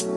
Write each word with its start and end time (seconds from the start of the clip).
Hola 0.00 0.16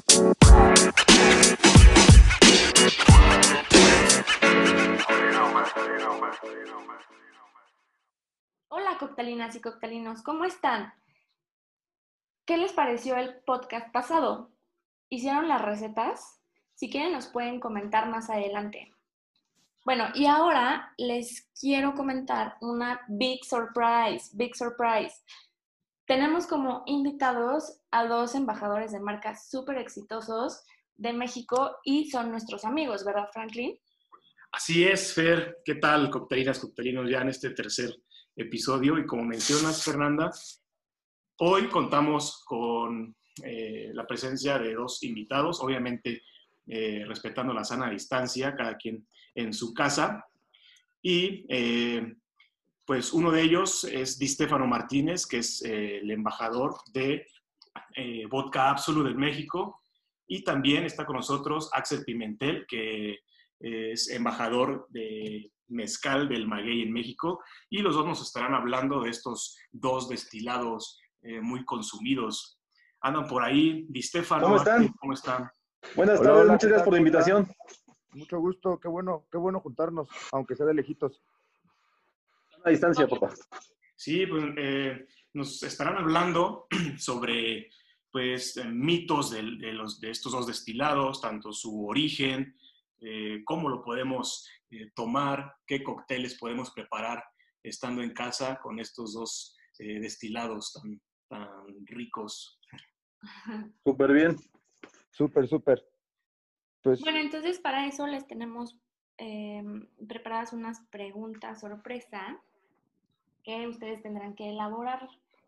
coctelinas 8.98 9.58
y 9.58 9.62
coctelinos, 9.62 10.22
¿cómo 10.22 10.46
están? 10.46 10.94
¿Qué 12.46 12.58
les 12.58 12.72
pareció 12.72 13.18
el 13.18 13.36
podcast 13.44 13.92
pasado? 13.92 14.52
¿Hicieron 15.10 15.49
las 15.49 15.62
recetas? 15.62 16.39
Si 16.75 16.89
quieren 16.89 17.11
nos 17.11 17.27
pueden 17.27 17.59
comentar 17.59 18.07
más 18.07 18.29
adelante. 18.29 18.93
Bueno, 19.84 20.05
y 20.13 20.27
ahora 20.27 20.93
les 20.97 21.50
quiero 21.59 21.93
comentar 21.93 22.55
una 22.61 23.02
big 23.09 23.43
surprise, 23.43 24.29
big 24.31 24.55
surprise. 24.55 25.21
Tenemos 26.05 26.47
como 26.47 26.83
invitados 26.85 27.79
a 27.91 28.05
dos 28.05 28.35
embajadores 28.35 28.91
de 28.91 28.99
marcas 28.99 29.49
súper 29.49 29.77
exitosos 29.77 30.63
de 30.95 31.13
México 31.13 31.77
y 31.84 32.09
son 32.09 32.29
nuestros 32.29 32.66
amigos, 32.66 33.05
¿verdad, 33.05 33.29
Franklin? 33.31 33.77
Así 34.52 34.84
es, 34.84 35.13
Fer. 35.13 35.59
¿Qué 35.63 35.76
tal, 35.76 36.09
coctelinas, 36.09 36.59
coctelinos, 36.59 37.09
ya 37.09 37.21
en 37.21 37.29
este 37.29 37.52
tercer 37.52 37.95
episodio? 38.35 38.99
Y 38.99 39.05
como 39.05 39.23
mencionas, 39.23 39.84
Fernanda, 39.84 40.29
hoy 41.39 41.70
contamos 41.70 42.43
con 42.45 43.15
eh, 43.43 43.90
la 43.93 44.05
presencia 44.05 44.59
de 44.59 44.73
dos 44.76 45.01
invitados, 45.04 45.62
obviamente 45.62 46.21
eh, 46.67 47.04
respetando 47.07 47.54
la 47.54 47.63
sana 47.63 47.90
distancia, 47.90 48.55
cada 48.55 48.76
quien 48.77 49.07
en 49.34 49.54
su 49.54 49.73
casa. 49.73 50.23
Y 51.01 51.45
eh, 51.49 52.15
pues 52.85 53.13
uno 53.13 53.31
de 53.31 53.41
ellos 53.41 53.83
es 53.83 54.17
Di 54.19 54.27
Stefano 54.27 54.67
Martínez, 54.67 55.25
que 55.25 55.37
es 55.37 55.61
el 55.61 56.09
embajador 56.11 56.75
de 56.93 57.25
Vodka 58.29 58.69
Absolute 58.69 59.11
en 59.11 59.17
México. 59.17 59.81
Y 60.27 60.43
también 60.43 60.85
está 60.85 61.05
con 61.05 61.17
nosotros 61.17 61.69
Axel 61.73 62.03
Pimentel, 62.03 62.65
que 62.67 63.20
es 63.59 64.09
embajador 64.09 64.88
de 64.90 65.52
mezcal 65.67 66.30
del 66.30 66.48
maguey 66.48 66.81
en 66.81 66.92
México, 66.92 67.42
y 67.70 67.80
los 67.80 67.95
dos 67.95 68.06
nos 68.06 68.22
estarán 68.22 68.53
hablando 68.53 69.02
de 69.02 69.09
estos 69.09 69.58
dos 69.72 70.08
destilados 70.09 71.00
eh, 71.22 71.42
muy 71.42 71.66
consumidos. 71.66 72.59
Andan 73.02 73.28
por 73.28 73.44
ahí, 73.44 73.86
Di 73.90 74.02
Stefano. 74.02 74.44
¿Cómo 74.44 74.58
están? 74.58 74.88
¿Cómo 75.00 75.14
están? 75.14 75.50
Buenas 75.95 76.22
tardes, 76.22 76.45
muchas 76.45 76.70
gracias 76.70 76.84
por 76.84 76.94
la 76.94 77.00
invitación. 77.00 77.47
Mucho 78.12 78.40
gusto, 78.40 78.80
qué 78.80 78.88
bueno, 78.88 79.25
qué 79.31 79.38
bueno 79.38 79.59
juntarnos, 79.59 80.08
aunque 80.31 80.56
sea 80.56 80.66
de 80.66 80.75
lejitos. 80.75 81.22
A 82.64 82.69
distancia, 82.69 83.08
papá. 83.08 83.33
Sí, 83.95 84.25
pues 84.25 84.44
eh, 84.58 85.08
nos 85.33 85.64
estarán 85.64 85.97
hablando 85.97 86.67
sobre 86.97 87.69
pues 88.11 88.64
mitos 88.72 89.31
de, 89.31 89.42
de, 89.58 89.73
los, 89.73 90.00
de 90.00 90.11
estos 90.11 90.33
dos 90.33 90.45
destilados, 90.45 91.19
tanto 91.19 91.52
su 91.52 91.88
origen, 91.88 92.56
eh, 93.06 93.44
cómo 93.44 93.67
lo 93.67 93.84
podemos 93.84 94.47
eh, 94.69 94.89
tomar, 94.95 95.56
qué 95.67 95.84
cócteles 95.84 96.39
podemos 96.39 96.72
preparar 96.72 97.22
estando 97.61 98.02
en 98.02 98.14
casa 98.14 98.59
con 98.61 98.80
estos 98.80 99.14
dos 99.14 99.58
eh, 99.80 100.00
destilados 100.00 100.72
tan, 100.72 101.02
tan 101.28 101.86
ricos. 101.86 102.61
Súper 103.84 104.14
bien. 104.14 104.38
Súper, 105.09 105.47
súper. 105.50 105.86
Pues... 106.81 107.02
Bueno, 107.02 107.19
entonces 107.19 107.59
para 107.59 107.88
eso 107.88 108.08
les 108.08 108.25
tenemos 108.25 108.78
preparadas 110.08 110.53
unas 110.53 110.81
preguntas 110.89 111.61
sorpresa 111.61 112.41
que 113.44 113.68
ustedes 113.68 114.02
tendrán 114.02 114.36
que 114.36 114.50
elaborar 114.50 115.08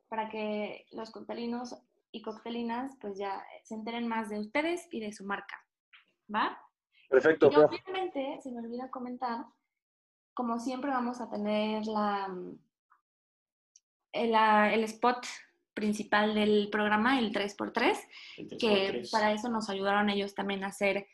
para 0.10 0.30
que 0.30 0.86
los 0.92 1.12
coctelinos 1.12 1.76
y 2.12 2.22
coctelinas 2.22 2.96
pues 3.02 3.18
ya 3.18 3.44
se 3.64 3.76
enteren 3.76 4.08
más 4.08 4.30
de 4.30 4.40
ustedes 4.40 4.88
y 4.92 5.00
de 5.00 5.12
su 5.12 5.26
marca. 5.26 5.60
¿Va? 6.34 6.58
Perfecto. 7.10 7.50
Y 7.52 7.56
obviamente, 7.56 8.40
se 8.42 8.52
me 8.52 8.60
olvida 8.60 8.90
comentar, 8.90 9.46
como 10.34 10.60
siempre 10.60 10.92
vamos 10.92 11.22
a 11.22 11.30
tener 11.30 11.86
la, 11.86 12.34
el, 14.12 14.36
el 14.36 14.84
spot 14.86 15.26
principal 15.74 16.34
del 16.34 16.70
programa, 16.72 17.20
el 17.20 17.32
3x3, 17.32 18.58
que 18.60 19.04
para 19.12 19.34
eso 19.34 19.50
nos 19.50 19.70
ayudaron 19.70 20.10
ellos 20.10 20.34
también 20.34 20.64
a 20.64 20.68
hacer 20.68 21.08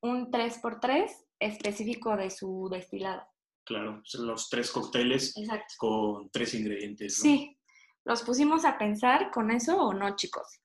un 0.00 0.30
3x3 0.30 1.08
específico 1.38 2.16
de 2.16 2.30
su 2.30 2.68
destilado. 2.70 3.26
Claro, 3.68 4.00
son 4.02 4.26
los 4.26 4.48
tres 4.48 4.70
cócteles 4.70 5.34
con 5.76 6.30
tres 6.30 6.54
ingredientes. 6.54 7.18
¿no? 7.18 7.22
Sí, 7.22 7.58
¿los 8.04 8.22
pusimos 8.22 8.64
a 8.64 8.78
pensar 8.78 9.30
con 9.30 9.50
eso 9.50 9.76
o 9.76 9.92
no, 9.92 10.16
chicos? 10.16 10.60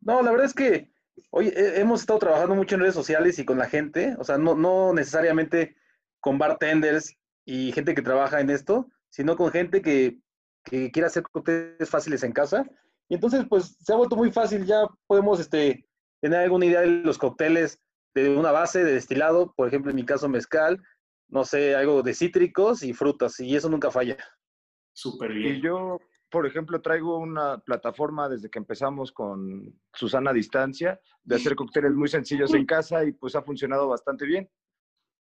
No, 0.00 0.22
la 0.22 0.30
verdad 0.30 0.46
es 0.46 0.54
que 0.54 0.90
Oye, 1.30 1.52
hemos 1.80 2.00
estado 2.00 2.18
trabajando 2.18 2.54
mucho 2.54 2.74
en 2.74 2.80
redes 2.80 2.94
sociales 2.94 3.38
y 3.38 3.44
con 3.44 3.58
la 3.58 3.68
gente, 3.68 4.14
o 4.18 4.24
sea, 4.24 4.38
no, 4.38 4.54
no 4.54 4.92
necesariamente 4.92 5.76
con 6.20 6.38
bartenders 6.38 7.14
y 7.44 7.72
gente 7.72 7.94
que 7.94 8.02
trabaja 8.02 8.40
en 8.40 8.50
esto, 8.50 8.88
sino 9.10 9.36
con 9.36 9.50
gente 9.50 9.82
que, 9.82 10.20
que 10.64 10.90
quiere 10.90 11.06
hacer 11.06 11.22
cócteles 11.24 11.88
fáciles 11.88 12.22
en 12.22 12.32
casa. 12.32 12.64
Y 13.08 13.14
entonces, 13.14 13.44
pues, 13.48 13.76
se 13.80 13.92
ha 13.92 13.96
vuelto 13.96 14.16
muy 14.16 14.30
fácil, 14.32 14.64
ya 14.64 14.86
podemos 15.06 15.40
este, 15.40 15.86
tener 16.20 16.40
alguna 16.40 16.66
idea 16.66 16.80
de 16.80 16.86
los 16.88 17.18
cócteles 17.18 17.80
de 18.14 18.30
una 18.36 18.52
base 18.52 18.84
de 18.84 18.92
destilado, 18.92 19.52
por 19.54 19.68
ejemplo, 19.68 19.90
en 19.90 19.96
mi 19.96 20.04
caso 20.04 20.28
mezcal, 20.28 20.82
no 21.28 21.44
sé, 21.44 21.74
algo 21.74 22.02
de 22.02 22.14
cítricos 22.14 22.82
y 22.82 22.92
frutas, 22.92 23.38
y 23.40 23.54
eso 23.54 23.68
nunca 23.68 23.90
falla. 23.90 24.16
Súper 24.92 25.32
bien. 25.32 25.56
Y 25.56 25.60
yo, 25.60 25.98
por 26.30 26.46
ejemplo, 26.46 26.80
traigo 26.82 27.18
una 27.18 27.58
plataforma 27.58 28.28
desde 28.28 28.50
que 28.50 28.58
empezamos 28.58 29.12
con 29.12 29.78
Susana 29.92 30.32
Distancia 30.32 31.00
de 31.22 31.36
hacer 31.36 31.54
cócteles 31.54 31.92
muy 31.92 32.08
sencillos 32.08 32.52
en 32.54 32.66
casa 32.66 33.04
y 33.04 33.12
pues 33.12 33.36
ha 33.36 33.42
funcionado 33.42 33.88
bastante 33.88 34.26
bien. 34.26 34.50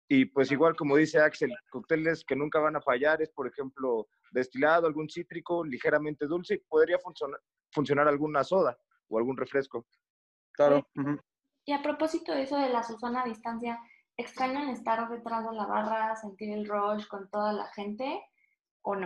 Y 0.09 0.25
pues 0.25 0.51
igual 0.51 0.75
como 0.75 0.97
dice 0.97 1.19
Axel, 1.19 1.53
cócteles 1.69 2.25
que 2.25 2.35
nunca 2.35 2.59
van 2.59 2.75
a 2.75 2.81
fallar 2.81 3.21
es, 3.21 3.31
por 3.31 3.47
ejemplo, 3.47 4.09
destilado, 4.31 4.85
algún 4.85 5.09
cítrico 5.09 5.63
ligeramente 5.63 6.25
dulce 6.25 6.55
y 6.55 6.59
podría 6.67 6.99
funcionar, 6.99 7.39
funcionar 7.71 8.07
alguna 8.07 8.43
soda 8.43 8.77
o 9.07 9.17
algún 9.17 9.37
refresco. 9.37 9.87
Claro. 10.51 10.85
Y 11.65 11.71
a 11.71 11.81
propósito 11.81 12.33
de 12.33 12.41
eso 12.41 12.57
de 12.57 12.69
la 12.69 12.83
Susana 12.83 13.23
Distancia, 13.23 13.79
¿extrañan 14.21 14.69
estar 14.69 15.09
detrás 15.09 15.49
de 15.49 15.55
la 15.55 15.65
barra, 15.65 16.15
sentir 16.15 16.51
el 16.51 16.67
rush 16.67 17.07
con 17.07 17.29
toda 17.29 17.51
la 17.53 17.65
gente? 17.73 18.21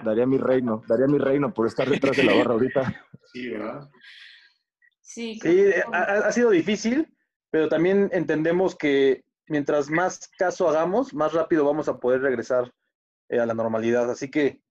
Daría 0.03 0.25
mi 0.25 0.37
reino, 0.37 0.81
daría 0.87 1.07
mi 1.07 1.17
reino 1.17 1.53
por 1.53 1.67
estar 1.67 1.89
detrás 1.89 2.15
de 2.15 2.23
la 2.23 2.35
barra 2.35 2.53
ahorita. 2.53 2.81
Sí, 3.33 3.49
¿verdad? 3.49 3.89
Sí, 5.01 5.37
sí 5.41 5.73
ha, 5.91 6.31
sido 6.31 6.51
difícil, 6.51 7.13
pero 7.49 7.67
también 7.67 8.09
entendemos 8.13 8.73
que 8.77 9.25
mientras 9.47 9.89
más 9.89 10.29
caso 10.37 10.69
hagamos, 10.69 11.13
más 11.13 11.33
rápido 11.33 11.65
vamos 11.65 11.89
a 11.89 11.97
poder 11.97 12.21
regresar 12.21 12.71
eh, 13.27 13.39
a 13.39 13.45
la 13.45 13.53
normalidad. 13.53 14.09
Así 14.09 14.31
que, 14.31 14.61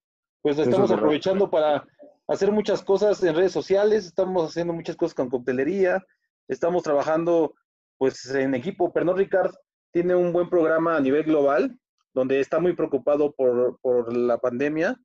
pues 0.41 0.59
estamos 0.59 0.91
aprovechando 0.91 1.51
para 1.51 1.87
hacer 2.27 2.53
muchas 2.53 2.83
cosas 2.83 3.23
en 3.23 3.37
redes 3.37 3.53
sociales, 3.53 4.07
estamos 4.07 4.49
haciendo 4.49 4.73
muchas 4.73 4.97
cosas 4.97 5.15
con 5.15 5.29
coctelería, 5.29 6.03
estamos 6.49 6.83
trabajando 6.83 7.55
pues 7.99 8.25
en 8.35 8.55
equipo. 8.55 8.95
Pernod 8.95 9.19
Ricard 9.19 9.55
tiene 9.95 10.17
un 10.17 10.33
buen 10.33 10.51
programa 10.51 10.97
a 10.97 11.01
nivel 11.01 11.23
global 11.23 11.79
donde 12.13 12.41
está 12.41 12.59
muy 12.59 12.75
preocupado 12.75 13.33
por, 13.33 13.79
por 13.81 14.15
la 14.15 14.39
pandemia. 14.39 15.01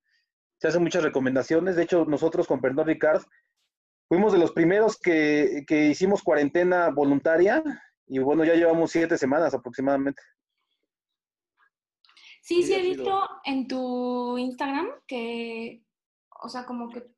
Se 0.59 0.67
hacen 0.67 0.81
muchas 0.81 1.03
recomendaciones. 1.03 1.75
De 1.75 1.83
hecho, 1.83 2.05
nosotros 2.05 2.47
con 2.47 2.59
Pernod 2.59 2.87
Ricard 2.87 3.21
fuimos 4.07 4.33
de 4.33 4.39
los 4.39 4.51
primeros 4.51 4.99
que, 4.99 5.63
que 5.67 5.85
hicimos 5.89 6.23
cuarentena 6.23 6.89
voluntaria 6.89 7.63
y 8.07 8.17
bueno, 8.17 8.43
ya 8.43 8.55
llevamos 8.55 8.91
siete 8.91 9.15
semanas 9.15 9.53
aproximadamente. 9.53 10.23
Sí, 12.41 12.63
sí, 12.63 12.73
he 12.73 12.81
visto 12.81 13.29
en 13.45 13.67
tu 13.67 14.39
Instagram 14.39 14.89
que, 15.05 15.83
o 16.41 16.49
sea, 16.49 16.65
como 16.65 16.89
que 16.89 17.11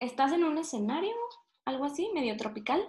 estás 0.00 0.32
en 0.32 0.42
un 0.42 0.58
escenario, 0.58 1.14
algo 1.64 1.84
así, 1.84 2.10
medio 2.12 2.36
tropical. 2.36 2.82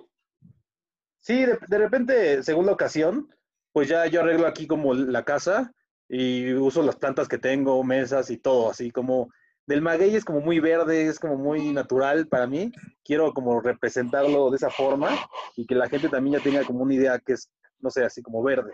Sí, 1.20 1.46
de, 1.46 1.60
de 1.68 1.78
repente, 1.78 2.42
según 2.42 2.66
la 2.66 2.72
ocasión, 2.72 3.30
pues 3.74 3.90
ya 3.90 4.06
yo 4.08 4.22
arreglo 4.22 4.48
aquí 4.48 4.68
como 4.68 4.94
la 4.94 5.26
casa 5.26 5.74
y 6.08 6.54
uso 6.54 6.84
las 6.84 6.96
plantas 6.96 7.28
que 7.28 7.38
tengo, 7.38 7.84
mesas 7.84 8.30
y 8.30 8.38
todo, 8.38 8.70
así 8.70 8.92
como 8.92 9.30
del 9.66 9.82
maguey 9.82 10.16
es 10.16 10.26
como 10.26 10.42
muy 10.42 10.60
verde, 10.60 11.08
es 11.08 11.20
como 11.20 11.38
muy 11.38 11.72
natural 11.72 12.28
para 12.28 12.48
mí. 12.48 12.72
Quiero 13.04 13.34
como 13.34 13.62
representarlo 13.62 14.50
de 14.50 14.58
esa 14.58 14.70
forma 14.70 15.10
y 15.56 15.66
que 15.66 15.76
la 15.76 15.88
gente 15.88 16.10
también 16.10 16.38
ya 16.38 16.44
tenga 16.44 16.66
como 16.66 16.84
una 16.84 16.94
idea 16.94 17.20
que 17.20 17.34
es, 17.34 17.50
no 17.80 17.90
sé, 17.90 18.04
así 18.04 18.22
como 18.22 18.44
verde, 18.44 18.74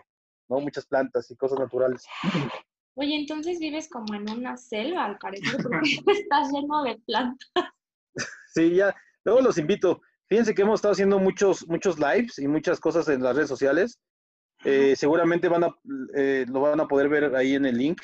¿no? 0.50 0.60
Muchas 0.60 0.86
plantas 0.86 1.30
y 1.30 1.36
cosas 1.36 1.60
naturales. 1.60 2.06
Oye, 2.96 3.16
entonces 3.16 3.60
vives 3.60 3.88
como 3.90 4.14
en 4.16 4.30
una 4.30 4.58
selva, 4.58 5.06
al 5.06 5.18
parecer, 5.20 5.62
porque 5.62 5.80
estás 6.08 6.52
lleno 6.52 6.84
de 6.84 7.00
plantas. 7.06 7.50
Sí, 8.54 8.76
ya. 8.76 8.94
Luego 9.24 9.42
los 9.42 9.58
invito. 9.58 10.02
Fíjense 10.28 10.54
que 10.54 10.64
hemos 10.64 10.80
estado 10.80 10.94
haciendo 10.94 11.20
muchos, 11.20 11.68
muchos 11.68 11.98
lives 12.00 12.40
y 12.40 12.48
muchas 12.48 12.80
cosas 12.80 13.08
en 13.08 13.24
las 13.24 13.36
redes 13.36 13.50
sociales 13.50 14.00
eh, 14.64 14.96
seguramente 14.96 15.48
van 15.48 15.64
a, 15.64 15.76
eh, 16.16 16.46
lo 16.50 16.62
van 16.62 16.80
a 16.80 16.88
poder 16.88 17.10
ver 17.10 17.36
ahí 17.36 17.56
en 17.56 17.66
el 17.66 17.78
link. 17.78 18.02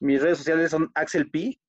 Mis 0.00 0.22
redes 0.22 0.38
sociales 0.38 0.70
son 0.70 0.90
Axel 0.94 1.30
P. 1.30 1.60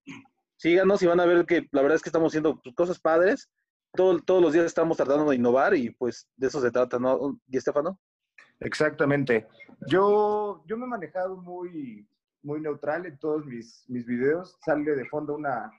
Síganos 0.56 1.02
y 1.02 1.08
van 1.08 1.20
a 1.20 1.26
ver 1.26 1.46
que 1.46 1.68
la 1.72 1.82
verdad 1.82 1.96
es 1.96 2.02
que 2.02 2.10
estamos 2.10 2.32
haciendo 2.32 2.62
pues, 2.62 2.76
cosas 2.76 3.00
padres. 3.00 3.50
todos 3.94 4.42
los 4.42 4.54
días 4.54 4.66
estamos 4.66 4.98
tratando 4.98 5.30
de 5.30 5.36
innovar 5.36 5.76
y 5.76 5.90
pues 5.92 6.30
de 6.38 6.48
eso 6.48 6.62
se 6.62 6.72
trata, 6.72 6.98
¿no? 7.00 7.40
¿Y 7.48 7.58
Estefano? 7.58 8.00
Exactamente. 8.62 9.48
Yo, 9.88 10.64
yo 10.68 10.78
me 10.78 10.86
he 10.86 10.90
manejado 10.90 11.36
muy, 11.38 12.08
muy 12.44 12.62
neutral 12.62 13.06
en 13.06 13.18
todos 13.18 13.46
mis, 13.46 13.84
mis 13.88 14.06
videos. 14.06 14.58
Sale 14.64 14.96
de 14.96 15.06
fondo 15.10 15.36
una, 15.36 15.72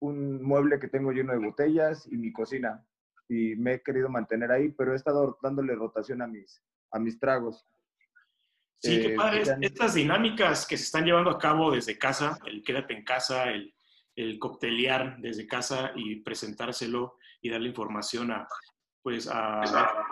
un 0.00 0.42
mueble 0.42 0.78
que 0.78 0.88
tengo 0.88 1.10
lleno 1.10 1.32
de 1.32 1.38
botellas 1.38 2.06
y 2.10 2.16
mi 2.16 2.32
cocina. 2.32 2.86
Y 3.28 3.56
me 3.56 3.74
he 3.74 3.82
querido 3.82 4.08
mantener 4.08 4.52
ahí, 4.52 4.68
pero 4.68 4.92
he 4.92 4.96
estado 4.96 5.38
dándole 5.42 5.74
rotación 5.74 6.20
a 6.20 6.26
mis, 6.26 6.62
a 6.90 6.98
mis 6.98 7.18
tragos. 7.18 7.66
Sí, 8.82 9.00
qué 9.00 9.12
eh, 9.12 9.16
padre. 9.16 9.44
Estas 9.60 9.94
dinámicas 9.94 10.66
que 10.66 10.76
se 10.76 10.84
están 10.84 11.04
llevando 11.04 11.30
a 11.30 11.38
cabo 11.38 11.70
desde 11.70 11.98
casa, 11.98 12.38
el 12.46 12.64
quédate 12.64 12.94
en 12.94 13.04
casa, 13.04 13.50
el, 13.50 13.72
el 14.16 14.38
coctelear 14.38 15.18
desde 15.18 15.46
casa 15.46 15.92
y 15.94 16.16
presentárselo 16.16 17.16
y 17.40 17.50
darle 17.50 17.68
información 17.68 18.32
a, 18.32 18.48
pues, 19.02 19.28
a, 19.28 19.62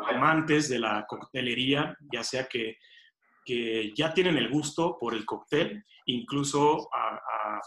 amantes 0.08 0.68
de 0.68 0.78
la 0.78 1.04
coctelería, 1.08 1.96
ya 2.12 2.22
sea 2.22 2.46
que, 2.46 2.78
que, 3.44 3.92
ya 3.96 4.14
tienen 4.14 4.36
el 4.36 4.48
gusto 4.48 4.96
por 5.00 5.14
el 5.14 5.24
cóctel, 5.24 5.84
incluso 6.06 6.88
a, 6.94 7.18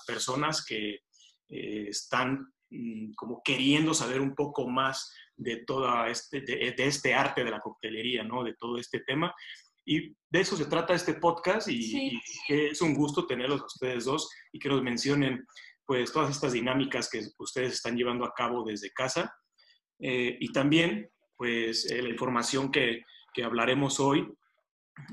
personas 0.08 0.66
que 0.66 1.02
eh, 1.50 1.86
están 1.88 2.52
mm, 2.70 3.14
como 3.16 3.42
queriendo 3.44 3.94
saber 3.94 4.20
un 4.20 4.34
poco 4.34 4.68
más 4.68 5.14
de 5.36 5.58
toda 5.66 6.10
este, 6.10 6.42
de, 6.42 6.74
este 6.78 7.14
arte 7.14 7.44
de 7.44 7.52
la 7.52 7.60
coctelería, 7.60 8.24
¿no? 8.24 8.44
De 8.44 8.56
todo 8.56 8.78
este 8.78 9.02
tema. 9.02 9.34
Y 9.86 10.16
de 10.30 10.40
eso 10.40 10.56
se 10.56 10.66
trata 10.66 10.94
este 10.94 11.16
podcast 11.16 11.68
y, 11.68 12.20
es 12.48 12.82
un 12.82 12.94
gusto 12.94 13.26
tenerlos 13.26 13.62
a 13.62 13.66
ustedes 13.66 14.06
dos 14.06 14.30
y 14.52 14.60
que 14.60 14.70
nos 14.70 14.82
mencionen 14.82 15.46
pues 15.86 16.12
todas 16.12 16.32
estas 16.32 16.54
dinámicas 16.54 17.10
que 17.10 17.22
ustedes 17.38 17.74
están 17.74 17.98
llevando 17.98 18.26
a 18.26 18.34
cabo 18.34 18.64
desde 18.64 18.92
casa. 18.92 19.34
Eh, 20.00 20.38
y 20.40 20.52
también 20.52 21.10
pues 21.36 21.90
eh, 21.92 22.02
la 22.02 22.10
información 22.10 22.72
que, 22.72 23.04
que, 23.34 23.44
hablaremos 23.44 24.00
hoy 24.00 24.22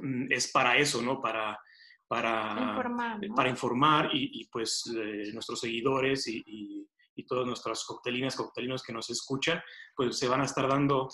mm, 0.00 0.32
es 0.32 0.50
para 0.52 0.76
eso, 0.76 1.02
¿no? 1.02 1.20
Para, 1.20 1.58
para 2.06 2.70
informar, 2.70 3.20
para 3.34 3.50
informar 3.50 4.10
y, 4.12 4.48
pues 4.50 4.84
eh, 4.96 5.30
nuestros 5.32 5.60
seguidores 5.60 6.26
y, 6.28 6.42
y, 6.46 6.86
todas 7.26 7.46
nuestras 7.46 7.84
coctelinas, 7.84 8.34
coctelinos 8.34 8.82
que 8.82 8.94
nos 8.94 9.10
escuchan, 9.10 9.60
pues 9.94 10.16
se 10.18 10.26
van 10.26 10.40
a 10.40 10.44
estar 10.44 10.66
dando 10.66 11.10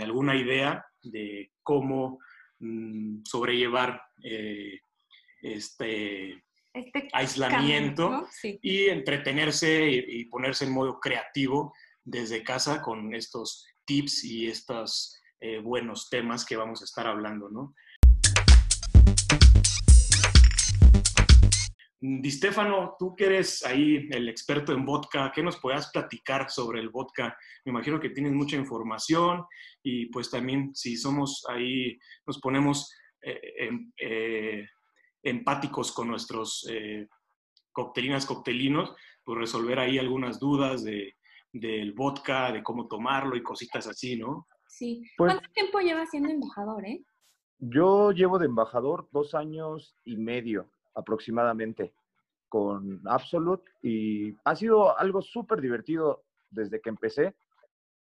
alguna 0.00 0.36
idea 0.36 0.84
de 1.02 1.50
cómo 1.64 2.20
Mm, 2.64 3.24
sobrellevar 3.24 4.00
eh, 4.22 4.78
este, 5.42 6.44
este, 6.72 7.08
aislamiento 7.12 8.28
y 8.62 8.84
entretenerse 8.84 9.90
y, 9.90 10.24
ponerse 10.26 10.66
en 10.66 10.72
modo 10.72 11.00
creativo 11.00 11.74
desde 12.04 12.44
casa 12.44 12.80
con 12.80 13.16
estos 13.16 13.66
tips 13.84 14.22
y 14.22 14.46
estos 14.46 15.20
eh, 15.40 15.58
buenos 15.58 16.08
temas 16.08 16.44
que 16.44 16.54
vamos 16.54 16.82
a 16.82 16.84
estar 16.84 17.08
hablando, 17.08 17.48
¿no? 17.50 17.74
Di 22.04 22.32
Stefano, 22.32 22.96
tú 22.98 23.14
que 23.14 23.26
eres 23.26 23.64
ahí 23.64 24.08
el 24.10 24.28
experto 24.28 24.72
en 24.72 24.84
vodka, 24.84 25.30
¿qué 25.32 25.40
nos 25.40 25.60
puedas 25.60 25.88
platicar 25.92 26.50
sobre 26.50 26.80
el 26.80 26.88
vodka? 26.88 27.36
Me 27.64 27.70
imagino 27.70 28.00
que 28.00 28.10
tienes 28.10 28.32
mucha 28.32 28.56
información 28.56 29.44
y 29.84 30.06
pues 30.06 30.28
también 30.28 30.74
si 30.74 30.96
somos 30.96 31.44
ahí, 31.48 31.96
nos 32.26 32.40
ponemos 32.40 32.92
eh, 33.22 33.40
em, 33.56 33.92
eh, 34.00 34.66
empáticos 35.22 35.92
con 35.92 36.08
nuestros 36.08 36.66
eh, 36.68 37.06
coctelinas, 37.70 38.26
coctelinos, 38.26 38.92
pues 39.22 39.38
resolver 39.38 39.78
ahí 39.78 39.96
algunas 39.96 40.40
dudas 40.40 40.82
de, 40.82 41.14
del 41.52 41.92
vodka, 41.92 42.50
de 42.50 42.64
cómo 42.64 42.88
tomarlo 42.88 43.36
y 43.36 43.44
cositas 43.44 43.86
así, 43.86 44.16
¿no? 44.16 44.48
Sí. 44.66 45.04
Pues 45.16 45.34
¿Cuánto 45.34 45.52
tiempo 45.52 45.78
llevas 45.78 46.10
siendo 46.10 46.30
embajador, 46.30 46.84
eh? 46.84 47.04
Yo 47.60 48.10
llevo 48.10 48.40
de 48.40 48.46
embajador 48.46 49.08
dos 49.12 49.36
años 49.36 49.94
y 50.02 50.16
medio 50.16 50.68
aproximadamente 50.94 51.94
con 52.48 53.00
Absolute 53.06 53.70
y 53.82 54.36
ha 54.44 54.54
sido 54.54 54.98
algo 54.98 55.22
súper 55.22 55.60
divertido 55.60 56.24
desde 56.50 56.80
que 56.80 56.90
empecé 56.90 57.34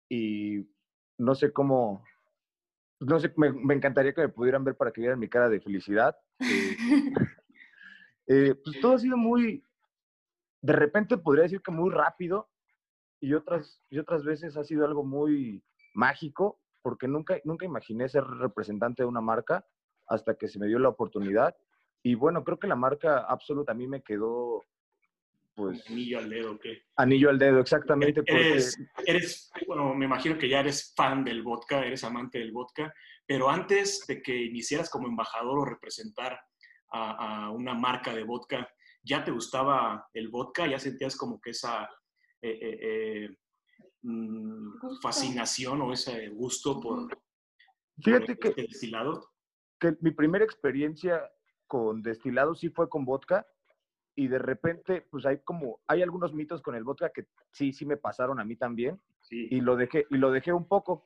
y 0.10 0.68
no 1.18 1.34
sé 1.34 1.52
cómo, 1.52 2.04
no 3.00 3.20
sé, 3.20 3.34
me, 3.36 3.74
encantaría 3.74 4.14
que 4.14 4.22
me 4.22 4.30
pudieran 4.30 4.64
ver 4.64 4.76
para 4.76 4.92
que 4.92 5.02
vieran 5.02 5.20
mi 5.20 5.28
cara 5.28 5.50
de 5.50 5.60
felicidad. 5.60 6.16
Eh, 8.30 8.50
eh, 8.50 8.56
pues 8.56 8.82
todo 8.82 8.96
ha 8.96 9.00
sido 9.00 9.16
muy, 9.16 9.64
de 10.62 10.74
repente 10.74 11.18
podría 11.18 11.44
decir 11.44 11.62
que 11.62 11.72
muy 11.72 11.90
rápido 11.90 12.50
y 13.22 13.34
otras, 13.34 13.82
y 13.90 14.00
otras 14.00 14.26
veces 14.26 14.58
ha 14.58 14.66
sido 14.66 14.86
algo 14.86 15.06
muy 15.06 15.64
mágico 15.94 16.60
porque 16.82 17.08
nunca, 17.08 17.38
nunca 17.46 17.66
imaginé 17.66 18.10
ser 18.10 18.26
representante 18.26 19.04
de 19.04 19.08
una 19.08 19.22
marca 19.22 19.66
hasta 20.08 20.36
que 20.36 20.50
se 20.50 20.60
me 20.60 20.68
dio 20.68 20.78
la 20.78 20.90
oportunidad 20.90 21.56
y 22.04 22.16
bueno, 22.16 22.44
creo 22.44 22.58
que 22.60 22.68
la 22.68 22.76
marca 22.76 23.26
Absolute 23.28 23.72
a 23.72 23.76
mí 23.76 23.88
me 23.88 24.02
quedó, 24.02 24.64
pues... 25.56 25.84
Anillo 25.90 26.20
al 26.20 26.30
dedo, 26.30 26.60
¿qué? 26.60 26.84
Anillo 26.96 27.30
al 27.30 27.40
dedo, 27.40 27.60
exactamente. 27.60 28.22
Eres, 28.26 28.78
eres, 29.06 29.52
bueno, 29.66 29.94
me 29.94 30.06
imagino 30.06 30.38
que 30.38 30.48
ya 30.48 30.60
eres 30.60 30.94
fan 30.96 31.24
del 31.24 31.42
vodka, 31.42 31.86
eres 31.86 32.04
amante 32.04 32.40
del 32.40 32.52
vodka, 32.52 32.94
pero 33.26 33.50
antes 33.50 34.06
de 34.08 34.22
que 34.22 34.36
iniciaras 34.36 34.90
como 34.90 35.08
embajador 35.08 35.60
o 35.60 35.66
representar 35.66 36.40
a, 36.92 37.52
una 37.52 37.74
marca 37.74 38.14
de 38.14 38.24
vodka, 38.24 38.70
¿ya 39.04 39.24
te 39.24 39.32
gustaba 39.32 40.08
el 40.14 40.30
vodka? 40.30 40.68
¿Ya 40.68 40.80
sentías 40.80 41.18
como 41.18 41.42
que 41.42 41.50
esa 41.50 41.90
eh, 42.42 42.60
eh, 42.62 42.80
eh, 42.82 43.30
mm, 44.04 45.00
fascinación 45.02 45.82
o 45.82 45.92
ese 45.92 46.30
gusto 46.30 46.80
por, 46.80 47.10
Fíjate 48.02 48.38
que, 48.38 48.54
destilado? 48.54 49.32
Que 49.80 49.96
mi 50.02 50.12
primera 50.12 50.46
experiencia 50.46 51.30
con 51.68 52.02
destilado 52.02 52.56
sí 52.56 52.70
fue 52.70 52.90
con 52.90 53.06
vodka 53.06 53.46
y 54.16 54.28
de 54.28 54.40
repente, 54.40 55.06
pues 55.12 55.26
hay 55.26 55.40
como, 55.40 55.80
hay 55.88 56.02
algunos 56.02 56.34
mitos 56.34 56.62
con 56.62 56.76
el 56.76 56.84
vodka 56.84 57.12
que 57.12 57.28
sí, 57.52 57.72
sí 57.72 57.86
me 57.86 57.98
pasaron 57.98 58.40
a 58.40 58.46
mí 58.46 58.56
también 58.56 59.00
y 59.30 59.62
lo 59.62 59.76
dejé, 59.76 60.08
y 60.10 60.18
lo 60.18 60.32
dejé 60.32 60.54
un 60.54 60.68
poco, 60.68 61.06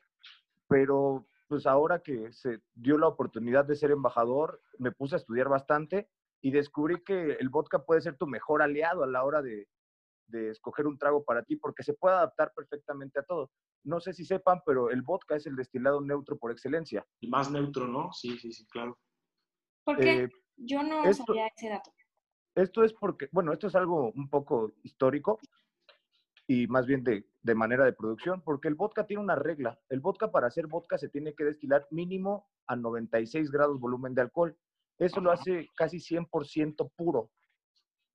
pero 0.67 1.27
pues 1.47 1.65
ahora 1.65 1.99
que 1.99 2.31
se 2.31 2.61
dio 2.73 2.97
la 2.97 3.07
oportunidad 3.07 3.65
de 3.65 3.75
ser 3.75 3.91
embajador, 3.91 4.61
me 4.77 4.93
puse 4.93 5.15
a 5.15 5.17
estudiar 5.17 5.49
bastante 5.49 6.09
y 6.41 6.51
descubrí 6.51 7.03
que 7.03 7.33
el 7.33 7.49
vodka 7.49 7.83
puede 7.83 7.99
ser 7.99 8.15
tu 8.17 8.27
mejor 8.27 8.61
aliado 8.61 9.03
a 9.03 9.07
la 9.07 9.25
hora 9.25 9.41
de, 9.41 9.67
de 10.27 10.49
escoger 10.49 10.87
un 10.87 10.97
trago 10.97 11.23
para 11.23 11.43
ti 11.43 11.57
porque 11.57 11.83
se 11.83 11.93
puede 11.93 12.15
adaptar 12.15 12.53
perfectamente 12.55 13.19
a 13.19 13.23
todo. 13.23 13.51
No 13.83 13.99
sé 13.99 14.13
si 14.13 14.25
sepan, 14.25 14.61
pero 14.65 14.89
el 14.89 15.01
vodka 15.01 15.35
es 15.35 15.45
el 15.45 15.55
destilado 15.55 16.01
neutro 16.01 16.37
por 16.37 16.51
excelencia. 16.51 17.05
El 17.19 17.29
más 17.29 17.51
neutro, 17.51 17.87
¿no? 17.87 18.11
Sí, 18.13 18.37
sí, 18.37 18.53
sí, 18.53 18.65
claro. 18.67 18.97
¿Por 19.83 19.97
qué? 19.97 20.23
Eh, 20.23 20.29
yo 20.65 20.83
no 20.83 21.11
sabía 21.13 21.47
ese 21.47 21.69
dato. 21.69 21.91
Esto 22.55 22.83
es 22.83 22.93
porque, 22.93 23.29
bueno, 23.31 23.53
esto 23.53 23.67
es 23.67 23.75
algo 23.75 24.11
un 24.11 24.29
poco 24.29 24.73
histórico 24.83 25.39
y 26.47 26.67
más 26.67 26.85
bien 26.85 27.03
de, 27.03 27.25
de, 27.41 27.55
manera 27.55 27.85
de 27.85 27.93
producción, 27.93 28.41
porque 28.41 28.67
el 28.67 28.75
vodka 28.75 29.05
tiene 29.05 29.23
una 29.23 29.35
regla. 29.35 29.79
El 29.89 30.01
vodka 30.01 30.31
para 30.31 30.47
hacer 30.47 30.67
vodka 30.67 30.97
se 30.97 31.07
tiene 31.07 31.33
que 31.33 31.45
destilar 31.45 31.87
mínimo 31.91 32.49
a 32.67 32.75
96 32.75 33.51
grados 33.51 33.79
volumen 33.79 34.13
de 34.13 34.21
alcohol. 34.21 34.57
Eso 34.97 35.21
lo 35.21 35.31
hace 35.31 35.69
casi 35.75 35.97
100% 35.97 36.91
puro. 36.95 37.31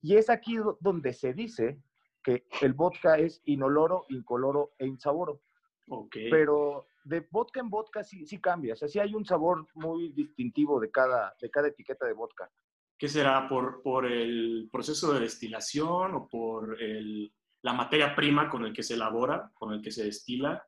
Y 0.01 0.15
es 0.15 0.29
aquí 0.29 0.57
donde 0.79 1.13
se 1.13 1.33
dice 1.33 1.81
que 2.23 2.45
el 2.61 2.73
vodka 2.73 3.17
es 3.17 3.41
inoloro, 3.45 4.05
incoloro 4.09 4.71
e 4.77 4.85
insaboro. 4.85 5.41
Okay. 5.89 6.29
Pero 6.29 6.85
de 7.07 7.25
vodka 7.31 7.59
en 7.59 7.69
vodka 7.69 8.03
sí, 8.03 8.25
sí 8.25 8.39
cambia. 8.39 8.73
O 8.73 8.75
sea, 8.75 8.87
sí 8.87 8.99
hay 8.99 9.13
un 9.15 9.25
sabor 9.25 9.65
muy 9.75 10.09
distintivo 10.09 10.79
de 10.79 10.91
cada, 10.91 11.35
de 11.39 11.49
cada 11.49 11.69
etiqueta 11.69 12.05
de 12.05 12.13
vodka. 12.13 12.49
¿Qué 12.97 13.07
será? 13.07 13.47
¿Por, 13.47 13.81
por 13.81 14.05
el 14.05 14.69
proceso 14.71 15.13
de 15.13 15.21
destilación 15.21 16.15
o 16.15 16.27
por 16.27 16.81
el, 16.81 17.33
la 17.61 17.73
materia 17.73 18.15
prima 18.15 18.49
con 18.49 18.65
el 18.65 18.73
que 18.73 18.83
se 18.83 18.95
elabora, 18.95 19.51
con 19.53 19.73
el 19.73 19.81
que 19.81 19.91
se 19.91 20.03
destila? 20.03 20.65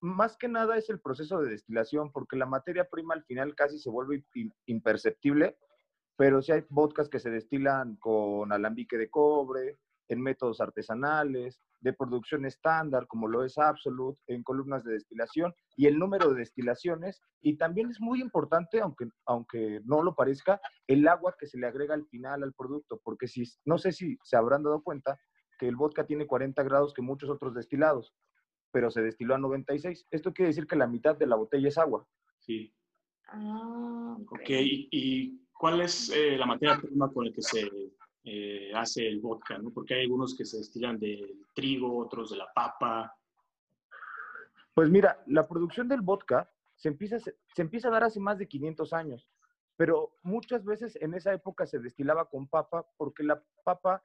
Más 0.00 0.36
que 0.36 0.48
nada 0.48 0.76
es 0.76 0.90
el 0.90 1.00
proceso 1.00 1.40
de 1.40 1.50
destilación, 1.50 2.10
porque 2.10 2.36
la 2.36 2.46
materia 2.46 2.88
prima 2.88 3.14
al 3.14 3.24
final 3.24 3.54
casi 3.54 3.78
se 3.78 3.90
vuelve 3.90 4.24
imperceptible, 4.66 5.58
pero 6.16 6.40
sí 6.42 6.52
hay 6.52 6.64
vodkas 6.68 7.08
que 7.08 7.20
se 7.20 7.30
destilan 7.30 7.96
con 7.96 8.52
alambique 8.52 8.96
de 8.96 9.10
cobre, 9.10 9.78
en 10.08 10.20
métodos 10.20 10.60
artesanales, 10.60 11.60
de 11.80 11.92
producción 11.92 12.44
estándar, 12.44 13.06
como 13.06 13.28
lo 13.28 13.44
es 13.44 13.58
Absolute, 13.58 14.20
en 14.26 14.42
columnas 14.42 14.84
de 14.84 14.94
destilación, 14.94 15.54
y 15.76 15.86
el 15.86 15.98
número 15.98 16.30
de 16.30 16.40
destilaciones. 16.40 17.20
Y 17.40 17.56
también 17.56 17.90
es 17.90 18.00
muy 18.00 18.20
importante, 18.20 18.80
aunque, 18.80 19.08
aunque 19.26 19.80
no 19.84 20.02
lo 20.02 20.14
parezca, 20.14 20.60
el 20.86 21.06
agua 21.06 21.34
que 21.38 21.46
se 21.46 21.58
le 21.58 21.66
agrega 21.66 21.94
al 21.94 22.06
final 22.06 22.42
al 22.42 22.54
producto, 22.54 23.00
porque 23.04 23.28
si, 23.28 23.44
no 23.64 23.78
sé 23.78 23.92
si 23.92 24.18
se 24.22 24.36
habrán 24.36 24.62
dado 24.62 24.82
cuenta 24.82 25.18
que 25.58 25.68
el 25.68 25.76
vodka 25.76 26.06
tiene 26.06 26.26
40 26.26 26.62
grados 26.62 26.94
que 26.94 27.02
muchos 27.02 27.30
otros 27.30 27.54
destilados, 27.54 28.14
pero 28.70 28.90
se 28.90 29.02
destiló 29.02 29.34
a 29.34 29.38
96. 29.38 30.06
Esto 30.10 30.32
quiere 30.32 30.48
decir 30.48 30.66
que 30.66 30.76
la 30.76 30.86
mitad 30.86 31.16
de 31.16 31.26
la 31.26 31.36
botella 31.36 31.68
es 31.68 31.78
agua. 31.78 32.06
Sí. 32.38 32.72
Ah, 33.28 34.16
ok. 34.30 34.50
¿Y 34.50 35.46
cuál 35.52 35.80
es 35.80 36.10
eh, 36.10 36.36
la 36.36 36.46
materia 36.46 36.78
prima 36.80 37.10
con 37.12 37.26
la 37.26 37.32
que 37.32 37.42
se 37.42 37.68
eh, 38.24 38.72
hace 38.74 39.06
el 39.06 39.20
vodka, 39.20 39.58
¿no? 39.58 39.70
Porque 39.70 39.94
hay 39.94 40.02
algunos 40.02 40.36
que 40.36 40.44
se 40.44 40.58
destilan 40.58 40.98
del 40.98 41.46
trigo, 41.54 41.98
otros 41.98 42.30
de 42.30 42.36
la 42.36 42.52
papa. 42.52 43.14
Pues 44.74 44.90
mira, 44.90 45.22
la 45.26 45.46
producción 45.46 45.88
del 45.88 46.02
vodka 46.02 46.50
se 46.76 46.88
empieza, 46.88 47.18
se 47.18 47.62
empieza 47.62 47.88
a 47.88 47.92
dar 47.92 48.04
hace 48.04 48.20
más 48.20 48.38
de 48.38 48.48
500 48.48 48.92
años, 48.92 49.28
pero 49.76 50.12
muchas 50.22 50.64
veces 50.64 50.96
en 51.00 51.14
esa 51.14 51.32
época 51.32 51.66
se 51.66 51.78
destilaba 51.78 52.26
con 52.26 52.46
papa 52.48 52.86
porque 52.96 53.22
la 53.22 53.42
papa 53.64 54.02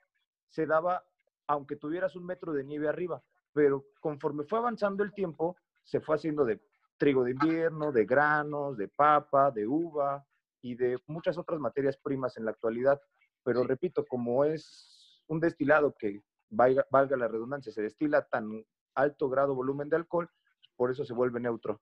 se 0.49 0.65
daba 0.65 1.03
aunque 1.47 1.75
tuvieras 1.75 2.15
un 2.15 2.25
metro 2.25 2.53
de 2.53 2.63
nieve 2.63 2.87
arriba, 2.87 3.21
pero 3.51 3.85
conforme 3.99 4.43
fue 4.45 4.59
avanzando 4.59 5.03
el 5.03 5.13
tiempo, 5.13 5.57
se 5.83 5.99
fue 5.99 6.15
haciendo 6.15 6.45
de 6.45 6.61
trigo 6.97 7.23
de 7.23 7.31
invierno, 7.31 7.91
de 7.91 8.05
granos, 8.05 8.77
de 8.77 8.87
papa, 8.87 9.51
de 9.51 9.67
uva 9.67 10.25
y 10.61 10.75
de 10.75 10.97
muchas 11.07 11.37
otras 11.37 11.59
materias 11.59 11.97
primas 11.97 12.37
en 12.37 12.45
la 12.45 12.51
actualidad. 12.51 13.01
Pero 13.43 13.63
repito, 13.63 14.05
como 14.05 14.45
es 14.45 15.21
un 15.27 15.39
destilado 15.39 15.95
que, 15.97 16.21
valga, 16.49 16.85
valga 16.89 17.17
la 17.17 17.27
redundancia, 17.27 17.71
se 17.71 17.81
destila 17.81 18.25
tan 18.25 18.63
alto 18.95 19.29
grado 19.29 19.55
volumen 19.55 19.89
de 19.89 19.97
alcohol, 19.97 20.29
por 20.75 20.91
eso 20.91 21.03
se 21.05 21.13
vuelve 21.13 21.39
neutro. 21.39 21.81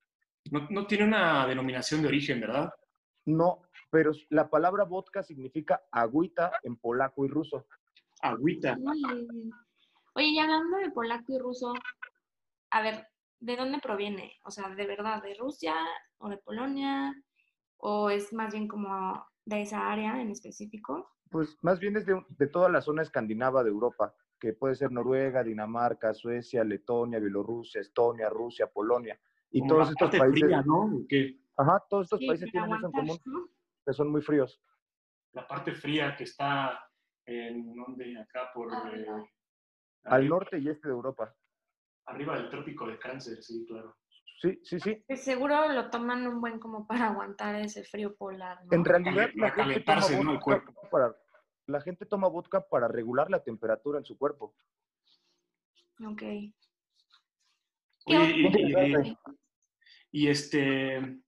No, 0.51 0.68
no, 0.70 0.88
tiene 0.88 1.03
una 1.03 1.46
denominación 1.48 2.01
de 2.01 2.08
origen, 2.08 2.41
¿verdad? 2.41 2.72
No, 3.25 3.62
pero 3.91 4.12
la 4.30 4.50
palabra 4.50 4.86
vodka 4.86 5.22
significa 5.22 5.84
agüita 5.91 6.51
en 6.63 6.77
polaco 6.77 7.25
y 7.25 7.30
ruso. 7.30 7.68
Agüita. 8.22 8.77
Oye, 10.13 10.27
y 10.27 10.39
hablando 10.39 10.77
de 10.77 10.91
polaco 10.91 11.34
y 11.34 11.38
ruso, 11.38 11.74
a 12.72 12.82
ver, 12.82 13.08
¿de 13.39 13.56
dónde 13.56 13.80
proviene? 13.80 14.39
O 14.44 14.51
sea, 14.51 14.70
¿de 14.70 14.88
verdad 14.88 15.22
de 15.22 15.36
Rusia 15.36 15.75
o 16.18 16.30
de 16.30 16.38
Polonia? 16.38 17.13
¿O 17.77 18.10
es 18.10 18.34
más 18.34 18.53
bien 18.53 18.68
como 18.68 19.25
de 19.46 19.62
esa 19.62 19.91
área 19.91 20.22
en 20.22 20.32
específico? 20.32 21.10
Pues 21.31 21.57
más 21.61 21.79
bien 21.79 21.95
es 21.95 22.05
de, 22.05 22.21
de 22.27 22.47
toda 22.47 22.69
la 22.69 22.81
zona 22.81 23.01
escandinava 23.01 23.63
de 23.63 23.69
Europa, 23.69 24.13
que 24.38 24.53
puede 24.53 24.75
ser 24.75 24.91
Noruega, 24.91 25.43
Dinamarca, 25.43 26.13
Suecia, 26.13 26.63
Letonia, 26.63 27.19
Bielorrusia, 27.19 27.79
Estonia, 27.79 28.29
Rusia, 28.29 28.67
Polonia. 28.67 29.17
Y 29.50 29.65
todos 29.65 29.89
estos 29.89 30.09
países. 30.09 30.41
Fría, 30.41 30.61
¿no? 30.61 30.89
Ajá, 31.55 31.83
todos 31.89 32.05
estos 32.05 32.19
países 32.19 32.51
tienen 32.51 32.73
eso 32.73 32.85
en 32.85 32.91
común, 32.91 33.19
que 33.85 33.93
son 33.93 34.09
muy 34.09 34.21
fríos. 34.21 34.61
La 35.33 35.47
parte 35.47 35.71
fría 35.73 36.15
que 36.17 36.25
está 36.25 36.83
en 37.25 37.73
donde 37.75 38.19
acá 38.19 38.50
por 38.53 38.69
eh, 38.93 39.05
al 40.03 40.27
norte 40.27 40.59
y 40.59 40.67
este 40.67 40.88
de 40.88 40.93
Europa. 40.93 41.33
Arriba 42.07 42.35
del 42.35 42.50
trópico 42.50 42.88
de 42.88 42.97
Cáncer, 42.97 43.41
sí, 43.41 43.65
claro. 43.67 43.95
Sí, 44.41 44.60
sí, 44.63 44.79
sí. 44.79 45.03
Pues 45.05 45.24
seguro 45.24 45.71
lo 45.71 45.91
toman 45.91 46.25
un 46.25 46.41
buen 46.41 46.60
como 46.60 46.88
para 46.88 47.10
aguantar 47.10 47.55
ese 47.57 47.83
frío 47.83 48.15
polar. 48.15 48.65
¿no? 48.65 48.74
En 48.75 48.83
realidad, 48.83 49.29
la 49.36 49.51
gente, 49.51 49.81
toma 49.81 50.24
¿no? 50.24 50.31
el 50.31 50.39
cuerpo. 50.39 50.74
Para, 50.89 51.15
la 51.67 51.79
gente 51.81 52.07
toma 52.07 52.27
vodka 52.27 52.67
para 52.67 52.88
regular 52.88 53.29
la 53.29 53.43
temperatura 53.43 54.00
en 54.00 54.05
su 54.05 54.17
cuerpo. 54.17 54.55
Ok. 56.03 56.24
Oye, 58.05 58.33
y, 58.36 59.17
y, 60.12 60.27
este, 60.27 61.21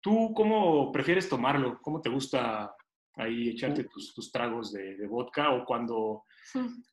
¿tú 0.00 0.34
cómo 0.34 0.90
prefieres 0.90 1.28
tomarlo? 1.28 1.80
¿Cómo 1.80 2.00
te 2.00 2.10
gusta 2.10 2.74
ahí 3.14 3.50
echarte 3.50 3.84
tus, 3.84 4.12
tus 4.12 4.32
tragos 4.32 4.72
de, 4.72 4.96
de, 4.96 5.06
vodka 5.06 5.52
o 5.52 5.64
cuando, 5.64 6.24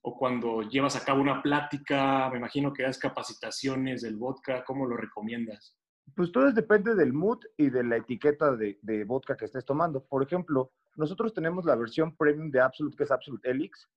o 0.01 0.17
cuando 0.17 0.61
llevas 0.63 0.95
a 0.95 1.03
cabo 1.03 1.21
una 1.21 1.41
plática, 1.41 2.29
me 2.29 2.37
imagino 2.37 2.73
que 2.73 2.83
das 2.83 2.97
capacitaciones 2.97 4.01
del 4.01 4.17
vodka, 4.17 4.63
¿cómo 4.65 4.85
lo 4.85 4.97
recomiendas? 4.97 5.75
Pues 6.15 6.31
todo 6.31 6.51
depende 6.51 6.95
del 6.95 7.13
mood 7.13 7.39
y 7.57 7.69
de 7.69 7.83
la 7.83 7.97
etiqueta 7.97 8.55
de, 8.55 8.79
de, 8.81 9.03
vodka 9.03 9.37
que 9.37 9.45
estés 9.45 9.65
tomando. 9.65 10.03
Por 10.05 10.23
ejemplo, 10.23 10.71
nosotros 10.95 11.33
tenemos 11.33 11.65
la 11.65 11.75
versión 11.75 12.15
premium 12.15 12.49
de 12.49 12.61
Absolute, 12.61 12.97
que 12.97 13.03
es 13.03 13.11
Absolute 13.11 13.49
Elix. 13.49 13.87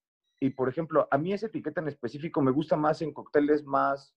Y, 0.41 0.51
por 0.51 0.69
ejemplo, 0.69 1.09
a 1.11 1.19
mí 1.19 1.33
esa 1.33 1.47
etiqueta 1.47 1.81
en 1.81 1.89
específico 1.89 2.43
me 2.43 2.51
gusta 2.51 2.77
más 2.77 3.01
en 3.01 3.13
cócteles 3.13 3.65
más, 3.65 4.15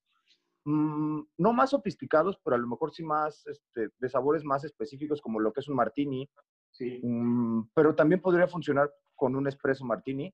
mmm, 0.66 1.22
no 1.38 1.54
más 1.54 1.70
sofisticados, 1.70 2.38
pero 2.44 2.56
a 2.56 2.60
lo 2.60 2.68
mejor 2.68 2.92
sí 2.92 3.04
más, 3.04 3.46
este, 3.48 3.90
de 3.98 4.10
sabores 4.10 4.44
más 4.44 4.66
específicos, 4.66 5.22
como 5.22 5.40
lo 5.40 5.54
que 5.54 5.62
es 5.62 5.70
un 5.70 5.76
martini 5.76 6.30
Sí. 6.76 7.00
Um, 7.04 7.70
pero 7.74 7.96
también 7.96 8.22
podría 8.22 8.48
funcionar 8.48 8.92
con 9.16 9.36
un 9.36 9.48
espresso 9.48 9.86
martini 9.86 10.34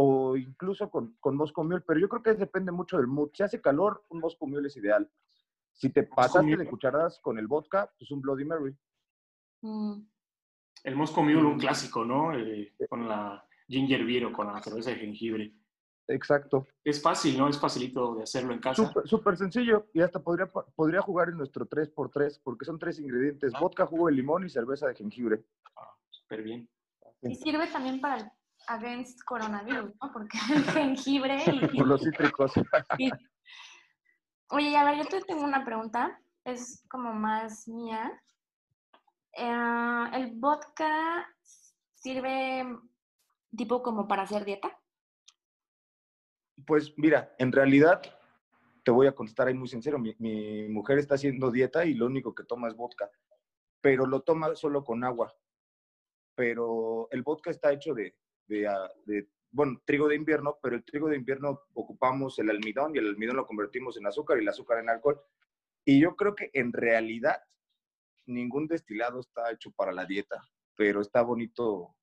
o 0.00 0.36
incluso 0.36 0.88
con, 0.88 1.16
con 1.18 1.36
Moscow 1.36 1.64
Mule, 1.64 1.80
pero 1.80 1.98
yo 1.98 2.08
creo 2.08 2.22
que 2.22 2.34
depende 2.34 2.70
mucho 2.70 2.98
del 2.98 3.08
mood. 3.08 3.30
Si 3.34 3.42
hace 3.42 3.60
calor, 3.60 4.04
un 4.10 4.20
Moscow 4.20 4.46
Mule 4.46 4.68
es 4.68 4.76
ideal. 4.76 5.10
Si 5.72 5.90
te 5.90 6.04
pasaste 6.04 6.56
de 6.56 6.68
cucharadas 6.68 7.18
con 7.18 7.36
el 7.36 7.48
vodka, 7.48 7.92
pues 7.98 8.08
un 8.12 8.20
Bloody 8.20 8.44
Mary. 8.44 8.76
Mm. 9.62 10.00
El 10.84 10.94
Moscow 10.94 11.24
Mule, 11.24 11.42
un 11.42 11.58
clásico, 11.58 12.04
¿no? 12.04 12.32
Eh, 12.32 12.76
con 12.88 13.08
la 13.08 13.44
ginger 13.66 14.04
beer 14.04 14.26
o 14.26 14.32
con 14.32 14.46
la 14.46 14.62
cerveza 14.62 14.90
de 14.90 14.98
jengibre. 14.98 15.52
Exacto. 16.06 16.68
Es 16.84 17.02
fácil, 17.02 17.36
¿no? 17.36 17.48
Es 17.48 17.58
facilito 17.58 18.14
de 18.14 18.22
hacerlo 18.22 18.52
en 18.52 18.60
casa. 18.60 18.92
Súper 19.04 19.36
sencillo. 19.36 19.88
Y 19.92 20.00
hasta 20.00 20.22
podría, 20.22 20.46
podría 20.46 21.02
jugar 21.02 21.30
en 21.30 21.38
nuestro 21.38 21.68
3x3, 21.68 22.40
porque 22.44 22.64
son 22.64 22.78
tres 22.78 23.00
ingredientes. 23.00 23.52
Vodka, 23.60 23.84
jugo 23.84 24.06
de 24.06 24.12
limón 24.12 24.46
y 24.46 24.48
cerveza 24.48 24.86
de 24.86 24.94
jengibre. 24.94 25.42
Ah, 25.76 25.92
súper 26.08 26.44
bien. 26.44 26.70
Y 27.22 27.34
sirve 27.34 27.66
también 27.66 28.00
para 28.00 28.18
el 28.18 28.37
against 28.68 29.22
coronavirus, 29.24 29.94
¿no? 30.00 30.12
Porque 30.12 30.38
el 30.54 30.64
jengibre 30.64 31.42
y... 31.46 31.78
Por 31.78 31.86
los 31.86 32.02
cítricos. 32.02 32.52
y... 32.98 33.10
Oye, 34.50 34.76
a 34.76 34.84
ver, 34.84 34.98
yo 34.98 35.04
te 35.06 35.20
tengo 35.22 35.44
una 35.44 35.64
pregunta. 35.64 36.20
Es 36.44 36.84
como 36.88 37.12
más 37.12 37.68
mía. 37.68 38.10
Eh, 39.36 40.04
¿El 40.14 40.32
vodka 40.36 41.26
sirve 41.94 42.64
tipo 43.54 43.82
como 43.82 44.08
para 44.08 44.22
hacer 44.22 44.44
dieta? 44.44 44.78
Pues 46.66 46.94
mira, 46.96 47.34
en 47.38 47.52
realidad 47.52 48.00
te 48.82 48.90
voy 48.90 49.06
a 49.06 49.14
contestar 49.14 49.48
ahí 49.48 49.54
muy 49.54 49.68
sincero. 49.68 49.98
Mi, 49.98 50.14
mi, 50.18 50.66
mujer 50.68 50.98
está 50.98 51.16
haciendo 51.16 51.50
dieta 51.50 51.84
y 51.84 51.94
lo 51.94 52.06
único 52.06 52.34
que 52.34 52.44
toma 52.44 52.68
es 52.68 52.74
vodka, 52.74 53.10
pero 53.82 54.06
lo 54.06 54.22
toma 54.22 54.54
solo 54.54 54.82
con 54.82 55.04
agua. 55.04 55.34
Pero 56.34 57.08
el 57.10 57.22
vodka 57.22 57.50
está 57.50 57.70
hecho 57.72 57.92
de, 57.92 58.16
de, 58.48 58.68
de, 59.06 59.28
bueno, 59.50 59.80
trigo 59.84 60.08
de 60.08 60.16
invierno, 60.16 60.58
pero 60.62 60.76
el 60.76 60.84
trigo 60.84 61.08
de 61.08 61.16
invierno 61.16 61.62
ocupamos 61.74 62.38
el 62.38 62.50
almidón 62.50 62.94
y 62.94 62.98
el 62.98 63.08
almidón 63.08 63.36
lo 63.36 63.46
convertimos 63.46 63.96
en 63.96 64.06
azúcar 64.06 64.38
y 64.38 64.42
el 64.42 64.48
azúcar 64.48 64.78
en 64.78 64.90
alcohol. 64.90 65.20
Y 65.84 66.00
yo 66.00 66.16
creo 66.16 66.34
que 66.34 66.50
en 66.52 66.72
realidad 66.72 67.40
ningún 68.26 68.66
destilado 68.66 69.20
está 69.20 69.50
hecho 69.50 69.70
para 69.72 69.92
la 69.92 70.04
dieta, 70.04 70.36
pero 70.76 71.00
está 71.00 71.22
bonito 71.22 71.96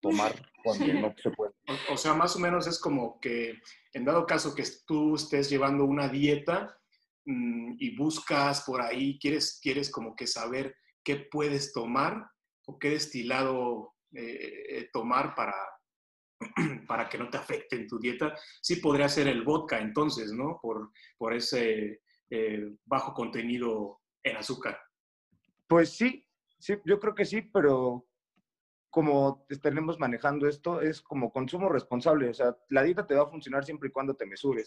tomar 0.00 0.34
cuando 0.62 0.86
no 0.94 1.14
se 1.20 1.30
puede. 1.30 1.52
O, 1.66 1.94
o, 1.94 1.96
sea, 1.96 2.14
más 2.14 2.36
o 2.36 2.38
menos 2.38 2.66
es 2.66 2.78
como 2.78 3.18
que 3.20 3.60
en 3.92 4.04
dado 4.04 4.26
caso 4.26 4.54
que 4.54 4.64
tú 4.86 5.16
estés 5.16 5.50
llevando 5.50 5.84
una 5.84 6.08
dieta 6.08 6.78
mmm, 7.24 7.74
y 7.78 7.96
buscas 7.96 8.62
por 8.64 8.80
ahí, 8.80 9.18
quieres, 9.18 9.58
quieres 9.62 9.90
como 9.90 10.14
que 10.14 10.26
saber 10.26 10.76
qué 11.02 11.16
puedes 11.16 11.72
tomar 11.72 12.30
o 12.66 12.78
qué 12.78 12.90
destilado 12.90 13.94
eh, 14.12 14.88
tomar 14.92 15.34
para, 15.34 15.54
para 16.88 17.08
que 17.08 17.18
no 17.18 17.30
te 17.30 17.36
afecte 17.36 17.76
en 17.76 17.86
tu 17.86 17.98
dieta, 17.98 18.36
sí 18.60 18.76
podría 18.76 19.08
ser 19.08 19.28
el 19.28 19.42
vodka 19.42 19.78
entonces, 19.78 20.32
¿no? 20.32 20.58
Por, 20.60 20.90
por 21.16 21.34
ese 21.34 22.02
eh, 22.30 22.76
bajo 22.84 23.14
contenido 23.14 24.00
en 24.22 24.36
azúcar. 24.36 24.78
Pues 25.66 25.96
sí, 25.96 26.26
sí, 26.58 26.74
yo 26.84 26.98
creo 27.00 27.14
que 27.14 27.24
sí, 27.24 27.42
pero 27.42 28.06
como 28.90 29.44
tenemos 29.60 29.98
manejando 29.98 30.48
esto, 30.48 30.80
es 30.80 31.02
como 31.02 31.32
consumo 31.32 31.68
responsable. 31.68 32.28
O 32.28 32.34
sea, 32.34 32.56
la 32.68 32.82
dieta 32.84 33.06
te 33.06 33.14
va 33.14 33.24
a 33.24 33.30
funcionar 33.30 33.64
siempre 33.64 33.88
y 33.88 33.92
cuando 33.92 34.14
te 34.14 34.24
mesures. 34.24 34.66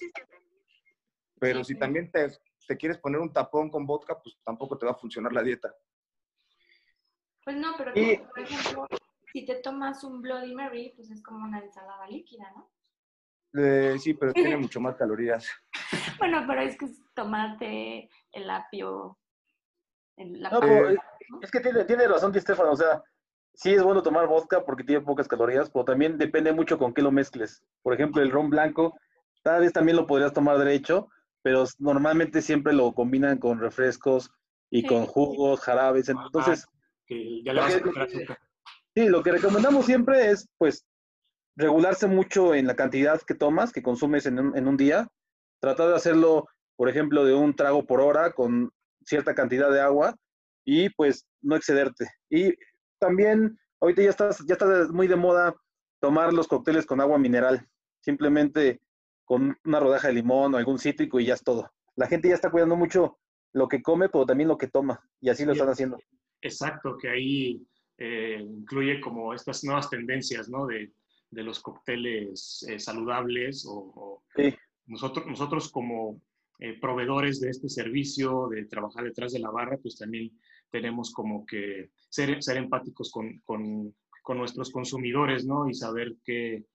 Pero 1.39 1.63
si 1.63 1.75
también 1.75 2.11
te, 2.11 2.27
te 2.67 2.75
quieres 2.75 2.97
poner 2.97 3.21
un 3.21 3.31
tapón 3.31 3.69
con 3.69 3.85
vodka, 3.85 4.19
pues 4.21 4.37
tampoco 4.43 4.77
te 4.77 4.85
va 4.85 4.91
a 4.91 4.97
funcionar 4.97 5.31
la 5.31 5.43
dieta. 5.43 5.73
Pues 7.43 7.55
no, 7.55 7.75
pero 7.77 7.91
y... 7.95 8.17
por 8.17 8.39
ejemplo, 8.39 8.87
si 9.37 9.45
te 9.45 9.55
tomas 9.61 10.03
un 10.03 10.19
Bloody 10.19 10.55
Mary, 10.55 10.93
pues 10.95 11.11
es 11.11 11.21
como 11.21 11.45
una 11.45 11.59
ensalada 11.59 12.07
líquida, 12.07 12.51
¿no? 12.55 12.71
Eh, 13.61 13.95
sí, 13.99 14.15
pero 14.15 14.33
tiene 14.33 14.57
mucho 14.57 14.81
más 14.81 14.95
calorías. 14.95 15.47
bueno, 16.17 16.43
pero 16.47 16.61
es 16.61 16.75
que 16.75 16.85
es 16.85 17.03
tomate, 17.13 18.09
el 18.31 18.49
apio. 18.49 19.19
El 20.15 20.41
no, 20.41 20.59
pero 20.59 20.89
es 20.89 21.51
que 21.51 21.59
tiene, 21.59 21.85
tiene 21.85 22.07
razón, 22.07 22.31
Di 22.31 22.39
Stefano. 22.39 22.71
O 22.71 22.75
sea, 22.75 23.03
sí 23.53 23.75
es 23.75 23.83
bueno 23.83 24.01
tomar 24.01 24.25
vodka 24.25 24.65
porque 24.65 24.83
tiene 24.83 25.05
pocas 25.05 25.27
calorías, 25.27 25.69
pero 25.69 25.85
también 25.85 26.17
depende 26.17 26.51
mucho 26.51 26.79
con 26.79 26.91
qué 26.91 27.03
lo 27.03 27.11
mezcles. 27.11 27.63
Por 27.83 27.93
ejemplo, 27.93 28.23
el 28.23 28.31
ron 28.31 28.49
blanco, 28.49 28.97
tal 29.43 29.61
vez 29.61 29.71
también 29.71 29.97
lo 29.97 30.07
podrías 30.07 30.33
tomar 30.33 30.57
derecho, 30.57 31.09
pero 31.43 31.65
normalmente 31.77 32.41
siempre 32.41 32.73
lo 32.73 32.91
combinan 32.93 33.37
con 33.37 33.59
refrescos 33.59 34.31
y 34.71 34.81
sí. 34.81 34.87
con 34.87 35.05
jugos, 35.05 35.59
jarabes. 35.59 36.09
Entonces, 36.09 36.65
ah, 36.67 36.71
que 37.05 37.43
ya 37.43 37.53
le 37.53 37.61
vas 37.61 37.75
a 37.75 37.77
azúcar. 37.77 38.39
Sí, 38.97 39.07
lo 39.09 39.21
que 39.21 39.31
recomendamos 39.31 39.85
siempre 39.85 40.31
es, 40.31 40.49
pues, 40.57 40.83
regularse 41.55 42.07
mucho 42.07 42.55
en 42.55 42.65
la 42.65 42.75
cantidad 42.75 43.21
que 43.21 43.35
tomas, 43.35 43.71
que 43.71 43.83
consumes 43.83 44.25
en 44.25 44.39
un, 44.39 44.57
en 44.57 44.67
un 44.67 44.75
día. 44.75 45.07
Tratar 45.61 45.89
de 45.89 45.95
hacerlo, 45.95 46.47
por 46.75 46.89
ejemplo, 46.89 47.23
de 47.23 47.35
un 47.35 47.55
trago 47.55 47.85
por 47.85 48.01
hora 48.01 48.31
con 48.31 48.71
cierta 49.05 49.35
cantidad 49.35 49.69
de 49.69 49.81
agua 49.81 50.15
y, 50.65 50.89
pues, 50.89 51.27
no 51.43 51.55
excederte. 51.55 52.09
Y 52.31 52.55
también, 52.97 53.55
ahorita 53.81 54.01
ya 54.01 54.09
está, 54.09 54.31
ya 54.47 54.53
está 54.53 54.87
muy 54.89 55.07
de 55.07 55.15
moda 55.15 55.55
tomar 56.01 56.33
los 56.33 56.47
cócteles 56.47 56.87
con 56.87 56.99
agua 56.99 57.19
mineral. 57.19 57.67
Simplemente 58.01 58.81
con 59.25 59.55
una 59.63 59.79
rodaja 59.79 60.07
de 60.07 60.15
limón 60.15 60.55
o 60.55 60.57
algún 60.57 60.79
cítrico 60.79 61.19
y 61.19 61.27
ya 61.27 61.35
es 61.35 61.43
todo. 61.43 61.69
La 61.95 62.07
gente 62.07 62.29
ya 62.29 62.33
está 62.33 62.49
cuidando 62.49 62.75
mucho 62.75 63.19
lo 63.53 63.67
que 63.67 63.83
come, 63.83 64.09
pero 64.09 64.25
también 64.25 64.47
lo 64.47 64.57
que 64.57 64.69
toma. 64.69 65.07
Y 65.21 65.29
así 65.29 65.45
lo 65.45 65.51
están 65.51 65.69
haciendo. 65.69 65.99
Exacto, 66.41 66.97
que 66.99 67.09
ahí 67.09 67.67
eh, 67.97 68.39
incluye 68.41 69.01
como 69.01 69.33
estas 69.33 69.63
nuevas 69.63 69.89
tendencias, 69.89 70.49
¿no? 70.49 70.67
De, 70.67 70.93
de 71.29 71.43
los 71.43 71.59
cócteles 71.59 72.65
eh, 72.69 72.79
saludables 72.79 73.65
o, 73.67 74.23
nosotros, 74.85 75.25
nosotros 75.25 75.69
como 75.69 76.21
eh, 76.59 76.79
proveedores 76.79 77.41
de 77.41 77.49
este 77.49 77.69
servicio, 77.69 78.47
de 78.49 78.65
trabajar 78.65 79.03
detrás 79.03 79.33
de 79.33 79.39
la 79.39 79.51
barra, 79.51 79.77
pues 79.77 79.97
también 79.97 80.31
tenemos 80.69 81.11
como 81.11 81.45
que 81.45 81.89
ser, 82.09 82.41
ser 82.41 82.57
empáticos 82.57 83.11
con, 83.11 83.39
con, 83.39 83.93
con 84.23 84.37
nuestros 84.37 84.71
consumidores, 84.71 85.45
¿no? 85.45 85.67
Y 85.69 85.73
saber 85.73 86.15
qué, 86.23 86.65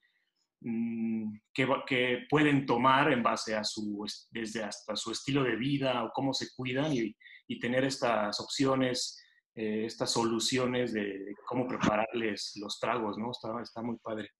mm, 0.61 1.33
que, 1.55 2.27
pueden 2.29 2.67
tomar 2.67 3.13
en 3.13 3.23
base 3.23 3.55
a 3.55 3.65
su, 3.65 4.05
desde 4.31 4.63
hasta 4.63 4.95
su 4.95 5.13
estilo 5.13 5.43
de 5.43 5.57
vida 5.57 6.05
o 6.05 6.13
cómo 6.13 6.35
se 6.35 6.49
cuidan 6.55 6.93
y, 6.93 7.17
y 7.47 7.59
tener 7.59 7.85
estas 7.85 8.41
opciones 8.41 9.22
eh, 9.55 9.85
estas 9.85 10.11
soluciones 10.11 10.93
de, 10.93 11.35
cómo 11.47 11.67
prepararles 11.67 12.53
los 12.57 12.79
tragos, 12.79 13.19
¿no? 13.19 13.31
Está, 13.31 13.61
está 13.61 13.83
muy 13.83 13.97
padre. 13.99 14.31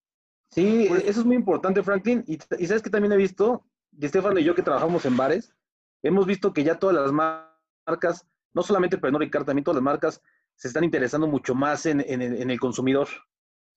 Sí, 0.51 0.87
pues 0.89 1.05
eso 1.05 1.21
es 1.21 1.27
muy 1.27 1.37
importante, 1.37 1.83
Franklin. 1.83 2.25
Y, 2.27 2.39
sabes 2.67 2.83
que 2.83 2.91
también 2.91 3.13
he 3.13 3.17
visto, 3.17 3.65
de 3.91 4.07
Estefano 4.07 4.39
y 4.39 4.45
yo 4.45 4.55
que 4.55 4.63
trabajamos 4.63 5.05
en 5.05 5.17
bares, 5.17 5.55
hemos 6.03 6.27
visto 6.27 6.53
que 6.53 6.65
ya 6.65 6.79
todas 6.79 6.97
las 6.97 7.13
marcas, 7.13 8.27
no 8.55 8.63
solamente 8.63 8.99
Pernod 8.99 9.21
Ricard, 9.21 9.45
también 9.45 9.65
todas 9.65 9.77
las 9.77 9.85
marcas 9.85 10.23
se 10.57 10.69
están 10.69 10.85
interesando 10.85 11.27
mucho 11.27 11.55
más 11.55 11.87
en, 11.87 12.01
en, 12.01 12.51
el 12.51 12.61
consumidor, 12.61 13.09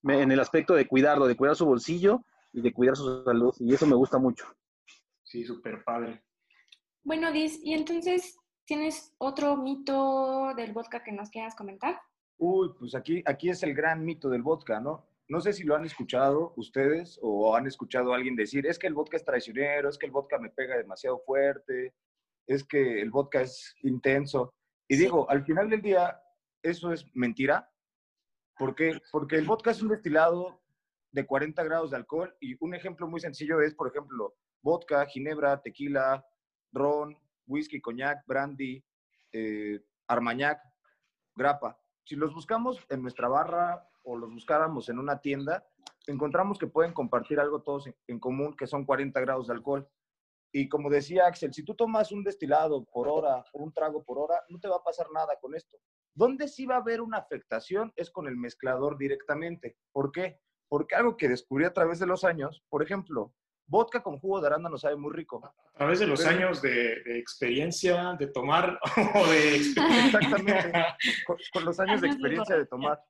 en 0.04 0.32
el 0.32 0.40
aspecto 0.40 0.74
de 0.74 0.88
cuidarlo, 0.88 1.28
de 1.28 1.36
cuidar 1.36 1.56
su 1.56 1.66
bolsillo 1.66 2.22
y 2.52 2.62
de 2.62 2.74
cuidar 2.74 2.96
su 2.96 3.24
salud. 3.24 3.54
Y 3.60 3.74
eso 3.74 3.88
me 3.88 3.96
gusta 3.96 4.20
mucho. 4.20 4.46
Sí, 5.24 5.44
súper 5.46 5.84
padre. 5.84 6.24
Bueno, 7.04 7.32
Diz, 7.32 7.60
y 7.64 7.74
entonces, 7.74 8.38
¿Tienes 8.66 9.14
otro 9.20 9.58
mito 9.58 10.54
del 10.56 10.74
vodka 10.74 11.04
que 11.04 11.12
nos 11.12 11.30
quieras 11.30 11.56
comentar? 11.56 12.02
Uy, 12.38 12.72
pues 12.80 12.96
aquí, 12.96 13.22
aquí 13.26 13.50
es 13.50 13.62
el 13.62 13.76
gran 13.76 14.04
mito 14.04 14.28
del 14.28 14.42
vodka, 14.42 14.80
¿no? 14.80 15.06
No 15.28 15.40
sé 15.40 15.54
si 15.54 15.64
lo 15.64 15.76
han 15.76 15.86
escuchado 15.86 16.54
ustedes 16.58 17.20
o 17.22 17.56
han 17.56 17.68
escuchado 17.68 18.12
a 18.12 18.16
alguien 18.16 18.36
decir, 18.36 18.66
es 18.66 18.80
que 18.80 18.88
el 18.88 18.96
vodka 18.96 19.18
es 19.18 19.24
traicionero, 19.24 19.90
es 19.90 19.98
que 19.98 20.08
el 20.08 20.12
vodka 20.12 20.40
me 20.40 20.50
pega 20.50 20.78
demasiado 20.78 21.20
fuerte, 21.20 21.94
es 22.48 22.64
que 22.64 23.02
el 23.02 23.12
vodka 23.12 23.42
es 23.42 23.76
intenso. 23.82 24.54
Y 24.88 24.98
digo, 24.98 25.30
al 25.30 25.46
final 25.46 25.70
del 25.70 25.82
día, 25.82 26.20
eso 26.64 26.92
es 26.92 27.06
mentira. 27.16 27.72
¿Por 28.58 28.74
qué? 28.74 29.00
Porque 29.12 29.36
el 29.36 29.46
vodka 29.46 29.72
es 29.72 29.82
un 29.82 29.90
destilado 29.90 30.60
de 31.12 31.26
40 31.26 31.64
grados 31.64 31.92
de 31.92 31.98
alcohol 31.98 32.36
y 32.40 32.56
un 32.60 32.74
ejemplo 32.74 33.08
muy 33.08 33.20
sencillo 33.20 33.62
es, 33.62 33.76
por 33.76 33.88
ejemplo, 33.88 34.36
vodka, 34.62 35.06
ginebra, 35.06 35.62
tequila, 35.62 36.26
ron, 36.72 37.18
whisky, 37.48 37.82
coñac, 37.82 38.26
brandy, 38.26 38.84
eh, 39.32 39.80
armañac, 40.08 40.62
grapa. 41.36 41.80
Si 42.04 42.16
los 42.16 42.34
buscamos 42.34 42.80
en 42.90 43.02
nuestra 43.02 43.28
barra 43.28 43.88
o 44.04 44.16
los 44.16 44.32
buscáramos 44.32 44.90
en 44.90 45.00
una 45.00 45.20
tienda, 45.20 45.66
encontramos 46.08 46.60
que 46.60 46.68
pueden 46.68 46.94
compartir 46.94 47.40
algo 47.40 47.62
todos 47.62 47.90
en, 48.08 48.20
común, 48.20 48.56
que 48.56 48.68
son 48.68 48.86
40 48.86 49.20
grados 49.22 49.48
de 49.48 49.54
alcohol. 49.54 49.90
Y 50.52 50.70
como 50.70 50.90
decía 50.90 51.26
Axel, 51.28 51.54
si 51.54 51.64
tú 51.64 51.76
tomas 51.76 52.12
un 52.12 52.24
destilado 52.24 52.86
por 52.86 53.08
hora 53.10 53.44
un 53.54 53.74
trago 53.74 54.04
por 54.04 54.20
hora, 54.20 54.42
no 54.50 54.60
te 54.60 54.68
va 54.68 54.78
a 54.78 54.84
pasar 54.84 55.08
nada 55.14 55.38
con 55.42 55.56
esto. 55.56 55.78
¿Dónde 56.14 56.48
sí 56.48 56.66
va 56.66 56.76
a 56.76 56.80
haber 56.80 57.02
una 57.02 57.18
afectación 57.18 57.92
es 57.98 58.10
con 58.10 58.28
el 58.28 58.38
mezclador 58.38 58.98
directamente. 58.98 59.76
¿Por 59.92 60.12
qué? 60.14 60.40
Porque 60.70 60.96
algo 60.96 61.18
que 61.18 61.28
descubrí 61.28 61.66
a 61.66 61.74
través 61.74 62.00
de 62.00 62.06
los 62.06 62.24
años, 62.24 62.64
por 62.70 62.82
ejemplo, 62.82 63.34
vodka 63.68 64.02
con 64.02 64.20
jugo 64.20 64.42
de 64.42 64.48
arándano 64.48 64.78
sabe 64.78 64.96
muy 64.96 65.14
rico. 65.14 65.42
A 65.46 65.78
través 65.78 66.00
de 66.00 66.08
los 66.08 66.26
años 66.26 66.62
de, 66.62 67.20
experiencia 67.20 68.16
de 68.20 68.28
tomar 68.28 68.80
o 69.16 69.28
de... 69.28 69.56
Exactamente, 69.58 70.72
con, 71.52 71.66
los 71.66 71.80
años 71.80 72.02
de 72.02 72.08
experiencia 72.08 72.58
de 72.58 72.66
tomar. 72.66 73.02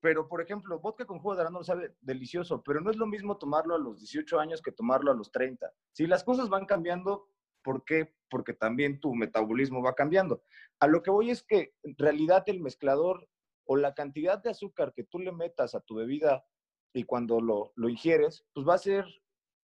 Pero, 0.00 0.28
por 0.28 0.40
ejemplo, 0.40 0.80
vodka 0.80 1.04
con 1.04 1.20
jugo 1.20 1.36
de 1.36 1.42
arándano 1.42 1.62
sabe 1.62 1.94
delicioso, 2.00 2.60
pero 2.62 2.80
no 2.80 2.90
es 2.90 2.96
lo 2.96 3.06
mismo 3.06 3.38
tomarlo 3.38 3.76
a 3.76 3.78
los 3.78 4.00
18 4.00 4.40
años 4.40 4.60
que 4.60 4.72
tomarlo 4.72 5.12
a 5.12 5.14
los 5.14 5.30
30. 5.30 5.72
Si 5.92 6.08
las 6.08 6.24
cosas 6.24 6.48
van 6.48 6.66
cambiando, 6.66 7.28
¿por 7.62 7.84
qué? 7.84 8.12
Porque 8.28 8.52
también 8.52 8.98
tu 8.98 9.14
metabolismo 9.14 9.80
va 9.80 9.94
cambiando. 9.94 10.42
A 10.80 10.88
lo 10.88 11.04
que 11.04 11.12
voy 11.12 11.30
es 11.30 11.44
que 11.44 11.74
en 11.84 11.96
realidad 11.96 12.42
el 12.46 12.60
mezclador 12.60 13.28
o 13.64 13.76
la 13.76 13.94
cantidad 13.94 14.42
de 14.42 14.50
azúcar 14.50 14.92
que 14.92 15.04
tú 15.04 15.20
le 15.20 15.30
metas 15.30 15.76
a 15.76 15.80
tu 15.80 15.94
bebida 15.94 16.44
y 16.92 17.04
cuando 17.04 17.40
lo, 17.40 17.72
lo 17.76 17.88
ingieres, 17.88 18.44
pues 18.52 18.66
va 18.66 18.74
a 18.74 18.78
ser, 18.78 19.06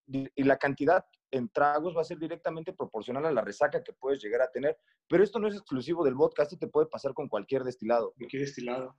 y 0.07 0.43
la 0.43 0.57
cantidad 0.57 1.05
en 1.31 1.49
tragos 1.49 1.97
va 1.97 2.01
a 2.01 2.05
ser 2.05 2.19
directamente 2.19 2.73
proporcional 2.73 3.27
a 3.27 3.33
la 3.33 3.43
resaca 3.43 3.83
que 3.83 3.93
puedes 3.93 4.23
llegar 4.23 4.43
a 4.43 4.51
tener. 4.51 4.79
Pero 5.09 5.23
esto 5.23 5.39
no 5.39 5.49
es 5.49 5.55
exclusivo 5.55 6.05
del 6.05 6.15
vodka, 6.15 6.43
esto 6.43 6.57
te 6.59 6.69
puede 6.69 6.87
pasar 6.87 7.13
con 7.15 7.29
cualquier 7.29 7.65
destilado. 7.65 8.13
Cualquier 8.17 8.43
destilado. 8.43 8.97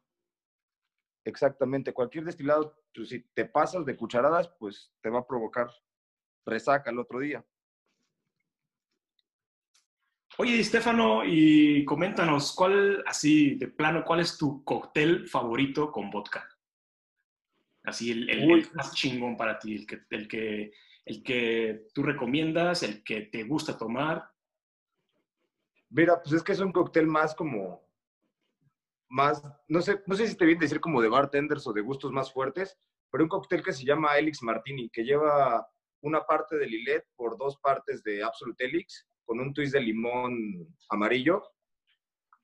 Exactamente, 1.26 1.94
cualquier 1.94 2.24
destilado, 2.24 2.76
pues, 2.94 3.10
si 3.10 3.22
te 3.34 3.46
pasas 3.46 3.86
de 3.86 3.96
cucharadas, 3.96 4.50
pues 4.60 4.92
te 5.02 5.10
va 5.10 5.20
a 5.20 5.28
provocar 5.28 5.70
resaca 6.46 6.90
el 6.90 7.00
otro 7.00 7.20
día. 7.20 7.46
Oye, 10.38 10.60
Estefano, 10.60 11.24
y 11.26 11.84
coméntanos, 11.84 12.54
¿cuál, 12.54 13.04
así 13.06 13.56
de 13.56 13.68
plano, 13.68 14.06
cuál 14.06 14.22
es 14.22 14.38
tu 14.38 14.64
cóctel 14.64 15.28
favorito 15.28 15.92
con 15.92 16.10
vodka? 16.10 16.48
Así 17.84 18.12
el, 18.12 18.70
más 18.74 18.94
chingón 18.94 19.38
para 19.38 19.58
ti, 19.58 19.76
el 19.76 19.88
que, 19.88 20.02
el, 20.10 20.28
que, 20.28 20.72
el 21.06 21.24
que 21.24 21.88
tú 21.94 22.04
recomiendas, 22.04 22.84
el 22.84 23.04
que 23.04 23.22
te 23.22 23.44
gusta 23.44 23.78
tomar. 23.78 24.30
Mira, 25.90 26.22
pues 26.22 26.36
es 26.36 26.44
que 26.44 26.52
es 26.52 26.60
un 26.60 26.72
cóctel 26.72 27.08
más 27.08 27.34
como, 27.34 27.90
más, 29.10 29.44
no 29.68 29.82
sé, 29.82 30.02
no 30.06 30.16
sé 30.16 30.28
si 30.28 30.36
te 30.36 30.46
viene 30.46 30.62
decir 30.62 30.80
como 30.80 31.02
de 31.02 31.10
bartenders 31.10 31.66
o 31.68 31.74
de 31.74 31.82
gustos 31.82 32.12
más 32.12 32.32
fuertes, 32.32 32.78
pero 33.12 33.24
un 33.24 33.30
cóctel 33.30 33.64
que 33.64 33.74
se 33.74 33.84
llama 33.84 34.18
Elix 34.18 34.44
Martini, 34.44 34.90
que 34.90 35.04
lleva 35.04 35.68
una 36.02 36.22
parte 36.22 36.58
de 36.58 36.68
Lillet 36.68 37.06
por 37.16 37.38
dos 37.38 37.58
partes 37.58 38.04
de 38.04 38.24
Absolute 38.24 38.66
Elix, 38.66 39.08
con 39.26 39.40
un 39.40 39.54
twist 39.54 39.74
de 39.74 39.82
limón 39.82 40.76
amarillo. 40.90 41.44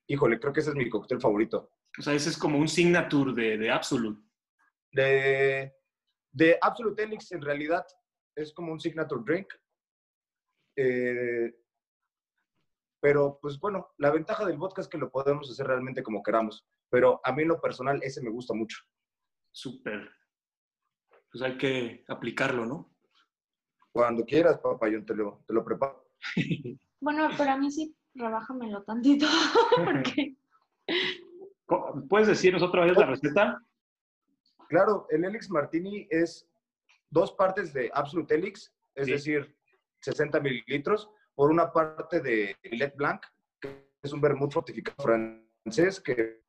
Híjole, 0.07 0.39
creo 0.39 0.53
que 0.53 0.59
ese 0.59 0.71
es 0.71 0.75
mi 0.75 0.89
cóctel 0.89 1.21
favorito. 1.21 1.71
O 1.97 2.01
sea, 2.01 2.13
ese 2.13 2.29
es 2.29 2.37
como 2.37 2.59
un 2.59 2.67
signature 2.67 3.33
de, 3.33 3.57
de 3.57 3.71
Absolute. 3.71 4.21
De, 4.95 5.75
de 6.31 6.57
Absolute 6.61 7.03
Elix 7.03 7.31
en 7.33 7.41
realidad 7.41 7.85
es 8.33 8.53
como 8.53 8.71
un 8.71 8.79
signature 8.79 9.21
drink. 9.25 9.53
Eh, 10.77 11.53
pero 13.01 13.37
pues 13.41 13.59
bueno, 13.59 13.89
la 13.97 14.11
ventaja 14.11 14.45
del 14.45 14.57
vodka 14.57 14.81
es 14.81 14.87
que 14.87 14.97
lo 14.97 15.11
podemos 15.11 15.51
hacer 15.51 15.67
realmente 15.67 16.01
como 16.01 16.23
queramos. 16.23 16.65
Pero 16.89 17.19
a 17.25 17.33
mí 17.33 17.41
en 17.41 17.49
lo 17.49 17.59
personal 17.59 17.99
ese 18.03 18.21
me 18.21 18.29
gusta 18.29 18.53
mucho. 18.53 18.77
Súper. 19.51 20.09
Pues 21.29 21.43
hay 21.43 21.57
que 21.57 22.05
aplicarlo, 22.07 22.65
¿no? 22.65 22.95
Cuando 23.91 24.23
quieras, 24.23 24.59
papá, 24.59 24.87
yo 24.87 25.03
te 25.03 25.13
lo, 25.13 25.43
te 25.45 25.53
lo 25.53 25.63
preparo. 25.63 26.09
Bueno, 27.01 27.27
pero 27.37 27.51
a 27.51 27.57
mí 27.57 27.69
sí, 27.69 27.95
rebájamelo 28.15 28.81
tantito. 28.83 29.27
¿Puedes 32.09 32.27
decirnos 32.27 32.63
otra 32.63 32.85
vez 32.85 32.97
la 32.97 33.05
receta? 33.05 33.61
Claro, 34.69 35.07
el 35.09 35.23
Elix 35.25 35.49
Martini 35.49 36.07
es 36.09 36.47
dos 37.09 37.31
partes 37.33 37.73
de 37.73 37.89
Absolute 37.93 38.35
Elix, 38.35 38.73
es 38.95 39.07
decir, 39.07 39.55
60 40.01 40.39
mililitros, 40.39 41.09
por 41.33 41.51
una 41.51 41.71
parte 41.71 42.21
de 42.21 42.55
Let 42.63 42.93
Blanc, 42.95 43.21
que 43.59 43.89
es 44.01 44.13
un 44.13 44.21
vermouth 44.21 44.51
fortificado 44.51 45.03
francés, 45.03 45.99
que 45.99 46.41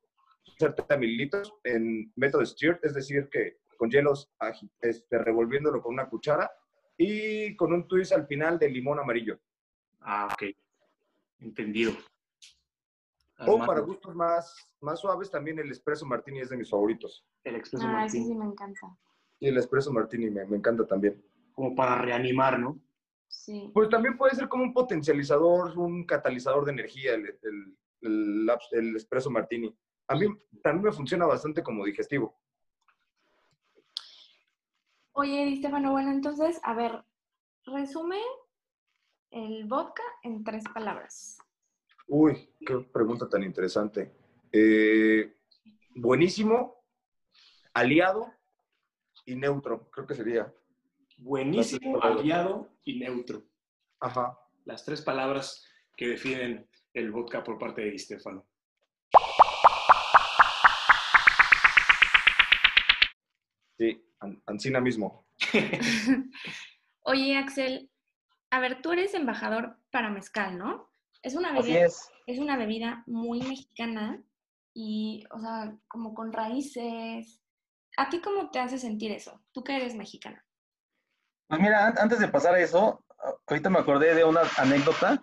70 0.59 0.97
mililitros 0.97 1.53
en 1.65 2.13
método 2.17 2.45
stir, 2.47 2.79
es 2.83 2.95
decir, 2.95 3.29
que 3.31 3.59
con 3.77 3.91
hielos 3.91 4.31
este, 4.81 5.19
revolviéndolo 5.19 5.83
con 5.83 5.95
una 5.95 6.09
cuchara 6.09 6.51
y 6.97 7.55
con 7.57 7.73
un 7.73 7.87
twist 7.87 8.13
al 8.13 8.27
final 8.27 8.59
de 8.59 8.71
limón 8.71 8.99
amarillo. 8.99 9.39
Ah, 10.01 10.29
ok. 10.33 10.45
Entendido. 11.41 11.93
O 13.39 13.59
para 13.59 13.81
gustos 13.81 14.15
más, 14.15 14.67
más 14.81 15.01
suaves, 15.01 15.31
también 15.31 15.59
el 15.59 15.71
espresso 15.71 16.07
martini 16.07 16.41
es 16.41 16.49
de 16.49 16.57
mis 16.57 16.71
favoritos. 16.71 17.27
El 17.45 17.57
espresso 17.57 17.87
martini. 17.87 18.25
Sí, 18.25 18.31
sí, 18.31 18.35
me 18.35 18.47
encanta. 18.47 18.97
Y 19.39 19.49
el 19.49 19.59
espresso 19.59 19.93
martini 19.93 20.31
me, 20.31 20.47
me, 20.47 20.57
encanta 20.57 20.87
también. 20.87 21.23
Como 21.53 21.75
para 21.75 22.01
reanimar, 22.01 22.59
¿no? 22.59 22.81
Sí. 23.29 23.71
Pues 23.75 23.91
también 23.91 24.17
puede 24.17 24.35
ser 24.35 24.49
como 24.49 24.63
un 24.63 24.73
potencializador, 24.73 25.79
un 25.79 26.05
catalizador 26.05 26.65
de 26.65 26.73
energía 26.73 27.15
el, 27.15 27.27
el, 27.43 27.77
el, 28.01 28.51
el 28.71 28.97
espresso 28.97 29.31
martini. 29.31 29.77
A 30.09 30.15
mí 30.15 30.27
también 30.63 30.85
me 30.85 30.93
funciona 30.93 31.27
bastante 31.27 31.63
como 31.63 31.85
digestivo. 31.85 32.39
Oye, 35.13 35.53
Estefano, 35.53 35.93
bueno, 35.93 36.11
entonces, 36.11 36.61
a 36.63 36.75
ver, 36.75 37.05
resume 37.65 38.21
el 39.31 39.67
vodka 39.67 40.03
en 40.23 40.45
tres 40.45 40.65
palabras. 40.73 41.39
Uy, 42.09 42.49
qué 42.65 42.79
pregunta 42.93 43.29
tan 43.29 43.43
interesante. 43.43 44.13
Eh, 44.53 45.37
buenísimo, 45.95 46.85
aliado 47.75 48.33
y 49.25 49.35
neutro, 49.35 49.91
creo 49.91 50.07
que 50.07 50.15
sería. 50.15 50.53
Buenísimo, 51.19 52.01
aliado 52.03 52.69
y 52.85 52.99
neutro. 52.99 53.43
Ajá. 54.01 54.39
Las 54.65 54.85
tres 54.85 55.03
palabras. 55.03 55.65
que 55.97 56.09
definen 56.09 56.69
el 56.93 57.11
vodka 57.11 57.43
por 57.43 57.59
parte 57.59 57.81
de 57.81 57.99
Stefano. 57.99 58.47
Sí, 63.79 64.05
Ancina 64.47 64.81
mismo. 64.81 65.27
Oye, 67.03 67.39
Axel, 67.39 67.91
a 68.51 68.61
ver, 68.61 68.83
tú 68.83 68.93
eres 68.93 69.15
embajador 69.15 69.79
para 69.91 70.11
mezcal, 70.11 70.59
¿no? 70.59 70.91
Es 71.23 71.35
una 71.35 71.53
bebida, 71.53 71.87
es. 71.87 72.11
es 72.27 72.39
una 72.39 72.57
bebida 72.57 73.03
muy 73.07 73.41
mexicana 73.41 74.23
y, 74.75 75.25
o 75.31 75.41
sea, 75.41 75.77
como 75.89 76.15
con 76.15 76.33
raíces. 76.33 77.41
¿A 77.97 78.09
ti 78.09 78.21
cómo 78.21 78.51
te 78.51 78.59
hace 78.59 78.79
sentir 78.79 79.13
eso? 79.13 79.41
Tú 79.53 79.65
que 79.65 79.77
eres 79.77 79.95
mexicana. 79.95 80.45
Pues 81.49 81.61
mira, 81.61 81.89
antes 81.89 82.19
de 82.19 82.29
pasar 82.29 82.55
a 82.55 82.61
eso, 82.61 83.03
ahorita 83.47 83.71
me 83.71 83.79
acordé 83.79 84.15
de 84.15 84.25
una 84.25 84.43
anécdota. 84.59 85.23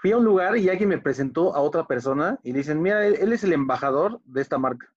Fui 0.00 0.12
a 0.12 0.18
un 0.18 0.24
lugar 0.24 0.56
y 0.56 0.68
alguien 0.68 0.90
me 0.90 0.98
presentó 0.98 1.54
a 1.54 1.60
otra 1.60 1.86
persona 1.86 2.38
y 2.42 2.52
dicen, 2.52 2.82
mira, 2.82 3.06
él 3.06 3.32
es 3.32 3.44
el 3.44 3.52
embajador 3.52 4.20
de 4.24 4.42
esta 4.42 4.58
marca. 4.58 4.92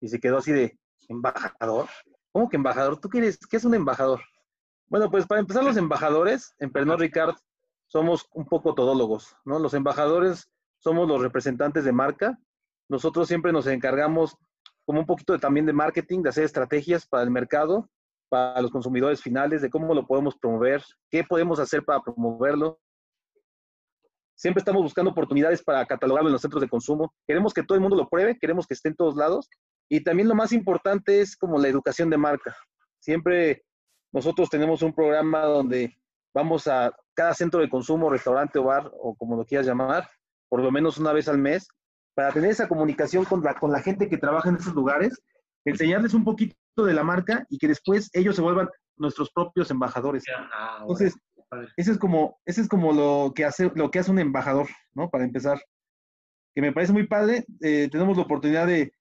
Y 0.00 0.08
se 0.08 0.20
quedó 0.20 0.38
así 0.38 0.52
de, 0.52 0.78
¿embajador? 1.08 1.88
¿Cómo 2.32 2.48
que 2.48 2.56
embajador? 2.56 3.00
¿Tú 3.00 3.08
qué 3.08 3.34
¿Qué 3.50 3.56
es 3.56 3.64
un 3.64 3.74
embajador? 3.74 4.20
Bueno, 4.86 5.10
pues 5.10 5.26
para 5.26 5.40
empezar, 5.40 5.64
los 5.64 5.76
embajadores 5.76 6.54
en 6.58 6.70
Pernod 6.70 7.00
Ricard 7.00 7.36
somos 7.88 8.28
un 8.32 8.46
poco 8.46 8.74
todólogos, 8.74 9.34
¿no? 9.44 9.58
Los 9.58 9.74
embajadores 9.74 10.50
somos 10.78 11.08
los 11.08 11.20
representantes 11.20 11.84
de 11.84 11.92
marca. 11.92 12.38
Nosotros 12.88 13.28
siempre 13.28 13.52
nos 13.52 13.66
encargamos 13.66 14.36
como 14.84 15.00
un 15.00 15.06
poquito 15.06 15.38
también 15.38 15.66
de 15.66 15.72
marketing, 15.72 16.22
de 16.22 16.30
hacer 16.30 16.44
estrategias 16.44 17.06
para 17.06 17.22
el 17.22 17.30
mercado, 17.30 17.90
para 18.28 18.60
los 18.60 18.70
consumidores 18.70 19.20
finales, 19.20 19.62
de 19.62 19.70
cómo 19.70 19.94
lo 19.94 20.06
podemos 20.06 20.36
promover, 20.36 20.82
qué 21.10 21.24
podemos 21.24 21.58
hacer 21.58 21.84
para 21.84 22.00
promoverlo. 22.00 22.78
Siempre 24.34 24.60
estamos 24.60 24.82
buscando 24.82 25.10
oportunidades 25.10 25.62
para 25.62 25.84
catalogarlo 25.84 26.28
en 26.28 26.32
los 26.32 26.42
centros 26.42 26.60
de 26.60 26.68
consumo. 26.68 27.12
Queremos 27.26 27.52
que 27.52 27.64
todo 27.64 27.74
el 27.74 27.82
mundo 27.82 27.96
lo 27.96 28.08
pruebe, 28.08 28.38
queremos 28.38 28.66
que 28.66 28.74
esté 28.74 28.90
en 28.90 28.96
todos 28.96 29.16
lados. 29.16 29.48
Y 29.90 30.04
también 30.04 30.28
lo 30.28 30.34
más 30.34 30.52
importante 30.52 31.20
es 31.20 31.36
como 31.36 31.58
la 31.58 31.68
educación 31.68 32.08
de 32.08 32.18
marca. 32.18 32.56
Siempre 33.00 33.64
nosotros 34.12 34.48
tenemos 34.48 34.82
un 34.82 34.94
programa 34.94 35.42
donde 35.42 35.98
vamos 36.38 36.68
a 36.68 36.94
cada 37.14 37.34
centro 37.34 37.60
de 37.60 37.68
consumo, 37.68 38.10
restaurante 38.10 38.60
o 38.60 38.64
bar, 38.64 38.88
o 39.00 39.16
como 39.16 39.36
lo 39.36 39.44
quieras 39.44 39.66
llamar, 39.66 40.08
por 40.48 40.62
lo 40.62 40.70
menos 40.70 40.96
una 40.96 41.12
vez 41.12 41.26
al 41.28 41.36
mes, 41.36 41.66
para 42.14 42.32
tener 42.32 42.50
esa 42.50 42.68
comunicación 42.68 43.24
con 43.24 43.42
la, 43.42 43.54
con 43.54 43.72
la 43.72 43.80
gente 43.80 44.08
que 44.08 44.18
trabaja 44.18 44.48
en 44.48 44.56
esos 44.56 44.72
lugares, 44.72 45.20
enseñarles 45.64 46.14
un 46.14 46.22
poquito 46.22 46.54
de 46.76 46.94
la 46.94 47.02
marca 47.02 47.44
y 47.48 47.58
que 47.58 47.66
después 47.66 48.08
ellos 48.12 48.36
se 48.36 48.42
vuelvan 48.42 48.68
nuestros 48.96 49.32
propios 49.32 49.68
embajadores. 49.72 50.22
Ah, 50.52 50.78
Entonces, 50.82 51.16
ese 51.76 51.90
es 51.90 51.98
como, 51.98 52.38
ese 52.46 52.60
es 52.60 52.68
como 52.68 52.92
lo 52.92 53.32
que 53.34 53.44
hace, 53.44 53.72
lo 53.74 53.90
que 53.90 53.98
hace 53.98 54.12
un 54.12 54.20
embajador, 54.20 54.68
¿no? 54.94 55.10
Para 55.10 55.24
empezar. 55.24 55.60
Que 56.54 56.62
me 56.62 56.72
parece 56.72 56.92
muy 56.92 57.08
padre. 57.08 57.46
Eh, 57.62 57.88
tenemos 57.90 58.16
la 58.16 58.22
oportunidad 58.22 58.68
de, 58.68 58.92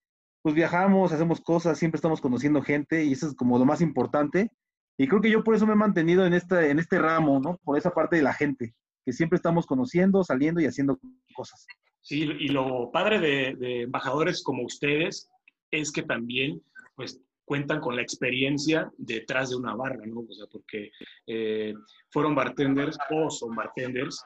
pues 0.41 0.55
viajamos, 0.55 1.11
hacemos 1.11 1.39
cosas, 1.41 1.77
siempre 1.77 1.97
estamos 1.97 2.19
conociendo 2.19 2.63
gente 2.63 3.03
y 3.03 3.13
eso 3.13 3.27
es 3.27 3.35
como 3.35 3.59
lo 3.59 3.65
más 3.65 3.81
importante. 3.81 4.51
Y 4.97 5.07
creo 5.07 5.21
que 5.21 5.29
yo 5.29 5.43
por 5.43 5.55
eso 5.55 5.65
me 5.67 5.73
he 5.73 5.77
mantenido 5.77 6.25
en, 6.25 6.33
esta, 6.33 6.67
en 6.67 6.79
este 6.79 6.99
ramo, 6.99 7.39
¿no? 7.39 7.57
Por 7.63 7.77
esa 7.77 7.91
parte 7.91 8.15
de 8.15 8.23
la 8.23 8.33
gente, 8.33 8.73
que 9.05 9.13
siempre 9.13 9.37
estamos 9.37 9.65
conociendo, 9.65 10.23
saliendo 10.23 10.59
y 10.59 10.65
haciendo 10.65 10.99
cosas. 11.35 11.67
Sí, 12.01 12.23
y 12.23 12.47
lo 12.49 12.89
padre 12.91 13.19
de, 13.19 13.55
de 13.55 13.81
embajadores 13.83 14.43
como 14.43 14.63
ustedes 14.63 15.29
es 15.71 15.91
que 15.91 16.03
también, 16.03 16.61
pues, 16.95 17.21
cuentan 17.47 17.79
con 17.79 17.95
la 17.95 18.01
experiencia 18.01 18.91
detrás 18.97 19.51
de 19.51 19.55
una 19.55 19.73
barra, 19.73 20.05
¿no? 20.05 20.19
O 20.19 20.33
sea, 20.33 20.47
porque 20.51 20.91
eh, 21.27 21.73
fueron 22.09 22.35
bartenders 22.35 22.97
o 23.09 23.31
son 23.31 23.55
bartenders 23.55 24.21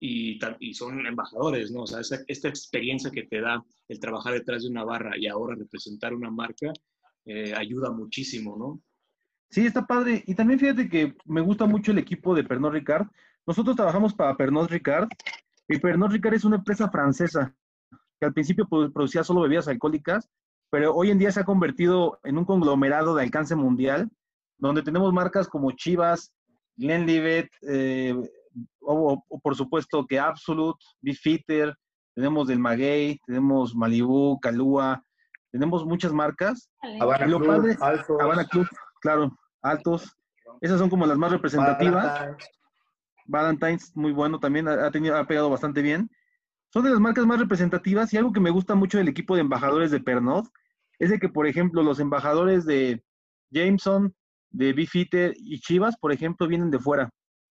y, 0.00 0.40
y, 0.58 0.74
son 0.74 1.06
embajadores, 1.06 1.70
¿no? 1.70 1.82
O 1.82 1.86
sea, 1.86 2.00
esa, 2.00 2.18
esta 2.26 2.48
experiencia 2.48 3.12
que 3.12 3.22
te 3.22 3.40
da 3.40 3.64
el 3.86 4.00
trabajar 4.00 4.32
detrás 4.32 4.64
de 4.64 4.70
una 4.70 4.82
barra 4.82 5.16
y 5.16 5.28
ahora 5.28 5.54
representar 5.54 6.12
una 6.12 6.32
marca 6.32 6.72
eh, 7.26 7.54
ayuda 7.54 7.92
muchísimo, 7.92 8.56
¿no? 8.56 8.82
Sí, 9.54 9.64
está 9.66 9.86
padre. 9.86 10.24
Y 10.26 10.34
también 10.34 10.58
fíjate 10.58 10.88
que 10.88 11.14
me 11.26 11.40
gusta 11.40 11.64
mucho 11.64 11.92
el 11.92 11.98
equipo 11.98 12.34
de 12.34 12.42
Pernod 12.42 12.72
Ricard. 12.72 13.06
Nosotros 13.46 13.76
trabajamos 13.76 14.12
para 14.12 14.36
Pernod 14.36 14.68
Ricard 14.68 15.08
y 15.68 15.78
Pernod 15.78 16.10
Ricard 16.10 16.34
es 16.34 16.44
una 16.44 16.56
empresa 16.56 16.90
francesa 16.90 17.54
que 18.18 18.26
al 18.26 18.32
principio 18.32 18.66
producía 18.68 19.22
solo 19.22 19.42
bebidas 19.42 19.68
alcohólicas, 19.68 20.28
pero 20.70 20.92
hoy 20.92 21.12
en 21.12 21.20
día 21.20 21.30
se 21.30 21.38
ha 21.38 21.44
convertido 21.44 22.18
en 22.24 22.36
un 22.36 22.44
conglomerado 22.44 23.14
de 23.14 23.22
alcance 23.22 23.54
mundial, 23.54 24.10
donde 24.58 24.82
tenemos 24.82 25.12
marcas 25.12 25.46
como 25.46 25.70
Chivas, 25.70 26.34
Glenlivet, 26.74 27.48
eh, 27.62 28.12
o, 28.80 29.22
o, 29.28 29.38
por 29.38 29.54
supuesto 29.54 30.04
que 30.04 30.18
Absolute, 30.18 30.84
Beefeater, 31.00 31.76
tenemos 32.16 32.48
del 32.48 32.58
Maguey, 32.58 33.20
tenemos 33.24 33.72
Malibu, 33.76 34.40
Calúa, 34.40 35.00
tenemos 35.52 35.86
muchas 35.86 36.12
marcas. 36.12 36.68
Habana 37.00 37.26
Club, 37.26 37.46
padre. 37.46 37.76
Habana 38.20 38.44
Club, 38.46 38.66
claro, 39.00 39.30
altos. 39.64 40.16
Esas 40.60 40.78
son 40.78 40.88
como 40.88 41.06
las 41.06 41.18
más 41.18 41.32
representativas. 41.32 42.04
Valentine's. 42.04 42.50
Valentine's, 43.26 43.96
muy 43.96 44.12
bueno 44.12 44.38
también, 44.38 44.68
ha, 44.68 44.90
tenido, 44.90 45.16
ha 45.16 45.26
pegado 45.26 45.50
bastante 45.50 45.82
bien. 45.82 46.10
Son 46.72 46.84
de 46.84 46.90
las 46.90 47.00
marcas 47.00 47.26
más 47.26 47.38
representativas 47.38 48.12
y 48.12 48.18
algo 48.18 48.32
que 48.32 48.40
me 48.40 48.50
gusta 48.50 48.74
mucho 48.74 48.98
del 48.98 49.08
equipo 49.08 49.34
de 49.34 49.40
embajadores 49.40 49.90
de 49.90 50.00
Pernod 50.00 50.46
es 50.98 51.10
de 51.10 51.18
que, 51.18 51.28
por 51.28 51.46
ejemplo, 51.46 51.82
los 51.82 52.00
embajadores 52.00 52.64
de 52.66 53.02
Jameson, 53.50 54.14
de 54.50 54.72
Beefeater 54.72 55.34
y 55.36 55.60
Chivas, 55.60 55.96
por 55.96 56.12
ejemplo, 56.12 56.46
vienen 56.46 56.70
de 56.70 56.78
fuera. 56.78 57.10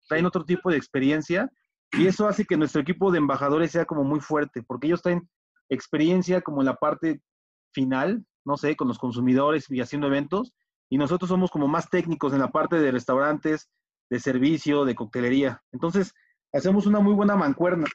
Traen 0.07 0.25
otro 0.25 0.43
tipo 0.43 0.69
de 0.69 0.77
experiencia 0.77 1.49
y 1.93 2.07
eso 2.07 2.27
hace 2.27 2.45
que 2.45 2.57
nuestro 2.57 2.81
equipo 2.81 3.11
de 3.11 3.19
embajadores 3.19 3.71
sea 3.71 3.85
como 3.85 4.03
muy 4.03 4.19
fuerte, 4.19 4.63
porque 4.63 4.87
ellos 4.87 5.01
traen 5.01 5.27
experiencia 5.69 6.41
como 6.41 6.61
en 6.61 6.67
la 6.67 6.75
parte 6.75 7.21
final, 7.73 8.25
no 8.45 8.57
sé, 8.57 8.75
con 8.75 8.87
los 8.87 8.97
consumidores 8.97 9.69
y 9.69 9.81
haciendo 9.81 10.07
eventos, 10.07 10.53
y 10.91 10.97
nosotros 10.97 11.29
somos 11.29 11.49
como 11.49 11.67
más 11.69 11.89
técnicos 11.89 12.33
en 12.33 12.39
la 12.39 12.51
parte 12.51 12.75
de 12.75 12.91
restaurantes, 12.91 13.71
de 14.09 14.19
servicio, 14.19 14.83
de 14.83 14.93
coctelería. 14.93 15.63
Entonces, 15.71 16.13
hacemos 16.51 16.85
una 16.85 16.99
muy 16.99 17.13
buena 17.13 17.37
mancuerna. 17.37 17.87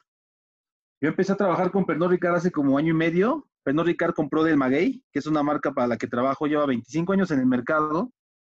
Yo 0.99 1.09
empecé 1.09 1.31
a 1.33 1.37
trabajar 1.37 1.69
con 1.71 1.85
Pernod 1.85 2.09
Ricard 2.09 2.37
hace 2.37 2.51
como 2.51 2.75
año 2.77 2.89
y 2.89 2.97
medio. 2.97 3.47
Pernod 3.63 3.85
Ricard 3.85 4.15
compró 4.15 4.43
del 4.43 4.57
Maguey, 4.57 5.03
que 5.11 5.19
es 5.19 5.27
una 5.27 5.43
marca 5.43 5.71
para 5.73 5.85
la 5.87 5.97
que 5.97 6.07
trabajo, 6.07 6.47
lleva 6.47 6.65
25 6.65 7.13
años 7.13 7.29
en 7.29 7.39
el 7.39 7.45
mercado. 7.45 8.11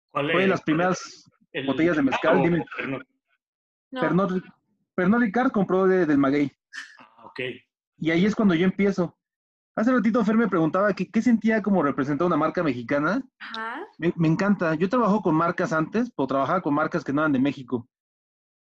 ¿Cuál 0.10 0.32
Fue 0.32 0.42
de 0.42 0.48
las 0.48 0.62
primeras 0.64 1.30
el- 1.52 1.68
botellas 1.68 1.98
de 1.98 2.02
mezcal, 2.04 2.40
o- 2.40 2.44
dime. 2.44 2.66
Pernod? 2.76 3.02
No. 3.92 4.02
Pernod, 4.02 4.42
Pernod 4.96 5.22
Ricard 5.22 5.52
compró 5.52 5.86
de- 5.86 6.08
del 6.08 6.18
Maguey. 6.18 6.52
Ah, 6.98 7.26
ok. 7.26 7.40
Y 7.98 8.10
ahí 8.10 8.26
es 8.26 8.34
cuando 8.36 8.56
yo 8.56 8.66
empiezo. 8.66 9.16
Hace 9.76 9.92
ratito 9.92 10.24
Fer 10.26 10.36
me 10.36 10.50
preguntaba 10.50 10.94
que, 10.94 11.10
qué 11.10 11.22
sentía 11.22 11.62
como 11.62 11.82
representar 11.82 12.28
una 12.28 12.38
marca 12.38 12.62
mexicana. 12.62 13.24
Ajá. 13.40 13.88
Me, 13.98 14.14
me 14.18 14.28
encanta. 14.28 14.76
Yo 14.76 14.90
trabajo 14.90 15.22
con 15.22 15.36
marcas 15.36 15.72
antes, 15.72 16.12
o 16.16 16.28
trabajaba 16.28 16.62
con 16.62 16.74
marcas 16.74 17.04
que 17.04 17.14
no 17.14 17.22
eran 17.22 17.32
de 17.32 17.40
México. 17.40 17.88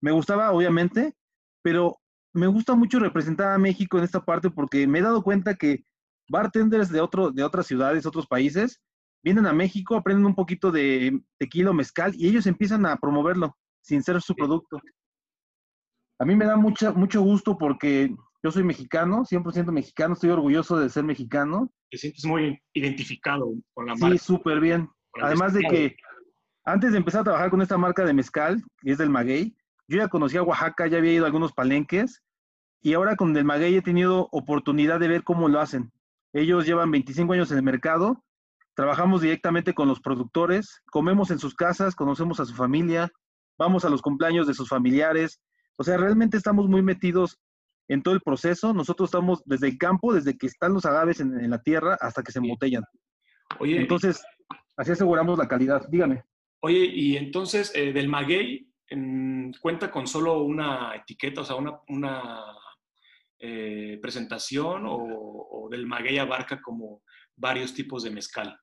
Me 0.01 0.11
gustaba, 0.11 0.51
obviamente, 0.51 1.15
pero 1.61 1.97
me 2.33 2.47
gusta 2.47 2.75
mucho 2.75 2.99
representar 2.99 3.53
a 3.53 3.57
México 3.57 3.97
en 3.97 4.03
esta 4.03 4.23
parte 4.23 4.49
porque 4.49 4.87
me 4.87 4.99
he 4.99 5.01
dado 5.01 5.23
cuenta 5.23 5.55
que 5.55 5.85
bartenders 6.27 6.89
de, 6.89 6.99
otro, 6.99 7.31
de 7.31 7.43
otras 7.43 7.65
ciudades, 7.65 8.05
otros 8.05 8.27
países, 8.27 8.81
vienen 9.23 9.45
a 9.45 9.53
México, 9.53 9.95
aprenden 9.95 10.25
un 10.25 10.35
poquito 10.35 10.71
de 10.71 11.21
tequila 11.39 11.71
mezcal 11.71 12.13
y 12.15 12.27
ellos 12.27 12.45
empiezan 12.45 12.85
a 12.85 12.97
promoverlo 12.97 13.55
sin 13.81 14.03
ser 14.03 14.21
su 14.21 14.35
producto. 14.35 14.79
A 16.19 16.25
mí 16.25 16.35
me 16.35 16.45
da 16.45 16.57
mucha, 16.57 16.91
mucho 16.91 17.21
gusto 17.21 17.57
porque 17.57 18.15
yo 18.45 18.51
soy 18.51 18.63
mexicano, 18.63 19.25
100% 19.25 19.71
mexicano, 19.71 20.13
estoy 20.13 20.29
orgulloso 20.29 20.77
de 20.77 20.87
ser 20.91 21.03
mexicano. 21.03 21.71
Te 21.89 21.97
sientes 21.97 22.23
muy 22.25 22.61
identificado 22.75 23.51
con 23.73 23.87
la 23.87 23.95
Sí, 23.95 24.01
marca. 24.03 24.17
súper 24.19 24.59
bien. 24.59 24.87
el 25.15 25.23
Además 25.23 25.53
de 25.55 25.61
que 25.61 25.95
antes 26.63 26.91
de 26.91 26.99
empezar 26.99 27.21
a 27.21 27.23
trabajar 27.23 27.49
con 27.49 27.63
esta 27.63 27.79
marca 27.79 28.05
de 28.05 28.13
mezcal, 28.13 28.61
que 28.83 28.91
es 28.91 28.99
del 28.99 29.09
Maguey, 29.09 29.55
yo 29.87 29.97
ya 29.97 30.09
conocía 30.09 30.43
Oaxaca, 30.43 30.85
ya 30.85 30.99
había 30.99 31.13
ido 31.13 31.23
a 31.23 31.27
algunos 31.27 31.53
palenques 31.53 32.21
y 32.83 32.93
ahora 32.93 33.15
con 33.15 33.33
del 33.33 33.45
Maguey 33.45 33.77
he 33.77 33.81
tenido 33.81 34.29
oportunidad 34.31 34.99
de 34.99 35.07
ver 35.07 35.23
cómo 35.23 35.49
lo 35.49 35.59
hacen. 35.59 35.91
Ellos 36.31 36.67
llevan 36.67 36.91
25 36.91 37.33
años 37.33 37.49
en 37.51 37.57
el 37.57 37.63
mercado, 37.63 38.23
trabajamos 38.75 39.21
directamente 39.21 39.73
con 39.73 39.87
los 39.87 40.01
productores, 40.01 40.83
comemos 40.91 41.31
en 41.31 41.39
sus 41.39 41.55
casas, 41.55 41.95
conocemos 41.95 42.39
a 42.39 42.45
su 42.45 42.53
familia, 42.53 43.11
vamos 43.57 43.85
a 43.85 43.89
los 43.89 44.03
cumpleaños 44.03 44.45
de 44.45 44.53
sus 44.53 44.69
familiares. 44.69 45.41
O 45.77 45.83
sea, 45.83 45.97
realmente 45.97 46.37
estamos 46.37 46.69
muy 46.69 46.83
metidos 46.83 47.39
en 47.87 48.01
todo 48.03 48.13
el 48.13 48.21
proceso. 48.21 48.73
Nosotros 48.73 49.07
estamos 49.07 49.43
desde 49.45 49.67
el 49.67 49.77
campo, 49.77 50.13
desde 50.13 50.37
que 50.37 50.47
están 50.47 50.73
los 50.73 50.85
agaves 50.85 51.19
en, 51.19 51.39
en 51.39 51.49
la 51.49 51.61
tierra 51.61 51.97
hasta 52.01 52.23
que 52.23 52.31
se 52.31 52.39
embotellan. 52.39 52.83
Oye, 53.59 53.79
Entonces, 53.79 54.23
así 54.77 54.91
aseguramos 54.91 55.37
la 55.37 55.47
calidad. 55.47 55.87
Dígame. 55.89 56.23
Oye, 56.61 56.85
y 56.85 57.17
entonces 57.17 57.71
eh, 57.75 57.93
del 57.93 58.07
maguey 58.07 58.67
en- 58.87 59.53
cuenta 59.61 59.91
con 59.91 60.07
solo 60.07 60.41
una 60.41 60.95
etiqueta, 60.95 61.41
o 61.41 61.43
sea, 61.43 61.55
una, 61.55 61.79
una 61.89 62.43
eh, 63.39 63.99
presentación 64.01 64.85
o, 64.85 64.95
o 64.95 65.69
del 65.69 65.85
maguey 65.85 66.17
abarca 66.17 66.61
como 66.61 67.01
varios 67.35 67.73
tipos 67.73 68.03
de 68.03 68.11
mezcal. 68.11 68.57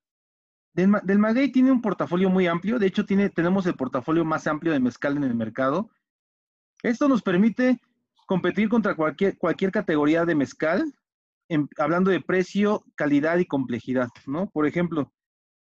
Del, 0.74 0.90
del 1.02 1.18
Maguey 1.18 1.52
tiene 1.52 1.70
un 1.70 1.82
portafolio 1.82 2.30
muy 2.30 2.46
amplio. 2.46 2.78
De 2.78 2.86
hecho, 2.86 3.04
tiene, 3.04 3.28
tenemos 3.28 3.66
el 3.66 3.74
portafolio 3.74 4.24
más 4.24 4.46
amplio 4.46 4.72
de 4.72 4.80
mezcal 4.80 5.18
en 5.18 5.24
el 5.24 5.34
mercado. 5.34 5.90
Esto 6.82 7.08
nos 7.08 7.20
permite 7.20 7.78
competir 8.32 8.70
contra 8.70 8.94
cualquier, 8.94 9.36
cualquier 9.36 9.70
categoría 9.70 10.24
de 10.24 10.34
mezcal, 10.34 10.90
hablando 11.76 12.10
de 12.10 12.22
precio, 12.22 12.82
calidad 12.94 13.36
y 13.36 13.44
complejidad, 13.44 14.08
¿no? 14.26 14.48
Por 14.48 14.66
ejemplo, 14.66 15.12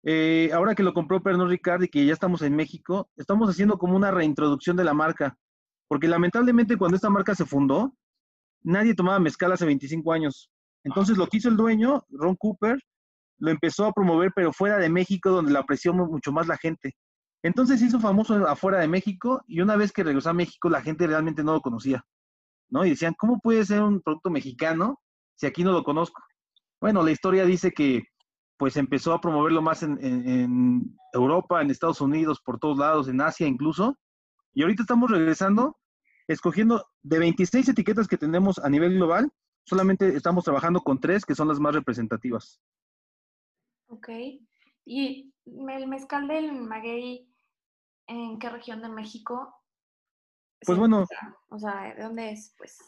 eh, 0.02 0.48
ahora 0.54 0.74
que 0.74 0.82
lo 0.82 0.94
compró 0.94 1.22
Pernod 1.22 1.50
Ricard 1.50 1.82
y 1.82 1.88
que 1.88 2.06
ya 2.06 2.14
estamos 2.14 2.40
en 2.40 2.56
México, 2.56 3.10
estamos 3.18 3.50
haciendo 3.50 3.76
como 3.76 3.94
una 3.94 4.10
reintroducción 4.10 4.74
de 4.74 4.84
la 4.84 4.94
marca, 4.94 5.36
porque 5.86 6.08
lamentablemente 6.08 6.78
cuando 6.78 6.96
esta 6.96 7.10
marca 7.10 7.34
se 7.34 7.44
fundó, 7.44 7.94
nadie 8.62 8.94
tomaba 8.94 9.18
mezcal 9.18 9.52
hace 9.52 9.66
25 9.66 10.10
años. 10.14 10.50
Entonces 10.82 11.18
lo 11.18 11.26
que 11.26 11.36
hizo 11.36 11.50
el 11.50 11.58
dueño, 11.58 12.06
Ron 12.08 12.36
Cooper, 12.36 12.78
lo 13.38 13.50
empezó 13.50 13.84
a 13.84 13.92
promover, 13.92 14.32
pero 14.34 14.50
fuera 14.50 14.78
de 14.78 14.88
México, 14.88 15.28
donde 15.28 15.52
la 15.52 15.58
apreció 15.58 15.92
mucho 15.92 16.32
más 16.32 16.46
la 16.46 16.56
gente. 16.56 16.94
Entonces 17.42 17.82
hizo 17.82 18.00
famoso 18.00 18.48
afuera 18.48 18.78
de 18.78 18.88
México 18.88 19.42
y 19.46 19.60
una 19.60 19.76
vez 19.76 19.92
que 19.92 20.04
regresó 20.04 20.30
a 20.30 20.32
México, 20.32 20.70
la 20.70 20.80
gente 20.80 21.06
realmente 21.06 21.44
no 21.44 21.52
lo 21.52 21.60
conocía, 21.60 22.02
¿no? 22.68 22.84
Y 22.84 22.90
decían, 22.90 23.14
¿cómo 23.18 23.38
puede 23.40 23.64
ser 23.64 23.82
un 23.82 24.00
producto 24.00 24.30
mexicano 24.30 25.00
si 25.34 25.46
aquí 25.46 25.64
no 25.64 25.72
lo 25.72 25.84
conozco? 25.84 26.22
Bueno, 26.80 27.02
la 27.02 27.10
historia 27.10 27.44
dice 27.44 27.72
que 27.72 28.04
pues 28.58 28.76
empezó 28.76 29.12
a 29.12 29.20
promoverlo 29.20 29.60
más 29.60 29.82
en, 29.82 29.98
en, 30.02 30.96
Europa, 31.12 31.60
en 31.60 31.70
Estados 31.70 32.00
Unidos, 32.00 32.40
por 32.40 32.58
todos 32.58 32.78
lados, 32.78 33.08
en 33.08 33.20
Asia 33.20 33.46
incluso. 33.46 33.98
Y 34.54 34.62
ahorita 34.62 34.82
estamos 34.82 35.10
regresando, 35.10 35.76
escogiendo 36.26 36.86
de 37.02 37.18
26 37.18 37.68
etiquetas 37.68 38.08
que 38.08 38.16
tenemos 38.16 38.58
a 38.58 38.70
nivel 38.70 38.94
global, 38.94 39.30
solamente 39.64 40.16
estamos 40.16 40.44
trabajando 40.44 40.80
con 40.80 41.00
tres 41.00 41.24
que 41.24 41.34
son 41.34 41.48
las 41.48 41.60
más 41.60 41.74
representativas. 41.74 42.60
Ok. 43.88 44.08
¿Y 44.84 45.32
el 45.44 45.88
mezcal 45.88 46.28
del 46.28 46.52
maguey 46.52 47.28
en 48.06 48.38
qué 48.38 48.48
región 48.48 48.80
de 48.80 48.88
México? 48.88 49.54
Pues 50.64 50.78
bueno. 50.78 51.06
O 51.48 51.58
sea, 51.58 51.94
¿de 51.94 52.02
dónde 52.02 52.30
es? 52.32 52.54
Pues. 52.56 52.78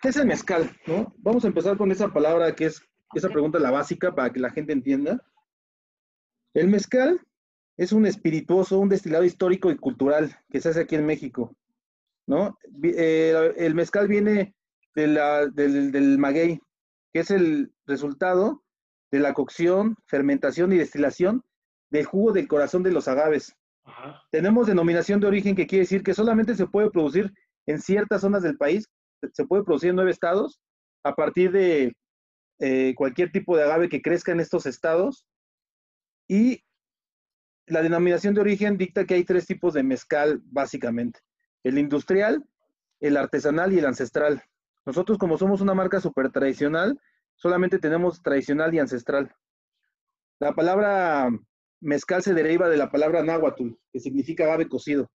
¿Qué 0.00 0.08
es 0.08 0.16
el 0.16 0.26
mezcal? 0.26 0.70
¿no? 0.86 1.12
Vamos 1.18 1.44
a 1.44 1.48
empezar 1.48 1.76
con 1.76 1.90
esa 1.90 2.08
palabra 2.08 2.54
que 2.54 2.66
es 2.66 2.80
esa 3.14 3.28
pregunta 3.28 3.58
la 3.58 3.70
básica 3.70 4.14
para 4.14 4.30
que 4.32 4.40
la 4.40 4.50
gente 4.50 4.72
entienda. 4.72 5.24
El 6.52 6.68
mezcal 6.68 7.20
es 7.76 7.92
un 7.92 8.06
espirituoso, 8.06 8.78
un 8.78 8.88
destilado 8.88 9.24
histórico 9.24 9.70
y 9.70 9.76
cultural 9.76 10.36
que 10.50 10.60
se 10.60 10.68
hace 10.68 10.80
aquí 10.80 10.94
en 10.94 11.06
México, 11.06 11.56
¿no? 12.26 12.56
Eh, 12.82 13.52
el 13.56 13.74
mezcal 13.74 14.08
viene 14.08 14.54
del, 14.94 15.14
del 15.54 16.18
maguey, 16.18 16.60
que 17.12 17.20
es 17.20 17.30
el 17.30 17.72
resultado 17.86 18.62
de 19.10 19.18
la 19.20 19.34
cocción, 19.34 19.96
fermentación 20.06 20.72
y 20.72 20.78
destilación 20.78 21.44
del 21.90 22.04
jugo 22.04 22.32
del 22.32 22.48
corazón 22.48 22.82
de 22.82 22.92
los 22.92 23.08
agaves. 23.08 23.56
Tenemos 24.30 24.66
denominación 24.66 25.20
de 25.20 25.26
origen 25.26 25.54
que 25.54 25.66
quiere 25.66 25.84
decir 25.84 26.02
que 26.02 26.14
solamente 26.14 26.54
se 26.54 26.66
puede 26.66 26.90
producir 26.90 27.32
en 27.66 27.80
ciertas 27.80 28.20
zonas 28.20 28.42
del 28.42 28.56
país, 28.56 28.88
se 29.32 29.44
puede 29.46 29.64
producir 29.64 29.90
en 29.90 29.96
nueve 29.96 30.10
estados, 30.10 30.60
a 31.02 31.14
partir 31.14 31.52
de 31.52 31.94
eh, 32.60 32.94
cualquier 32.96 33.30
tipo 33.30 33.56
de 33.56 33.64
agave 33.64 33.88
que 33.88 34.02
crezca 34.02 34.32
en 34.32 34.40
estos 34.40 34.66
estados. 34.66 35.26
Y 36.28 36.62
la 37.66 37.82
denominación 37.82 38.34
de 38.34 38.40
origen 38.40 38.76
dicta 38.76 39.04
que 39.04 39.14
hay 39.14 39.24
tres 39.24 39.46
tipos 39.46 39.74
de 39.74 39.82
mezcal, 39.82 40.40
básicamente. 40.44 41.20
El 41.62 41.78
industrial, 41.78 42.44
el 43.00 43.16
artesanal 43.16 43.72
y 43.72 43.78
el 43.78 43.86
ancestral. 43.86 44.42
Nosotros, 44.86 45.18
como 45.18 45.38
somos 45.38 45.60
una 45.60 45.74
marca 45.74 46.00
súper 46.00 46.30
tradicional, 46.30 46.98
solamente 47.36 47.78
tenemos 47.78 48.22
tradicional 48.22 48.74
y 48.74 48.78
ancestral. 48.78 49.34
La 50.40 50.54
palabra 50.54 51.30
mezcal 51.84 52.22
se 52.22 52.34
deriva 52.34 52.68
de 52.68 52.76
la 52.76 52.90
palabra 52.90 53.22
náhuatl, 53.22 53.70
que 53.92 54.00
significa 54.00 54.44
agave 54.44 54.68
cocido. 54.68 55.10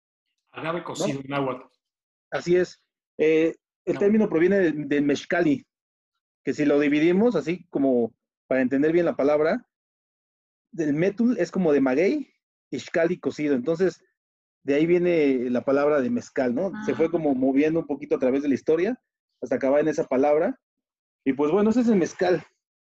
Agave 0.53 0.85
cocido, 0.85 1.21
náhuatl. 1.25 1.65
Así 2.31 2.57
es. 2.57 2.83
Eh, 3.19 3.55
el 3.85 3.99
término 3.99 4.29
proviene 4.29 4.59
del 4.59 4.89
de 4.89 5.01
mezcali, 5.01 5.67
que 6.45 6.55
si 6.55 6.65
lo 6.65 6.79
dividimos 6.79 7.37
así 7.37 7.67
como 7.71 8.15
para 8.47 8.61
entender 8.61 8.93
bien 8.93 9.07
la 9.07 9.17
palabra, 9.17 9.67
del 10.71 10.95
metul 10.95 11.37
es 11.39 11.51
como 11.51 11.73
de 11.73 11.81
maguey, 11.81 12.33
y 12.71 12.79
shkali 12.79 13.19
cocido. 13.19 13.55
Entonces, 13.55 14.03
de 14.63 14.75
ahí 14.75 14.87
viene 14.87 15.51
la 15.51 15.65
palabra 15.65 16.01
de 16.01 16.11
mezcal, 16.11 16.55
¿no? 16.55 16.73
Se 16.85 16.95
fue 16.95 17.07
ah. 17.07 17.11
como 17.11 17.35
moviendo 17.35 17.81
un 17.81 17.87
poquito 17.87 18.17
a 18.17 18.19
través 18.19 18.43
de 18.43 18.49
la 18.49 18.55
historia 18.55 19.01
hasta 19.41 19.57
acabar 19.57 19.81
en 19.81 19.89
esa 19.89 20.05
palabra. 20.05 20.59
Y 21.25 21.33
pues 21.33 21.51
bueno, 21.51 21.71
ese 21.71 21.81
es 21.81 21.89
el 21.89 21.97
mezcal. 21.97 22.45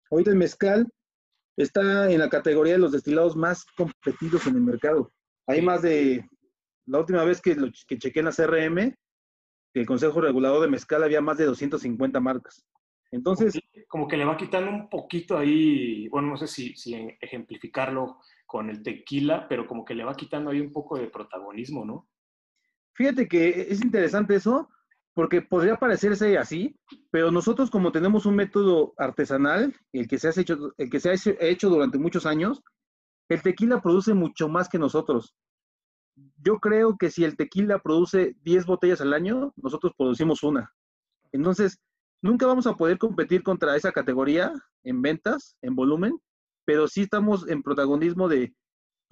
Ahorita 0.09 0.31
el 0.31 0.37
mezcal 0.37 0.87
está 1.57 2.11
en 2.11 2.19
la 2.19 2.29
categoría 2.29 2.73
de 2.73 2.79
los 2.79 2.91
destilados 2.91 3.35
más 3.35 3.65
competidos 3.77 4.47
en 4.47 4.55
el 4.55 4.61
mercado. 4.61 5.11
Hay 5.47 5.61
más 5.61 5.81
de, 5.81 6.27
la 6.85 6.99
última 6.99 7.23
vez 7.23 7.41
que, 7.41 7.55
lo, 7.55 7.69
que 7.87 7.97
chequé 7.97 8.19
en 8.19 8.25
la 8.25 8.31
CRM, 8.31 8.95
el 9.73 9.85
Consejo 9.85 10.21
Regulador 10.21 10.61
de 10.61 10.67
Mezcal 10.67 11.03
había 11.03 11.21
más 11.21 11.37
de 11.37 11.45
250 11.45 12.19
marcas. 12.19 12.65
Entonces... 13.11 13.59
Como 13.87 14.07
que 14.07 14.17
le 14.17 14.25
va 14.25 14.37
quitando 14.37 14.71
un 14.71 14.89
poquito 14.89 15.37
ahí, 15.37 16.07
bueno, 16.09 16.29
no 16.29 16.37
sé 16.37 16.47
si, 16.47 16.75
si 16.75 16.95
ejemplificarlo 17.21 18.17
con 18.45 18.69
el 18.69 18.81
tequila, 18.81 19.47
pero 19.47 19.67
como 19.67 19.85
que 19.85 19.93
le 19.93 20.03
va 20.03 20.15
quitando 20.15 20.49
ahí 20.49 20.59
un 20.59 20.71
poco 20.71 20.97
de 20.97 21.07
protagonismo, 21.07 21.85
¿no? 21.85 22.09
Fíjate 22.93 23.27
que 23.27 23.67
es 23.69 23.83
interesante 23.83 24.35
eso, 24.35 24.69
porque 25.13 25.41
podría 25.41 25.77
parecerse 25.77 26.37
así, 26.37 26.75
pero 27.11 27.31
nosotros 27.31 27.69
como 27.69 27.91
tenemos 27.91 28.25
un 28.25 28.35
método 28.35 28.93
artesanal, 28.97 29.75
el 29.91 30.07
que 30.07 30.17
se 30.17 30.27
ha 30.27 30.31
hecho, 30.35 30.73
el 30.77 30.89
que 30.89 30.99
se 30.99 31.11
ha 31.11 31.13
hecho 31.39 31.69
durante 31.69 31.99
muchos 31.99 32.25
años, 32.25 32.63
el 33.29 33.41
tequila 33.41 33.81
produce 33.81 34.13
mucho 34.13 34.49
más 34.49 34.69
que 34.69 34.79
nosotros. 34.79 35.35
Yo 36.37 36.59
creo 36.59 36.97
que 36.97 37.09
si 37.09 37.23
el 37.23 37.37
tequila 37.37 37.79
produce 37.79 38.35
10 38.41 38.65
botellas 38.65 39.01
al 39.01 39.13
año, 39.13 39.53
nosotros 39.55 39.93
producimos 39.97 40.43
una. 40.43 40.73
Entonces, 41.31 41.79
nunca 42.21 42.45
vamos 42.45 42.67
a 42.67 42.75
poder 42.75 42.97
competir 42.97 43.43
contra 43.43 43.75
esa 43.75 43.91
categoría 43.91 44.53
en 44.83 45.01
ventas, 45.01 45.57
en 45.61 45.75
volumen, 45.75 46.19
pero 46.65 46.87
sí 46.87 47.01
estamos 47.01 47.47
en 47.47 47.63
protagonismo 47.63 48.27
de, 48.27 48.53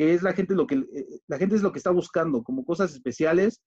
que 0.02 0.16
es 0.16 0.24
la 0.24 0.34
gente 0.34 0.56
lo 0.56 0.66
que 0.66 0.74
eh, 0.74 1.06
la 1.28 1.38
gente 1.38 1.56
es 1.56 1.62
lo 1.62 1.72
que 1.72 1.78
está 1.78 1.92
buscando, 1.92 2.44
como 2.44 2.66
cosas 2.66 2.92
especiales, 2.92 3.62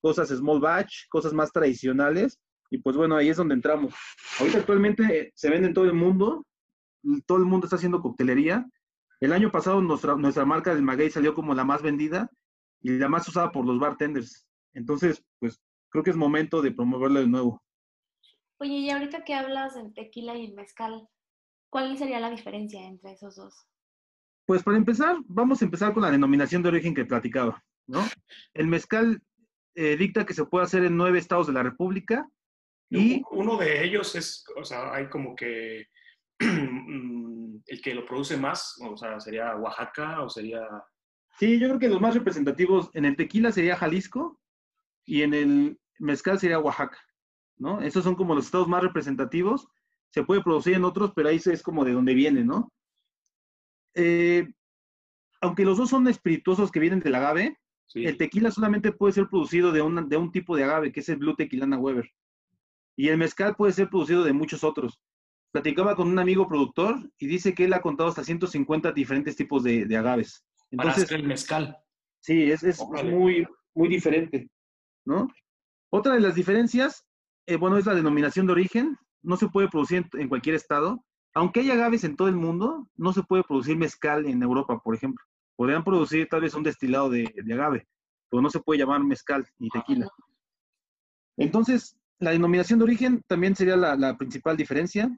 cosas 0.00 0.28
small 0.28 0.60
batch, 0.60 1.08
cosas 1.08 1.32
más 1.32 1.50
tradicionales, 1.50 2.38
y 2.70 2.78
pues 2.78 2.96
bueno, 2.96 3.16
ahí 3.16 3.28
es 3.28 3.36
donde 3.36 3.56
entramos. 3.56 3.92
Ahorita 4.38 4.58
actualmente 4.58 5.02
eh, 5.02 5.32
se 5.34 5.50
vende 5.50 5.66
en 5.66 5.74
todo 5.74 5.86
el 5.86 5.94
mundo, 5.94 6.46
todo 7.26 7.38
el 7.38 7.44
mundo 7.44 7.66
está 7.66 7.74
haciendo 7.74 8.00
coctelería. 8.00 8.64
El 9.18 9.32
año 9.32 9.50
pasado 9.50 9.80
nuestra, 9.80 10.14
nuestra 10.14 10.44
marca 10.44 10.72
del 10.72 10.84
Maguey 10.84 11.10
salió 11.10 11.34
como 11.34 11.56
la 11.56 11.64
más 11.64 11.82
vendida 11.82 12.30
y 12.82 12.90
la 12.90 13.08
más 13.08 13.26
usada 13.26 13.50
por 13.50 13.66
los 13.66 13.80
bartenders. 13.80 14.46
Entonces, 14.74 15.24
pues 15.40 15.60
creo 15.88 16.04
que 16.04 16.10
es 16.10 16.16
momento 16.16 16.62
de 16.62 16.70
promoverlo 16.70 17.18
de 17.18 17.26
nuevo. 17.26 17.60
Oye, 18.60 18.74
y 18.74 18.90
ahorita 18.90 19.24
que 19.24 19.34
hablas 19.34 19.74
del 19.74 19.92
tequila 19.92 20.36
y 20.36 20.44
el 20.44 20.54
mezcal, 20.54 21.08
¿cuál 21.68 21.98
sería 21.98 22.20
la 22.20 22.30
diferencia 22.30 22.80
entre 22.86 23.10
esos 23.10 23.34
dos? 23.34 23.66
Pues 24.50 24.64
para 24.64 24.78
empezar, 24.78 25.16
vamos 25.28 25.62
a 25.62 25.64
empezar 25.64 25.94
con 25.94 26.02
la 26.02 26.10
denominación 26.10 26.60
de 26.60 26.70
origen 26.70 26.92
que 26.92 27.04
platicaba, 27.04 27.62
¿no? 27.86 28.02
El 28.52 28.66
mezcal 28.66 29.22
eh, 29.76 29.96
dicta 29.96 30.26
que 30.26 30.34
se 30.34 30.44
puede 30.44 30.64
hacer 30.64 30.82
en 30.82 30.96
nueve 30.96 31.20
estados 31.20 31.46
de 31.46 31.52
la 31.52 31.62
República 31.62 32.28
y... 32.88 33.22
Uno 33.30 33.56
de 33.56 33.84
ellos 33.84 34.16
es, 34.16 34.44
o 34.56 34.64
sea, 34.64 34.92
hay 34.92 35.08
como 35.08 35.36
que 35.36 35.86
el 36.40 37.80
que 37.80 37.94
lo 37.94 38.04
produce 38.04 38.36
más, 38.38 38.76
o 38.82 38.96
sea, 38.96 39.20
sería 39.20 39.54
Oaxaca 39.54 40.20
o 40.20 40.28
sería... 40.28 40.66
Sí, 41.38 41.60
yo 41.60 41.68
creo 41.68 41.78
que 41.78 41.88
los 41.88 42.00
más 42.00 42.14
representativos 42.14 42.90
en 42.94 43.04
el 43.04 43.14
tequila 43.14 43.52
sería 43.52 43.76
Jalisco 43.76 44.40
y 45.04 45.22
en 45.22 45.32
el 45.32 45.80
mezcal 46.00 46.40
sería 46.40 46.58
Oaxaca, 46.58 46.98
¿no? 47.56 47.80
Esos 47.82 48.02
son 48.02 48.16
como 48.16 48.34
los 48.34 48.46
estados 48.46 48.66
más 48.66 48.82
representativos. 48.82 49.68
Se 50.08 50.24
puede 50.24 50.42
producir 50.42 50.74
en 50.74 50.82
otros, 50.82 51.12
pero 51.14 51.28
ahí 51.28 51.36
es 51.36 51.62
como 51.62 51.84
de 51.84 51.92
donde 51.92 52.14
viene, 52.14 52.42
¿no? 52.44 52.72
Eh, 53.94 54.48
aunque 55.40 55.64
los 55.64 55.78
dos 55.78 55.90
son 55.90 56.06
espirituosos 56.08 56.70
que 56.70 56.80
vienen 56.80 57.00
del 57.00 57.14
agave, 57.14 57.58
el 57.94 58.16
tequila 58.16 58.50
solamente 58.50 58.92
puede 58.92 59.12
ser 59.12 59.28
producido 59.28 59.72
de, 59.72 59.80
de 60.06 60.16
un 60.16 60.30
tipo 60.30 60.56
de 60.56 60.64
agave, 60.64 60.92
que 60.92 61.00
es 61.00 61.08
el 61.08 61.16
Blue 61.16 61.34
Tequilana 61.34 61.78
Weber. 61.78 62.10
Y 62.96 63.08
el 63.08 63.18
mezcal 63.18 63.56
puede 63.56 63.72
ser 63.72 63.88
producido 63.88 64.22
de 64.22 64.32
muchos 64.32 64.62
otros. 64.62 65.00
Platicaba 65.52 65.96
con 65.96 66.08
un 66.08 66.18
amigo 66.18 66.46
productor 66.46 67.10
y 67.18 67.26
dice 67.26 67.54
que 67.54 67.64
él 67.64 67.72
ha 67.72 67.80
contado 67.80 68.08
hasta 68.08 68.22
150 68.22 68.92
diferentes 68.92 69.34
tipos 69.34 69.64
de, 69.64 69.84
agaves. 69.96 70.44
Entonces, 70.70 71.10
el 71.10 71.24
mezcal. 71.24 71.76
Sí, 72.20 72.52
es, 72.52 72.62
muy, 73.04 73.46
muy 73.74 73.88
diferente, 73.88 74.48
¿no? 75.04 75.28
Otra 75.90 76.14
de 76.14 76.20
las 76.20 76.34
diferencias, 76.34 77.04
eh, 77.46 77.56
bueno, 77.56 77.78
es 77.78 77.86
la 77.86 77.94
denominación 77.94 78.46
de 78.46 78.52
origen. 78.52 78.96
No 79.22 79.36
se 79.36 79.48
puede 79.48 79.68
producir 79.68 80.06
en 80.12 80.28
cualquier 80.28 80.54
estado 80.54 81.04
aunque 81.34 81.60
hay 81.60 81.70
agaves 81.70 82.04
en 82.04 82.16
todo 82.16 82.28
el 82.28 82.34
mundo, 82.34 82.88
no 82.96 83.12
se 83.12 83.22
puede 83.22 83.44
producir 83.44 83.76
mezcal 83.76 84.26
en 84.26 84.42
Europa, 84.42 84.80
por 84.80 84.94
ejemplo. 84.94 85.24
Podrían 85.56 85.84
producir 85.84 86.28
tal 86.28 86.40
vez 86.40 86.54
un 86.54 86.62
destilado 86.62 87.10
de, 87.10 87.32
agave, 87.52 87.86
pero 88.28 88.42
no 88.42 88.50
se 88.50 88.60
puede 88.60 88.80
llamar 88.80 89.02
mezcal 89.04 89.46
ni 89.58 89.68
tequila. 89.68 90.08
Entonces, 91.36 91.96
la 92.18 92.32
denominación 92.32 92.78
de 92.78 92.84
origen 92.84 93.22
también 93.26 93.54
sería 93.54 93.76
la, 93.76 94.16
principal 94.16 94.56
diferencia. 94.56 95.16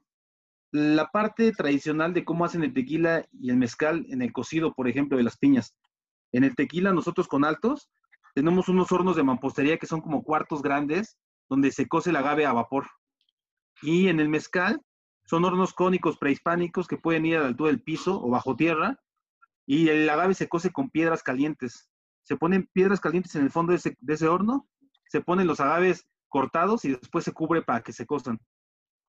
La 0.71 1.07
parte 1.07 1.51
tradicional 1.51 2.13
de 2.13 2.25
cómo 2.25 2.45
hacen 2.45 2.63
el 2.63 2.73
tequila 2.73 3.25
y 3.31 3.49
el 3.49 3.57
mezcal 3.57 4.05
en 4.09 4.21
el 4.21 4.31
cocido, 4.31 4.73
por 4.73 4.87
ejemplo, 4.87 5.17
de 5.17 5.23
las 5.23 5.37
piñas. 5.37 5.75
En 6.31 6.43
el 6.43 6.55
tequila, 6.55 6.93
nosotros 6.93 7.27
con 7.27 7.45
altos, 7.45 7.89
tenemos 8.33 8.67
unos 8.69 8.91
hornos 8.91 9.15
de 9.15 9.23
mampostería 9.23 9.77
que 9.77 9.85
son 9.85 10.01
como 10.01 10.23
cuartos 10.23 10.61
grandes 10.61 11.17
donde 11.49 11.71
se 11.71 11.87
cose 11.87 12.09
el 12.09 12.15
agave 12.15 12.45
a 12.45 12.53
vapor. 12.53 12.87
Y 13.81 14.07
en 14.07 14.19
el 14.19 14.29
mezcal 14.29 14.81
son 15.33 15.45
hornos 15.45 15.73
cónicos 15.73 16.19
prehispánicos 16.19 16.87
que 16.87 16.97
pueden 16.97 17.25
ir 17.25 17.37
a 17.37 17.39
la 17.39 17.47
altura 17.47 17.71
del 17.71 17.81
piso 17.81 18.23
o 18.23 18.29
bajo 18.29 18.55
tierra. 18.55 18.99
Y 19.65 19.89
el 19.89 20.07
agave 20.07 20.35
se 20.35 20.47
cose 20.47 20.71
con 20.71 20.91
piedras 20.91 21.23
calientes. 21.23 21.89
Se 22.21 22.37
ponen 22.37 22.69
piedras 22.71 22.99
calientes 22.99 23.33
en 23.33 23.41
el 23.41 23.49
fondo 23.49 23.73
de 23.73 24.13
ese, 24.13 24.27
horno, 24.27 24.69
se 25.07 25.21
ponen 25.21 25.47
los 25.47 25.59
agaves 25.59 26.07
cortados 26.29 26.85
y 26.85 26.89
después 26.89 27.25
se 27.25 27.31
cubre 27.31 27.63
para 27.63 27.81
que 27.81 27.93
se 27.93 28.05
cosan. 28.05 28.39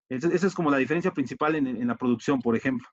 Esa 0.09 0.47
es 0.47 0.55
como 0.55 0.71
la 0.71 0.79
diferencia 0.79 1.13
principal 1.13 1.57
en, 1.57 1.87
la 1.87 1.97
producción, 1.99 2.41
por 2.41 2.57
ejemplo. 2.57 2.89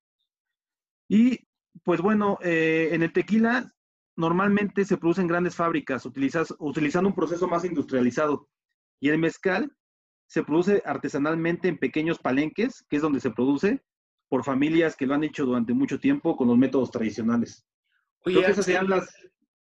Y 1.07 1.47
pues 1.85 2.01
bueno, 2.01 2.37
eh, 2.41 2.89
en 2.91 3.01
el 3.01 3.13
tequila 3.13 3.73
normalmente 4.17 4.83
se 4.83 4.97
produce 4.97 5.21
en 5.21 5.27
grandes 5.27 5.55
fábricas, 5.55 6.05
utilizando 6.05 7.07
un 7.07 7.15
proceso 7.15 7.47
más 7.47 7.63
industrializado. 7.63 8.49
Y 8.99 9.07
el 9.07 9.19
mezcal 9.19 9.73
se 10.31 10.43
produce 10.43 10.81
artesanalmente 10.85 11.67
en 11.67 11.77
pequeños 11.77 12.17
palenques, 12.17 12.85
que 12.89 12.95
es 12.95 13.01
donde 13.01 13.19
se 13.19 13.31
produce, 13.31 13.83
por 14.29 14.45
familias 14.45 14.95
que 14.95 15.05
lo 15.05 15.13
han 15.13 15.25
hecho 15.25 15.45
durante 15.45 15.73
mucho 15.73 15.99
tiempo 15.99 16.37
con 16.37 16.47
los 16.47 16.57
métodos 16.57 16.89
tradicionales. 16.89 17.67
Oye, 18.23 18.35
Creo 18.35 18.45
que 18.45 18.51
esas 18.53 18.63
serían 18.63 18.89
las, 18.89 19.13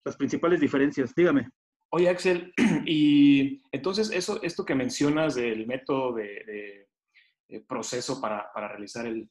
las 0.06 0.16
principales 0.16 0.62
diferencias. 0.62 1.14
Dígame. 1.14 1.50
Oye, 1.90 2.08
Axel, 2.08 2.54
y 2.86 3.62
entonces 3.74 4.10
eso, 4.12 4.42
esto 4.42 4.64
que 4.64 4.74
mencionas 4.74 5.36
del 5.36 5.68
método 5.68 6.14
de, 6.14 6.88
proceso 7.68 8.22
para, 8.22 8.50
para 8.54 8.70
realizar 8.70 9.06
el, 9.06 9.30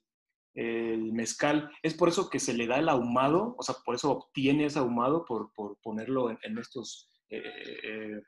el, 0.53 1.14
mezcal, 1.14 1.71
¿es 1.83 1.95
por 1.95 2.11
eso 2.11 2.29
que 2.29 2.40
se 2.40 2.53
le 2.53 2.66
da 2.66 2.79
el 2.79 2.90
ahumado? 2.90 3.55
O 3.57 3.62
sea, 3.62 3.77
por 3.87 3.95
eso 3.95 4.11
obtiene 4.11 4.66
ese 4.66 4.81
ahumado, 4.81 5.25
por, 5.25 5.51
por 5.55 5.79
ponerlo 5.81 6.29
en, 6.29 6.59
estos, 6.59 7.11
eh, 7.31 7.42
eh, 7.85 8.23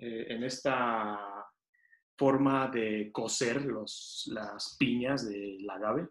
eh, 0.00 0.26
en 0.28 0.42
esta 0.42 1.31
forma 2.22 2.68
de 2.68 3.10
coser 3.10 3.64
los, 3.64 4.30
las 4.32 4.76
piñas 4.78 5.28
del 5.28 5.68
agave? 5.68 6.08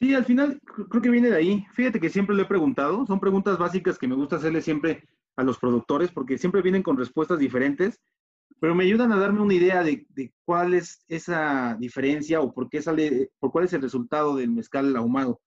Sí, 0.00 0.14
al 0.14 0.24
final 0.24 0.58
creo 0.88 1.02
que 1.02 1.10
viene 1.10 1.28
de 1.28 1.36
ahí. 1.36 1.66
Fíjate 1.74 2.00
que 2.00 2.08
siempre 2.08 2.34
lo 2.34 2.40
he 2.40 2.46
preguntado. 2.46 3.04
Son 3.04 3.20
preguntas 3.20 3.58
básicas 3.58 3.98
que 3.98 4.08
me 4.08 4.14
gusta 4.14 4.36
hacerle 4.36 4.62
siempre 4.62 5.06
a 5.36 5.42
los 5.42 5.58
productores 5.58 6.10
porque 6.10 6.38
siempre 6.38 6.62
vienen 6.62 6.82
con 6.82 6.96
respuestas 6.96 7.38
diferentes, 7.38 8.00
pero 8.58 8.74
me 8.74 8.84
ayudan 8.84 9.12
a 9.12 9.18
darme 9.18 9.42
una 9.42 9.52
idea 9.52 9.82
de, 9.82 10.06
de 10.08 10.32
cuál 10.46 10.72
es 10.72 11.04
esa 11.08 11.76
diferencia 11.78 12.40
o 12.40 12.50
por 12.50 12.70
qué 12.70 12.80
sale, 12.80 13.32
por 13.38 13.52
cuál 13.52 13.66
es 13.66 13.74
el 13.74 13.82
resultado 13.82 14.34
del 14.36 14.50
mezcal 14.50 14.96
ahumado. 14.96 15.42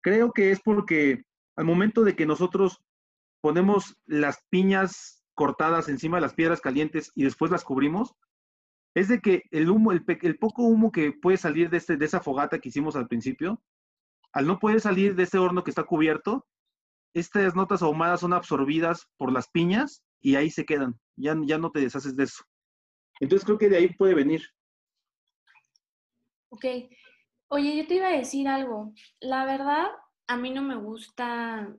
Creo 0.00 0.32
que 0.32 0.50
es 0.50 0.62
porque 0.62 1.24
al 1.56 1.66
momento 1.66 2.04
de 2.04 2.16
que 2.16 2.24
nosotros 2.24 2.78
ponemos 3.42 3.98
las 4.06 4.38
piñas 4.48 5.22
cortadas 5.34 5.90
encima 5.90 6.16
de 6.16 6.22
las 6.22 6.32
piedras 6.32 6.62
calientes 6.62 7.12
y 7.14 7.24
después 7.24 7.50
las 7.50 7.64
cubrimos, 7.64 8.14
es 8.94 9.08
de 9.08 9.20
que 9.20 9.44
el 9.50 9.70
humo, 9.70 9.92
el, 9.92 10.38
poco 10.38 10.64
humo 10.64 10.92
que 10.92 11.12
puede 11.12 11.36
salir 11.36 11.70
de, 11.70 11.78
este, 11.78 11.96
de 11.96 12.04
esa 12.04 12.20
fogata 12.20 12.58
que 12.58 12.68
hicimos 12.68 12.96
al 12.96 13.08
principio, 13.08 13.62
al 14.32 14.46
no 14.46 14.58
poder 14.58 14.80
salir 14.80 15.14
de 15.14 15.24
ese 15.24 15.38
horno 15.38 15.64
que 15.64 15.70
está 15.70 15.84
cubierto, 15.84 16.46
estas 17.14 17.54
notas 17.54 17.82
ahumadas 17.82 18.20
son 18.20 18.32
absorbidas 18.32 19.08
por 19.16 19.32
las 19.32 19.48
piñas 19.48 20.02
y 20.20 20.36
ahí 20.36 20.50
se 20.50 20.64
quedan. 20.64 20.98
Ya, 21.16 21.36
ya 21.44 21.58
no 21.58 21.70
te 21.70 21.80
deshaces 21.80 22.16
de 22.16 22.24
eso. 22.24 22.44
Entonces 23.20 23.44
creo 23.44 23.58
que 23.58 23.68
de 23.68 23.76
ahí 23.76 23.88
puede 23.94 24.14
venir. 24.14 24.42
Ok. 26.48 26.64
Oye, 27.48 27.76
yo 27.76 27.86
te 27.86 27.94
iba 27.96 28.08
a 28.08 28.16
decir 28.16 28.48
algo. 28.48 28.94
La 29.20 29.44
verdad, 29.44 29.88
a 30.26 30.36
mí 30.36 30.50
no 30.50 30.62
me 30.62 30.76
gusta 30.76 31.74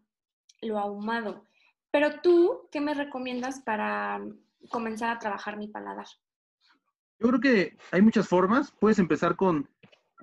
lo 0.61 0.79
ahumado. 0.79 1.45
Pero 1.91 2.21
tú, 2.21 2.69
¿qué 2.71 2.79
me 2.79 2.93
recomiendas 2.93 3.61
para 3.61 4.23
comenzar 4.69 5.09
a 5.15 5.19
trabajar 5.19 5.57
mi 5.57 5.67
paladar? 5.67 6.07
Yo 7.23 7.29
creo 7.29 7.39
que 7.39 7.77
hay 7.91 8.01
muchas 8.01 8.27
formas. 8.27 8.73
Puedes 8.81 8.99
empezar 8.99 9.37
con 9.37 9.69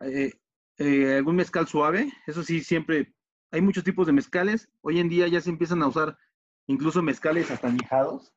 eh, 0.02 0.34
eh, 0.76 1.16
algún 1.16 1.36
mezcal 1.36 1.66
suave. 1.66 2.12
Eso 2.26 2.42
sí, 2.42 2.60
siempre 2.62 3.14
hay 3.50 3.62
muchos 3.62 3.84
tipos 3.84 4.06
de 4.06 4.12
mezcales. 4.12 4.68
Hoy 4.82 5.00
en 5.00 5.08
día 5.08 5.26
ya 5.26 5.40
se 5.40 5.48
empiezan 5.48 5.82
a 5.82 5.86
usar 5.86 6.18
incluso 6.66 7.02
mezcales 7.02 7.50
hasta 7.50 7.68
añejados. 7.68 8.34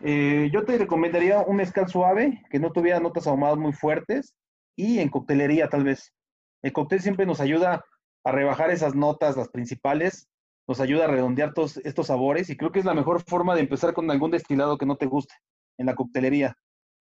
Eh, 0.00 0.50
yo 0.52 0.66
te 0.66 0.76
recomendaría 0.76 1.40
un 1.40 1.56
mezcal 1.56 1.88
suave, 1.88 2.42
que 2.50 2.58
no 2.58 2.72
tuviera 2.72 3.00
notas 3.00 3.26
ahumadas 3.26 3.56
muy 3.56 3.72
fuertes 3.72 4.34
y 4.76 4.98
en 4.98 5.08
coctelería 5.08 5.70
tal 5.70 5.84
vez. 5.84 6.12
El 6.60 6.74
cóctel 6.74 7.00
siempre 7.00 7.24
nos 7.24 7.40
ayuda 7.40 7.82
a 8.22 8.32
rebajar 8.32 8.70
esas 8.70 8.94
notas, 8.94 9.38
las 9.38 9.48
principales, 9.48 10.28
nos 10.68 10.78
ayuda 10.78 11.04
a 11.04 11.08
redondear 11.08 11.54
todos 11.54 11.78
estos 11.78 12.08
sabores 12.08 12.50
y 12.50 12.56
creo 12.58 12.70
que 12.70 12.80
es 12.80 12.84
la 12.84 12.92
mejor 12.92 13.22
forma 13.22 13.54
de 13.54 13.62
empezar 13.62 13.94
con 13.94 14.10
algún 14.10 14.30
destilado 14.30 14.76
que 14.76 14.84
no 14.84 14.96
te 14.96 15.06
guste 15.06 15.34
en 15.78 15.86
la 15.86 15.94
coctelería. 15.94 16.54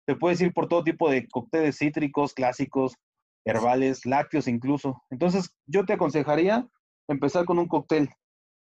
Te 0.07 0.17
puedes 0.17 0.41
ir 0.41 0.53
por 0.53 0.69
todo 0.69 0.85
tipo 0.85 1.11
de 1.11 1.27
cócteles 1.29 1.79
cítricos, 1.79 2.35
clásicos, 2.35 2.97
herbales, 3.45 4.05
lácteos 4.07 4.49
incluso. 4.49 5.03
Entonces, 5.11 5.51
yo 5.67 5.85
te 5.85 5.95
aconsejaría 5.95 6.69
empezar 7.09 7.45
con 7.45 7.59
un 7.59 7.69
cóctel. 7.69 8.11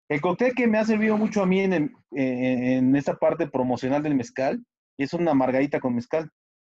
El 0.10 0.22
cóctel 0.22 0.54
que 0.54 0.68
me 0.68 0.78
ha 0.78 0.86
servido 0.86 1.18
mucho 1.18 1.42
a 1.42 1.46
mí 1.46 1.62
en, 1.62 1.94
en 2.12 2.96
esta 2.96 3.16
parte 3.16 3.48
promocional 3.48 4.04
del 4.04 4.16
mezcal 4.16 4.64
es 4.98 5.14
una 5.14 5.34
margarita 5.34 5.80
con 5.80 5.96
mezcal, 5.96 6.30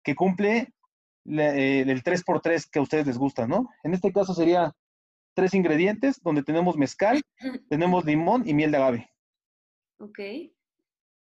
que 0.04 0.14
cumple 0.14 0.72
eh, 1.24 1.84
el 1.86 2.02
3x3 2.02 2.68
que 2.70 2.78
a 2.78 2.82
ustedes 2.82 3.06
les 3.06 3.18
gusta, 3.18 3.46
¿no? 3.46 3.68
En 3.84 3.94
este 3.94 4.12
caso 4.12 4.34
sería 4.34 4.72
tres 5.34 5.54
ingredientes 5.54 6.20
donde 6.22 6.42
tenemos 6.42 6.76
mezcal, 6.76 7.22
tenemos 7.68 8.04
limón 8.04 8.42
y 8.46 8.54
miel 8.54 8.72
de 8.72 8.76
agave. 8.76 9.10
Ok. 9.98 10.18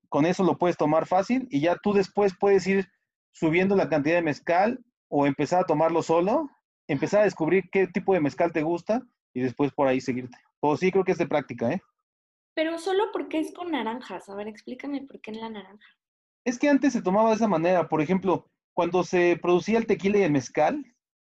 Con 0.09 0.27
eso 0.27 0.44
lo 0.44 0.59
puedes 0.59 0.77
tomar 0.77 1.07
fácil 1.07 1.48
y 1.51 1.61
ya 1.61 1.77
tú 1.77 1.92
después 1.92 2.35
puedes 2.38 2.66
ir 2.66 2.87
subiendo 3.33 3.75
la 3.77 3.88
cantidad 3.88 4.16
de 4.16 4.23
mezcal 4.23 4.85
o 5.09 5.27
empezar 5.27 5.62
a 5.62 5.66
tomarlo 5.66 6.03
solo, 6.03 6.49
empezar 6.87 7.23
a 7.23 7.25
descubrir 7.25 7.68
qué 7.71 7.87
tipo 7.87 8.14
de 8.14 8.21
mezcal 8.21 8.53
te 8.53 8.62
gusta 8.62 9.03
y 9.35 9.40
después 9.40 9.73
por 9.73 9.88
ahí 9.88 10.01
seguirte. 10.01 10.38
O 10.61 10.77
sí 10.77 10.90
creo 10.92 11.05
que 11.05 11.12
es 11.12 11.18
de 11.18 11.27
práctica, 11.27 11.73
¿eh? 11.73 11.83
Pero 12.55 12.79
solo 12.79 13.05
porque 13.12 13.40
es 13.40 13.53
con 13.53 13.71
naranjas. 13.71 14.29
A 14.29 14.35
ver, 14.35 14.49
explícame 14.49 15.03
por 15.03 15.21
qué 15.21 15.31
en 15.31 15.40
la 15.40 15.51
naranja. 15.51 15.87
Es 16.45 16.59
que 16.59 16.68
antes 16.68 16.92
se 16.92 17.03
tomaba 17.03 17.31
de 17.31 17.37
esa 17.37 17.49
manera. 17.49 17.88
Por 17.88 18.03
ejemplo, 18.03 18.51
cuando 18.75 19.05
se 19.05 19.38
producía 19.40 19.79
el 19.79 19.87
tequila 19.87 20.18
y 20.18 20.23
el 20.23 20.33
mezcal, 20.33 20.85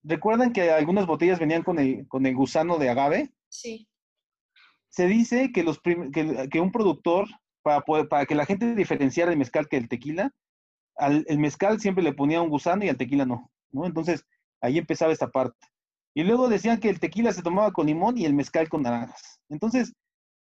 ¿recuerdan 0.02 0.52
que 0.52 0.70
algunas 0.70 1.06
botellas 1.06 1.40
venían 1.40 1.62
con 1.62 1.78
el, 1.78 2.06
con 2.08 2.26
el 2.26 2.36
gusano 2.36 2.78
de 2.78 2.90
agave? 2.90 3.32
Sí. 3.48 3.88
Se 4.90 5.06
dice 5.06 5.52
que, 5.52 5.64
los 5.64 5.80
que, 5.80 6.60
un 6.60 6.72
productor, 6.72 7.26
para, 7.62 7.82
para 7.82 8.26
que 8.26 8.34
la 8.34 8.46
gente 8.46 8.74
diferenciara 8.74 9.32
el 9.32 9.38
mezcal 9.38 9.68
que 9.68 9.76
el 9.76 9.88
tequila, 9.88 10.32
al 10.98 11.24
el 11.28 11.38
mezcal 11.38 11.80
siempre 11.80 12.04
le 12.04 12.12
ponía 12.12 12.42
un 12.42 12.50
gusano 12.50 12.84
y 12.84 12.88
al 12.88 12.96
tequila 12.96 13.24
no, 13.24 13.50
¿no? 13.72 13.86
Entonces, 13.86 14.24
ahí 14.60 14.78
empezaba 14.78 15.12
esta 15.12 15.28
parte. 15.28 15.66
Y 16.14 16.24
luego 16.24 16.48
decían 16.48 16.80
que 16.80 16.88
el 16.88 17.00
tequila 17.00 17.32
se 17.32 17.42
tomaba 17.42 17.72
con 17.72 17.86
limón 17.86 18.18
y 18.18 18.24
el 18.24 18.34
mezcal 18.34 18.68
con 18.68 18.82
naranjas. 18.82 19.40
Entonces, 19.48 19.94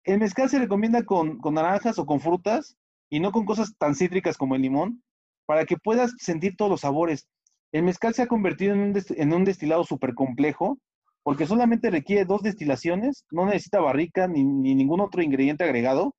el 0.04 0.18
mezcal 0.18 0.50
se 0.50 0.58
recomienda 0.58 1.04
con, 1.04 1.38
con 1.38 1.54
naranjas 1.54 1.98
o 1.98 2.06
con 2.06 2.20
frutas 2.20 2.76
y 3.08 3.20
no 3.20 3.32
con 3.32 3.44
cosas 3.44 3.74
tan 3.78 3.94
cítricas 3.94 4.36
como 4.36 4.54
el 4.54 4.62
limón, 4.62 5.02
para 5.46 5.64
que 5.64 5.76
puedas 5.76 6.12
sentir 6.18 6.56
todos 6.56 6.70
los 6.70 6.80
sabores. 6.80 7.28
El 7.72 7.84
mezcal 7.84 8.14
se 8.14 8.22
ha 8.22 8.26
convertido 8.26 8.74
en 8.74 8.80
un, 8.80 9.02
en 9.16 9.32
un 9.32 9.44
destilado 9.44 9.84
súper 9.84 10.14
complejo, 10.14 10.78
porque 11.22 11.46
solamente 11.46 11.90
requiere 11.90 12.24
dos 12.24 12.42
destilaciones, 12.42 13.24
no 13.30 13.46
necesita 13.46 13.80
barrica 13.80 14.26
ni, 14.26 14.44
ni 14.44 14.74
ningún 14.74 15.00
otro 15.00 15.22
ingrediente 15.22 15.64
agregado, 15.64 16.14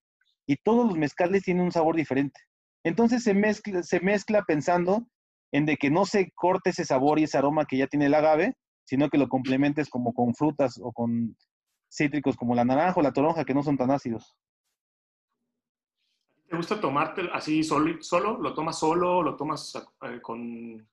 y 0.48 0.56
todos 0.58 0.88
los 0.88 0.98
mezcales 0.98 1.44
tienen 1.44 1.64
un 1.64 1.72
sabor 1.72 1.96
diferente. 1.96 2.40
Entonces 2.84 3.24
se 3.24 3.34
mezcla, 3.34 3.84
se 3.84 4.00
mezcla 4.00 4.44
pensando 4.44 5.08
en 5.52 5.66
de 5.66 5.78
que 5.78 5.90
no 5.90 6.06
se 6.06 6.32
corte 6.36 6.72
ese 6.72 6.86
sabor 6.86 7.20
y 7.20 7.24
ese 7.24 7.38
aroma 7.38 7.66
que 7.66 7.78
ya 7.78 7.88
tiene 7.88 8.08
el 8.08 8.14
agave, 8.14 8.56
sino 8.86 9.10
que 9.10 9.18
lo 9.18 9.30
complementes 9.30 9.90
como 9.90 10.14
con 10.14 10.34
frutas 10.34 10.80
o 10.82 10.92
con 10.92 11.38
cítricos 11.92 12.36
como 12.36 12.56
la 12.56 12.66
naranja 12.66 13.00
o 13.00 13.04
la 13.04 13.14
toronja, 13.14 13.46
que 13.46 13.54
no 13.54 13.64
son 13.64 13.78
tan 13.78 13.92
ácidos. 13.92 14.36
¿Te 16.50 16.58
gusta 16.58 16.80
tomarte 16.80 17.22
así 17.32 17.64
solo? 17.64 18.02
solo? 18.02 18.38
¿Lo 18.38 18.54
tomas 18.54 18.78
solo? 18.78 19.24
¿Lo 19.24 19.36
tomas 19.36 19.74
eh, 20.02 20.20
con 20.22 20.88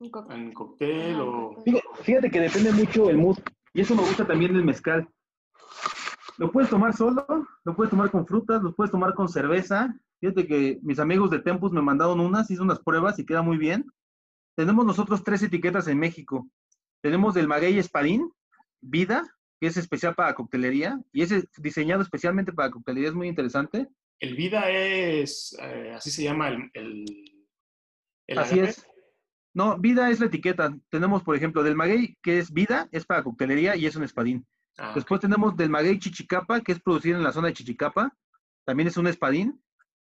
en 0.00 0.52
cóctel? 0.52 1.20
O... 1.20 1.64
Fíjate 2.02 2.30
que 2.30 2.40
depende 2.40 2.72
mucho 2.72 3.08
el 3.10 3.18
mood. 3.18 3.38
Y 3.72 3.80
eso 3.80 3.94
me 3.94 4.02
gusta 4.02 4.26
también 4.26 4.52
del 4.52 4.64
mezcal. 4.64 5.08
Lo 6.38 6.50
puedes 6.50 6.70
tomar 6.70 6.94
solo, 6.96 7.26
lo 7.64 7.76
puedes 7.76 7.90
tomar 7.90 8.10
con 8.10 8.26
frutas, 8.26 8.62
lo 8.62 8.74
puedes 8.74 8.90
tomar 8.90 9.14
con 9.14 9.28
cerveza, 9.28 9.94
Fíjate 10.24 10.46
que 10.46 10.78
mis 10.80 10.98
amigos 11.00 11.30
de 11.30 11.40
Tempus 11.40 11.70
me 11.70 11.82
mandaron 11.82 12.18
unas, 12.18 12.50
hice 12.50 12.62
unas 12.62 12.78
pruebas 12.78 13.18
y 13.18 13.26
queda 13.26 13.42
muy 13.42 13.58
bien. 13.58 13.84
Tenemos 14.56 14.86
nosotros 14.86 15.22
tres 15.22 15.42
etiquetas 15.42 15.86
en 15.86 15.98
México. 15.98 16.48
Tenemos 17.02 17.34
del 17.34 17.46
Maguey 17.46 17.78
Espadín, 17.78 18.32
Vida, 18.80 19.28
que 19.60 19.66
es 19.66 19.76
especial 19.76 20.14
para 20.14 20.34
coctelería, 20.34 20.98
y 21.12 21.20
es 21.20 21.46
diseñado 21.58 22.00
especialmente 22.00 22.54
para 22.54 22.70
coctelería, 22.70 23.10
es 23.10 23.14
muy 23.14 23.28
interesante. 23.28 23.86
El 24.18 24.34
Vida 24.34 24.70
es, 24.70 25.54
eh, 25.60 25.92
así 25.94 26.10
se 26.10 26.22
llama 26.22 26.48
el... 26.48 27.04
así 28.34 28.60
es. 28.60 28.86
No, 29.52 29.78
Vida 29.78 30.08
es 30.08 30.20
la 30.20 30.26
etiqueta. 30.26 30.74
Tenemos, 30.88 31.22
por 31.22 31.36
ejemplo, 31.36 31.62
del 31.62 31.76
Maguey, 31.76 32.16
que 32.22 32.38
es 32.38 32.50
Vida, 32.50 32.88
es 32.92 33.04
para 33.04 33.22
coctelería 33.22 33.76
y 33.76 33.84
es 33.84 33.94
un 33.94 34.04
espadín. 34.04 34.46
Ah, 34.78 34.92
Después 34.94 35.20
tenemos 35.20 35.56
del 35.56 35.70
Maguey 35.70 35.98
Chichicapa, 35.98 36.60
que 36.60 36.72
es 36.72 36.80
producido 36.80 37.16
en 37.16 37.24
la 37.24 37.32
zona 37.32 37.48
de 37.48 37.54
Chichicapa, 37.54 38.12
también 38.64 38.88
es 38.88 38.96
un 38.96 39.06
espadín 39.06 39.62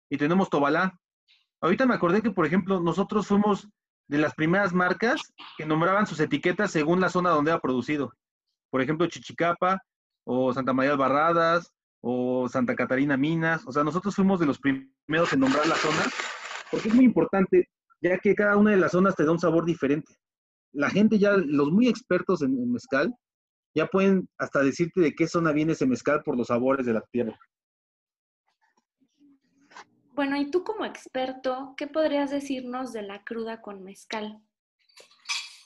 y 0.10 0.18
tenemos 0.18 0.50
Tobalá. 0.50 0.98
Ahorita 1.62 1.86
me 1.86 1.96
acordé 1.96 2.22
que, 2.22 2.32
por 2.32 2.46
ejemplo, 2.46 2.80
nosotros 2.80 3.28
fuimos 3.28 3.68
de 4.08 4.18
las 4.18 4.34
primeras 4.34 4.74
marcas 4.74 5.22
que 5.58 5.66
nombraban 5.66 6.08
sus 6.08 6.20
etiquetas 6.20 6.72
según 6.72 7.00
la 7.00 7.10
zona 7.10 7.30
donde 7.30 7.52
era 7.52 7.60
producido. 7.60 8.14
Por 8.70 8.82
ejemplo, 8.82 9.08
Chichicapa 9.08 9.82
o 10.26 10.54
Santa 10.54 10.74
María 10.74 10.96
Barradas 10.96 11.72
o 12.02 12.48
Santa 12.50 12.76
Catarina 12.76 13.18
Minas. 13.18 13.64
O 13.66 13.72
sea, 13.72 13.84
nosotros 13.84 14.16
fuimos 14.16 14.40
de 14.40 14.46
los 14.46 14.60
primeros 14.60 15.34
en 15.34 15.40
nombrar 15.40 15.68
la 15.68 15.76
zona 15.76 16.04
porque 16.72 16.88
es 16.88 16.96
muy 16.96 17.06
importante, 17.06 17.70
ya 18.02 18.18
que 18.18 18.34
cada 18.34 18.56
una 18.56 18.72
de 18.72 18.78
las 18.78 18.94
zonas 18.94 19.16
te 19.16 19.26
da 19.26 19.32
un 19.32 19.40
sabor 19.40 19.66
diferente. 19.66 20.16
La 20.74 20.90
gente 20.90 21.20
ya, 21.20 21.36
los 21.36 21.70
muy 21.70 21.90
expertos 21.90 22.42
en, 22.42 22.52
en 22.58 22.72
mezcal, 22.72 23.14
ya 23.74 23.88
pueden 23.88 24.30
hasta 24.38 24.62
decirte 24.62 25.02
de 25.02 25.14
qué 25.14 25.28
zona 25.28 25.52
viene 25.52 25.74
ese 25.74 25.86
mezcal 25.86 26.22
por 26.24 26.38
los 26.38 26.48
sabores 26.48 26.86
de 26.86 26.94
la 26.94 27.02
tierra. 27.12 27.38
Bueno, 30.14 30.38
y 30.38 30.52
tú 30.52 30.64
como 30.64 30.86
experto, 30.86 31.74
¿qué 31.78 31.88
podrías 31.88 32.32
decirnos 32.32 32.92
de 32.92 33.02
la 33.02 33.24
cruda 33.24 33.62
con 33.62 33.84
mezcal? 33.84 34.42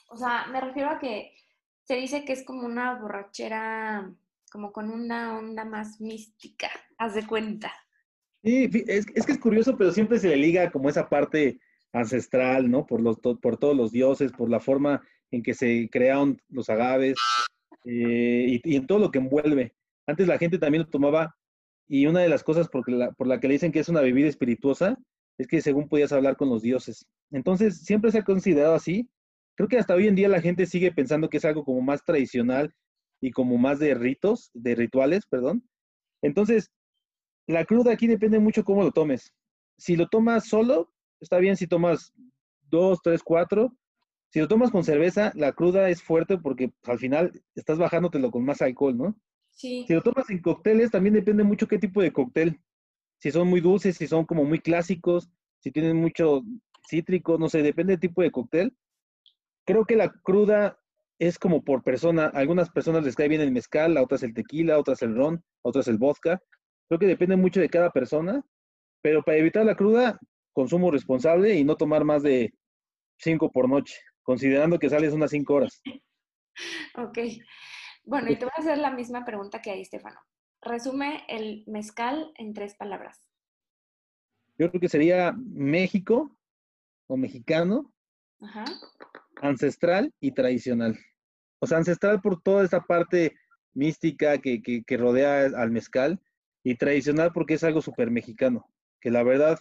O 0.09 0.17
sea, 0.17 0.45
me 0.47 0.61
refiero 0.61 0.89
a 0.89 0.99
que 0.99 1.33
se 1.83 1.95
dice 1.95 2.25
que 2.25 2.33
es 2.33 2.45
como 2.45 2.65
una 2.65 2.99
borrachera, 2.99 4.13
como 4.51 4.71
con 4.71 4.91
una 4.91 5.37
onda 5.37 5.65
más 5.65 5.99
mística, 5.99 6.69
haz 6.97 7.15
de 7.15 7.25
cuenta. 7.25 7.73
Sí, 8.43 8.69
es, 8.87 9.07
es, 9.15 9.25
que 9.25 9.31
es 9.31 9.39
curioso, 9.39 9.75
pero 9.75 9.91
siempre 9.91 10.19
se 10.19 10.29
le 10.29 10.37
liga 10.37 10.71
como 10.71 10.89
esa 10.89 11.09
parte 11.09 11.59
ancestral, 11.91 12.69
¿no? 12.69 12.85
Por, 12.85 13.01
los, 13.01 13.17
por 13.17 13.57
todos 13.57 13.75
los 13.75 13.91
dioses, 13.91 14.31
por 14.31 14.49
la 14.49 14.59
forma 14.59 15.01
en 15.31 15.41
que 15.41 15.55
se 15.55 15.89
crearon 15.91 16.39
los 16.49 16.69
agaves 16.69 17.15
eh, 17.85 18.61
y, 18.63 18.75
en 18.75 18.87
todo 18.87 18.99
lo 18.99 19.11
que 19.11 19.19
envuelve. 19.19 19.73
Antes 20.07 20.27
la 20.27 20.37
gente 20.37 20.57
también 20.57 20.83
lo 20.83 20.89
tomaba 20.89 21.35
y 21.87 22.07
una 22.07 22.21
de 22.21 22.29
las 22.29 22.43
cosas 22.43 22.67
por 22.67 22.89
la, 22.89 23.11
por 23.11 23.27
la 23.27 23.39
que 23.39 23.47
le 23.47 23.53
dicen 23.53 23.71
que 23.71 23.79
es 23.79 23.89
una 23.89 24.01
bebida 24.01 24.27
espirituosa 24.27 24.97
es 25.37 25.47
que 25.47 25.61
según 25.61 25.89
podías 25.89 26.11
hablar 26.11 26.37
con 26.37 26.49
los 26.49 26.61
dioses. 26.61 27.05
Entonces, 27.31 27.81
siempre 27.81 28.11
se 28.11 28.19
ha 28.19 28.23
considerado 28.23 28.75
así. 28.75 29.09
Creo 29.55 29.67
que 29.67 29.77
hasta 29.77 29.93
hoy 29.93 30.07
en 30.07 30.15
día 30.15 30.29
la 30.29 30.41
gente 30.41 30.65
sigue 30.65 30.91
pensando 30.91 31.29
que 31.29 31.37
es 31.37 31.45
algo 31.45 31.63
como 31.63 31.81
más 31.81 32.03
tradicional 32.03 32.73
y 33.21 33.31
como 33.31 33.57
más 33.57 33.79
de 33.79 33.93
ritos, 33.93 34.49
de 34.53 34.75
rituales, 34.75 35.25
perdón. 35.25 35.67
Entonces, 36.21 36.71
la 37.47 37.65
cruda 37.65 37.91
aquí 37.91 38.07
depende 38.07 38.39
mucho 38.39 38.63
cómo 38.63 38.83
lo 38.83 38.91
tomes. 38.91 39.33
Si 39.77 39.95
lo 39.95 40.07
tomas 40.07 40.47
solo, 40.47 40.91
está 41.19 41.37
bien 41.37 41.57
si 41.57 41.67
tomas 41.67 42.13
dos, 42.69 42.99
tres, 43.03 43.21
cuatro. 43.23 43.75
Si 44.35 44.41
lo 44.41 44.49
tomas 44.49 44.69
con 44.69 44.83
cerveza, 44.83 45.31
la 45.33 45.53
cruda 45.53 45.89
es 45.89 46.03
fuerte 46.03 46.37
porque 46.37 46.67
pues, 46.67 46.89
al 46.89 46.99
final 46.99 47.31
estás 47.55 47.77
bajándotelo 47.77 48.31
con 48.31 48.43
más 48.43 48.61
alcohol, 48.61 48.97
¿no? 48.97 49.17
Sí. 49.49 49.85
Si 49.87 49.93
lo 49.93 50.01
tomas 50.01 50.29
en 50.29 50.41
cócteles, 50.41 50.91
también 50.91 51.13
depende 51.13 51.45
mucho 51.45 51.69
qué 51.69 51.79
tipo 51.79 52.01
de 52.01 52.11
cóctel. 52.11 52.59
Si 53.17 53.31
son 53.31 53.47
muy 53.47 53.61
dulces, 53.61 53.95
si 53.95 54.07
son 54.07 54.25
como 54.25 54.43
muy 54.43 54.59
clásicos, 54.59 55.31
si 55.61 55.71
tienen 55.71 55.95
mucho 55.95 56.43
cítrico, 56.85 57.37
no 57.37 57.47
sé, 57.47 57.63
depende 57.63 57.93
del 57.93 58.01
tipo 58.01 58.23
de 58.23 58.31
cóctel. 58.31 58.75
Creo 59.65 59.85
que 59.85 59.95
la 59.95 60.11
cruda 60.11 60.81
es 61.17 61.39
como 61.39 61.63
por 61.63 61.81
persona. 61.81 62.25
A 62.25 62.39
algunas 62.39 62.69
personas 62.69 63.05
les 63.05 63.15
cae 63.15 63.29
bien 63.29 63.39
el 63.39 63.53
mezcal, 63.53 63.95
a 63.95 64.03
otras 64.03 64.21
el 64.21 64.33
tequila, 64.33 64.75
a 64.75 64.79
otras 64.79 65.01
el 65.01 65.15
ron, 65.15 65.35
a 65.63 65.69
otras 65.69 65.87
el 65.87 65.97
vodka. 65.97 66.41
Creo 66.89 66.99
que 66.99 67.07
depende 67.07 67.37
mucho 67.37 67.61
de 67.61 67.69
cada 67.69 67.89
persona, 67.89 68.45
pero 69.01 69.23
para 69.23 69.37
evitar 69.37 69.65
la 69.65 69.77
cruda, 69.77 70.19
consumo 70.51 70.91
responsable 70.91 71.55
y 71.55 71.63
no 71.63 71.77
tomar 71.77 72.03
más 72.03 72.21
de 72.21 72.53
cinco 73.17 73.49
por 73.49 73.69
noche, 73.69 73.95
considerando 74.25 74.79
que 74.79 74.89
sales 74.89 75.13
unas 75.13 75.31
cinco 75.31 75.53
horas. 75.53 75.81
Ok. 76.97 77.19
Bueno, 78.03 78.31
y 78.31 78.37
te 78.37 78.45
voy 78.45 78.53
a 78.55 78.61
hacer 78.61 78.77
la 78.77 78.91
misma 78.91 79.23
pregunta 79.23 79.61
que 79.61 79.71
a 79.71 79.75
Estefano. 79.75 80.19
Resume 80.61 81.23
el 81.27 81.63
mezcal 81.67 82.31
en 82.37 82.53
tres 82.53 82.75
palabras. 82.75 83.19
Yo 84.57 84.69
creo 84.69 84.81
que 84.81 84.89
sería 84.89 85.33
México 85.37 86.35
o 87.07 87.17
mexicano, 87.17 87.93
Ajá. 88.41 88.65
ancestral 89.41 90.13
y 90.19 90.31
tradicional. 90.31 90.97
O 91.59 91.67
sea, 91.67 91.77
ancestral 91.77 92.21
por 92.21 92.41
toda 92.41 92.63
esa 92.63 92.81
parte 92.81 93.35
mística 93.73 94.37
que, 94.39 94.61
que, 94.61 94.83
que 94.83 94.97
rodea 94.97 95.45
al 95.45 95.71
mezcal 95.71 96.21
y 96.63 96.75
tradicional 96.75 97.31
porque 97.33 97.55
es 97.55 97.63
algo 97.63 97.81
súper 97.81 98.09
mexicano. 98.11 98.65
Que 99.01 99.11
la 99.11 99.23
verdad, 99.23 99.59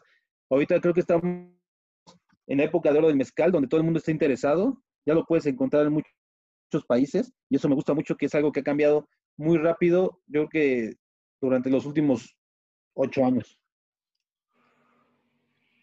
ahorita 0.49 0.81
creo 0.81 0.95
que 0.95 1.01
estamos 1.01 1.51
en 2.47 2.59
la 2.59 2.65
época 2.65 2.93
de 2.93 2.99
oro 2.99 3.09
del 3.09 3.17
mezcal, 3.17 3.53
donde 3.53 3.69
todo 3.69 3.79
el 3.79 3.85
mundo 3.85 3.99
está 3.99 4.11
interesado. 4.11 4.83
Ya 5.07 5.15
lo 5.15 5.25
puedes 5.25 5.47
encontrar 5.47 5.87
en 5.87 5.93
muchos 5.93 6.87
países 6.87 7.33
y 7.49 7.57
eso 7.57 7.69
me 7.69 7.75
gusta 7.75 7.95
mucho, 7.95 8.17
que 8.17 8.27
es 8.27 8.35
algo 8.35 8.53
que 8.53 8.61
ha 8.61 8.65
cambiado 8.65 9.09
muy 9.37 9.59
rápido, 9.59 10.21
yo 10.27 10.47
creo 10.47 10.49
que 10.49 10.95
durante 11.41 11.71
los 11.71 11.87
últimos 11.87 12.37
ocho 12.95 13.25
años. 13.25 13.61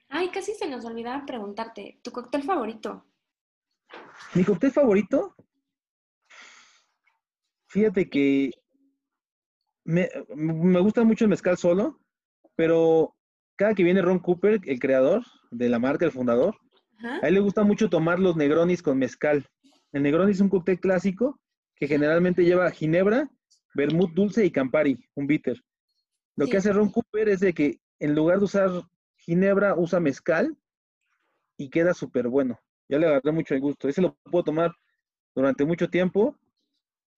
Ay, 0.09 0.30
casi 0.30 0.53
se 0.53 0.70
nos 0.70 0.86
olvidaba 0.86 1.26
preguntarte, 1.26 1.99
¿tu 2.01 2.12
cóctel 2.12 2.43
favorito? 2.43 3.05
Mi 4.34 4.43
cóctel 4.43 4.72
favorito, 4.72 5.36
fíjate 7.68 8.09
que 8.09 8.51
me, 9.84 10.09
me 10.36 10.80
gusta 10.80 11.03
mucho 11.03 11.26
el 11.26 11.30
mezcal 11.30 11.57
solo, 11.57 11.99
pero 12.55 13.16
cada 13.62 13.76
que 13.76 13.84
viene 13.84 14.01
Ron 14.01 14.18
Cooper, 14.18 14.59
el 14.66 14.80
creador 14.80 15.24
de 15.51 15.70
la 15.70 15.78
marca, 15.78 16.03
el 16.05 16.12
fundador, 16.12 16.55
Ajá. 16.97 17.20
a 17.22 17.28
él 17.28 17.36
le 17.36 17.39
gusta 17.41 17.64
mucho 17.64 17.89
tomar 17.91 18.20
los 18.20 18.36
Negronis 18.36 18.82
con 18.82 18.97
mezcal. 18.97 19.45
El 19.91 20.01
Negroni 20.01 20.32
es 20.32 20.39
un 20.39 20.49
cóctel 20.49 20.80
clásico 20.80 21.39
que 21.76 21.88
generalmente 21.88 22.43
lleva 22.43 22.72
ginebra, 22.72 23.30
vermut 23.76 24.14
dulce 24.14 24.43
y 24.43 24.49
Campari, 24.49 24.97
un 25.14 25.28
bitter. 25.28 25.62
Lo 26.36 26.45
Sí. 26.45 26.51
que 26.51 26.57
hace 26.57 26.74
Ron 26.74 26.89
Cooper 26.89 27.30
es 27.30 27.39
de 27.39 27.53
que 27.53 27.78
en 27.99 28.16
lugar 28.16 28.39
de 28.39 28.45
usar 28.45 28.70
ginebra, 29.18 29.76
usa 29.76 29.99
mezcal 29.99 30.57
y 31.55 31.70
queda 31.70 31.93
súper 31.93 32.30
bueno. 32.30 32.59
Ya 32.89 32.97
le 32.97 33.05
agarré 33.05 33.32
mucho 33.32 33.53
el 33.53 33.62
gusto. 33.62 33.88
Ese 33.89 34.01
lo 34.01 34.16
puedo 34.32 34.43
tomar 34.45 34.72
durante 35.36 35.66
mucho 35.66 35.88
tiempo. 35.88 36.36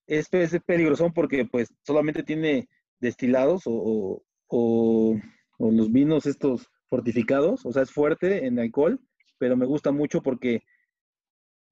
Este 0.08 0.44
es 0.44 0.60
peligroso 0.66 1.10
porque 1.16 1.46
pues 1.46 1.74
solamente 1.84 2.22
tiene 2.22 2.68
destilados 3.00 3.64
o, 3.66 3.72
o- 3.74 4.24
o- 4.48 5.16
o 5.58 5.72
los 5.72 5.92
vinos 5.92 6.26
estos 6.26 6.70
fortificados. 6.90 7.66
O 7.66 7.72
sea, 7.72 7.84
es 7.84 7.92
fuerte 7.92 8.46
en 8.46 8.60
alcohol, 8.60 9.00
pero 9.38 9.58
me 9.58 9.66
gusta 9.66 9.92
mucho 9.92 10.22
porque 10.22 10.62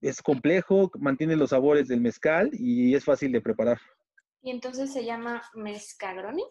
es 0.01 0.21
complejo, 0.21 0.91
mantiene 0.99 1.35
los 1.35 1.51
sabores 1.51 1.87
del 1.87 2.01
mezcal 2.01 2.49
y 2.53 2.95
es 2.95 3.05
fácil 3.05 3.31
de 3.31 3.41
preparar. 3.41 3.79
Y 4.41 4.49
entonces 4.49 4.91
se 4.91 5.05
llama 5.05 5.43
mezcagroni. 5.53 6.43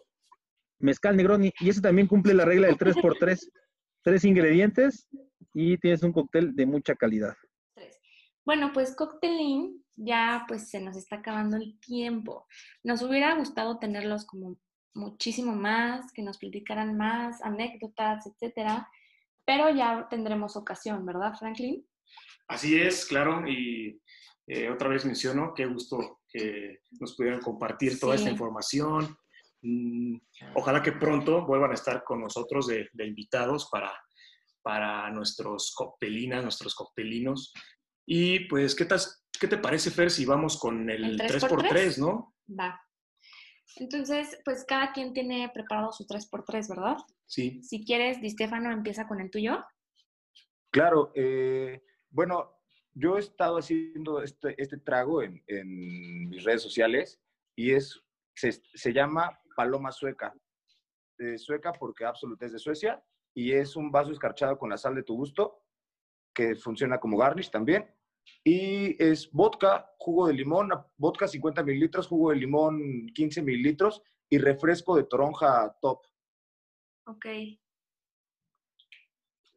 Mezcal 0.79 1.15
Negroni. 1.15 1.51
Y 1.59 1.69
eso 1.69 1.81
también 1.81 2.07
cumple 2.07 2.33
la 2.33 2.45
regla 2.45 2.67
del 2.67 2.77
3x3. 2.77 3.51
Tres 4.03 4.25
ingredientes 4.25 5.07
y 5.53 5.77
tienes 5.77 6.01
un 6.01 6.11
cóctel 6.11 6.55
de 6.55 6.65
mucha 6.65 6.95
calidad. 6.95 7.35
Tres. 7.75 7.99
Bueno, 8.45 8.71
pues 8.73 8.95
Coctelín, 8.95 9.85
ya 9.95 10.45
pues 10.47 10.69
se 10.69 10.81
nos 10.81 10.97
está 10.97 11.17
acabando 11.17 11.57
el 11.57 11.79
tiempo. 11.79 12.47
Nos 12.83 13.03
hubiera 13.03 13.35
gustado 13.35 13.77
tenerlos 13.77 14.25
como 14.25 14.57
muchísimo 14.93 15.53
más, 15.55 16.11
que 16.13 16.21
nos 16.21 16.37
platicaran 16.37 16.97
más, 16.97 17.41
anécdotas, 17.41 18.25
etcétera. 18.27 18.87
Pero 19.45 19.69
ya 19.69 20.07
tendremos 20.09 20.55
ocasión, 20.55 21.05
¿verdad, 21.05 21.33
Franklin? 21.37 21.85
Así 22.47 22.79
es, 22.79 23.05
claro, 23.05 23.47
y 23.47 24.01
eh, 24.47 24.69
otra 24.69 24.89
vez 24.89 25.05
menciono, 25.05 25.53
qué 25.53 25.65
gusto 25.65 26.21
que 26.27 26.79
nos 26.99 27.15
pudieran 27.15 27.39
compartir 27.41 27.99
toda 27.99 28.15
Sí. 28.17 28.23
esta 28.23 28.31
información. 28.31 29.15
Mm, 29.61 30.17
ojalá 30.55 30.81
que 30.81 30.91
pronto 30.91 31.45
vuelvan 31.45 31.71
a 31.71 31.75
estar 31.75 32.03
con 32.03 32.21
nosotros 32.21 32.67
de, 32.67 32.89
de 32.93 33.05
invitados 33.07 33.69
para, 33.71 33.91
para 34.61 35.09
nuestros 35.11 35.73
coctelinas, 35.75 36.43
nuestros 36.43 36.75
coctelinos. 36.75 37.53
Y 38.05 38.41
pues, 38.47 38.75
¿qué, 38.75 38.85
tas- 38.85 39.23
¿qué 39.39 39.47
te 39.47 39.57
parece, 39.57 39.91
Fer, 39.91 40.09
si 40.11 40.25
vamos 40.25 40.59
con 40.59 40.89
el, 40.89 41.03
¿El 41.03 41.19
3x3, 41.19 41.69
3x3? 41.69 41.97
no? 41.99 42.35
Va. 42.59 42.79
Entonces, 43.77 44.39
pues 44.43 44.65
cada 44.65 44.91
quien 44.91 45.13
tiene 45.13 45.49
preparado 45.53 45.91
su 45.91 46.05
3x3, 46.05 46.69
¿verdad? 46.69 46.97
Sí. 47.25 47.63
Si 47.63 47.83
quieres, 47.85 48.21
Di 48.21 48.29
Stefano, 48.29 48.71
empieza 48.71 49.07
con 49.07 49.21
el 49.21 49.31
tuyo. 49.31 49.63
Claro, 50.71 51.11
eh, 51.15 51.81
bueno, 52.09 52.51
yo 52.93 53.17
he 53.17 53.19
estado 53.19 53.57
haciendo 53.57 54.21
este, 54.21 54.61
este 54.61 54.77
trago 54.77 55.23
en, 55.23 55.43
en 55.47 56.29
mis 56.29 56.43
redes 56.43 56.61
sociales 56.61 57.21
y 57.55 57.71
es, 57.71 58.01
se, 58.35 58.51
se 58.51 58.93
llama 58.93 59.39
Paloma 59.55 59.91
Sueca. 59.91 60.33
Eh, 61.19 61.37
sueca 61.37 61.71
porque 61.71 62.05
Absolute 62.05 62.47
es 62.47 62.53
de 62.53 62.59
Suecia 62.59 63.03
y 63.33 63.51
es 63.51 63.75
un 63.75 63.91
vaso 63.91 64.11
escarchado 64.11 64.57
con 64.57 64.69
la 64.69 64.77
sal 64.77 64.95
de 64.95 65.03
tu 65.03 65.15
gusto 65.15 65.63
que 66.33 66.55
funciona 66.55 66.99
como 66.99 67.17
garnish 67.17 67.51
también. 67.51 67.85
Y 68.43 69.01
es 69.03 69.31
vodka, 69.31 69.87
jugo 69.99 70.27
de 70.27 70.33
limón, 70.33 70.69
vodka 70.97 71.27
50 71.27 71.63
mililitros, 71.63 72.07
jugo 72.07 72.31
de 72.31 72.37
limón 72.37 73.07
15 73.13 73.41
mililitros 73.43 74.01
y 74.29 74.37
refresco 74.37 74.95
de 74.95 75.03
toronja 75.03 75.75
top. 75.81 75.99
Ok. 77.05 77.25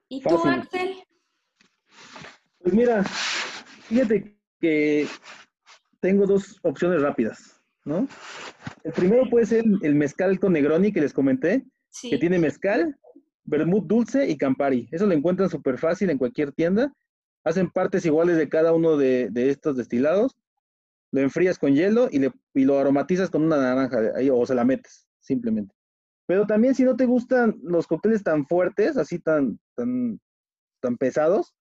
¿Y 0.08 0.20
tú, 0.20 0.38
Fácil. 0.38 0.50
Axel? 0.60 0.94
Pues 2.58 2.74
mira, 2.74 3.04
fíjate 3.04 4.38
que 4.60 5.06
tengo 6.00 6.26
dos 6.26 6.58
opciones 6.62 7.00
rápidas, 7.02 7.62
¿no? 7.84 8.06
El 8.82 8.92
primero 8.92 9.28
puede 9.30 9.46
ser 9.46 9.64
el 9.82 9.94
mezcal 9.94 10.38
con 10.38 10.52
Negroni 10.52 10.92
que 10.92 11.00
les 11.00 11.12
comenté, 11.12 11.64
Sí. 11.90 12.10
que 12.10 12.18
tiene 12.18 12.38
mezcal 12.38 12.98
vermut 13.44 13.86
dulce 13.86 14.28
y 14.28 14.36
Campari. 14.36 14.88
Eso 14.90 15.06
lo 15.06 15.12
encuentran 15.14 15.48
súper 15.48 15.78
fácil 15.78 16.10
en 16.10 16.18
cualquier 16.18 16.52
tienda. 16.52 16.92
Hacen 17.44 17.70
partes 17.70 18.06
iguales 18.06 18.36
de 18.36 18.48
cada 18.48 18.72
uno 18.72 18.96
de, 18.96 19.30
estos 19.34 19.76
destilados. 19.76 20.34
Lo 21.12 21.20
enfrías 21.20 21.58
con 21.58 21.74
hielo 21.74 22.08
y, 22.10 22.18
le, 22.18 22.32
y 22.54 22.64
lo 22.64 22.78
aromatizas 22.78 23.30
con 23.30 23.44
una 23.44 23.58
naranja 23.58 23.98
ahí, 24.16 24.30
o 24.30 24.44
se 24.46 24.54
la 24.54 24.64
metes, 24.64 25.06
simplemente. 25.20 25.74
Pero 26.26 26.46
también 26.46 26.74
si 26.74 26.84
no 26.84 26.96
te 26.96 27.04
gustan 27.04 27.56
los 27.62 27.86
cócteles 27.86 28.22
tan 28.22 28.46
fuertes, 28.46 28.96
así 28.96 29.18
tan, 29.18 29.60
tan, 29.74 30.18
tan 30.80 30.96
pesados, 30.96 31.54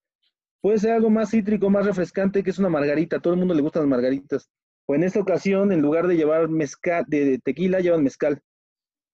puede 0.62 0.78
ser 0.78 0.92
algo 0.92 1.10
más 1.10 1.30
cítrico, 1.30 1.68
más 1.68 1.84
refrescante, 1.84 2.42
que 2.42 2.50
es 2.50 2.58
una 2.58 2.70
margarita. 2.70 3.16
A 3.16 3.20
todo 3.20 3.34
el 3.34 3.38
mundo 3.38 3.54
le 3.54 3.62
gustan 3.62 3.82
las 3.82 3.90
margaritas. 3.90 4.48
O 4.86 4.94
en 4.94 5.04
esta 5.04 5.20
ocasión, 5.20 5.70
en 5.70 5.82
lugar 5.82 6.06
de 6.06 6.16
llevar 6.16 6.48
mezcal, 6.48 7.04
de 7.06 7.38
tequila, 7.38 7.80
llevan 7.80 8.02
mezcal, 8.02 8.40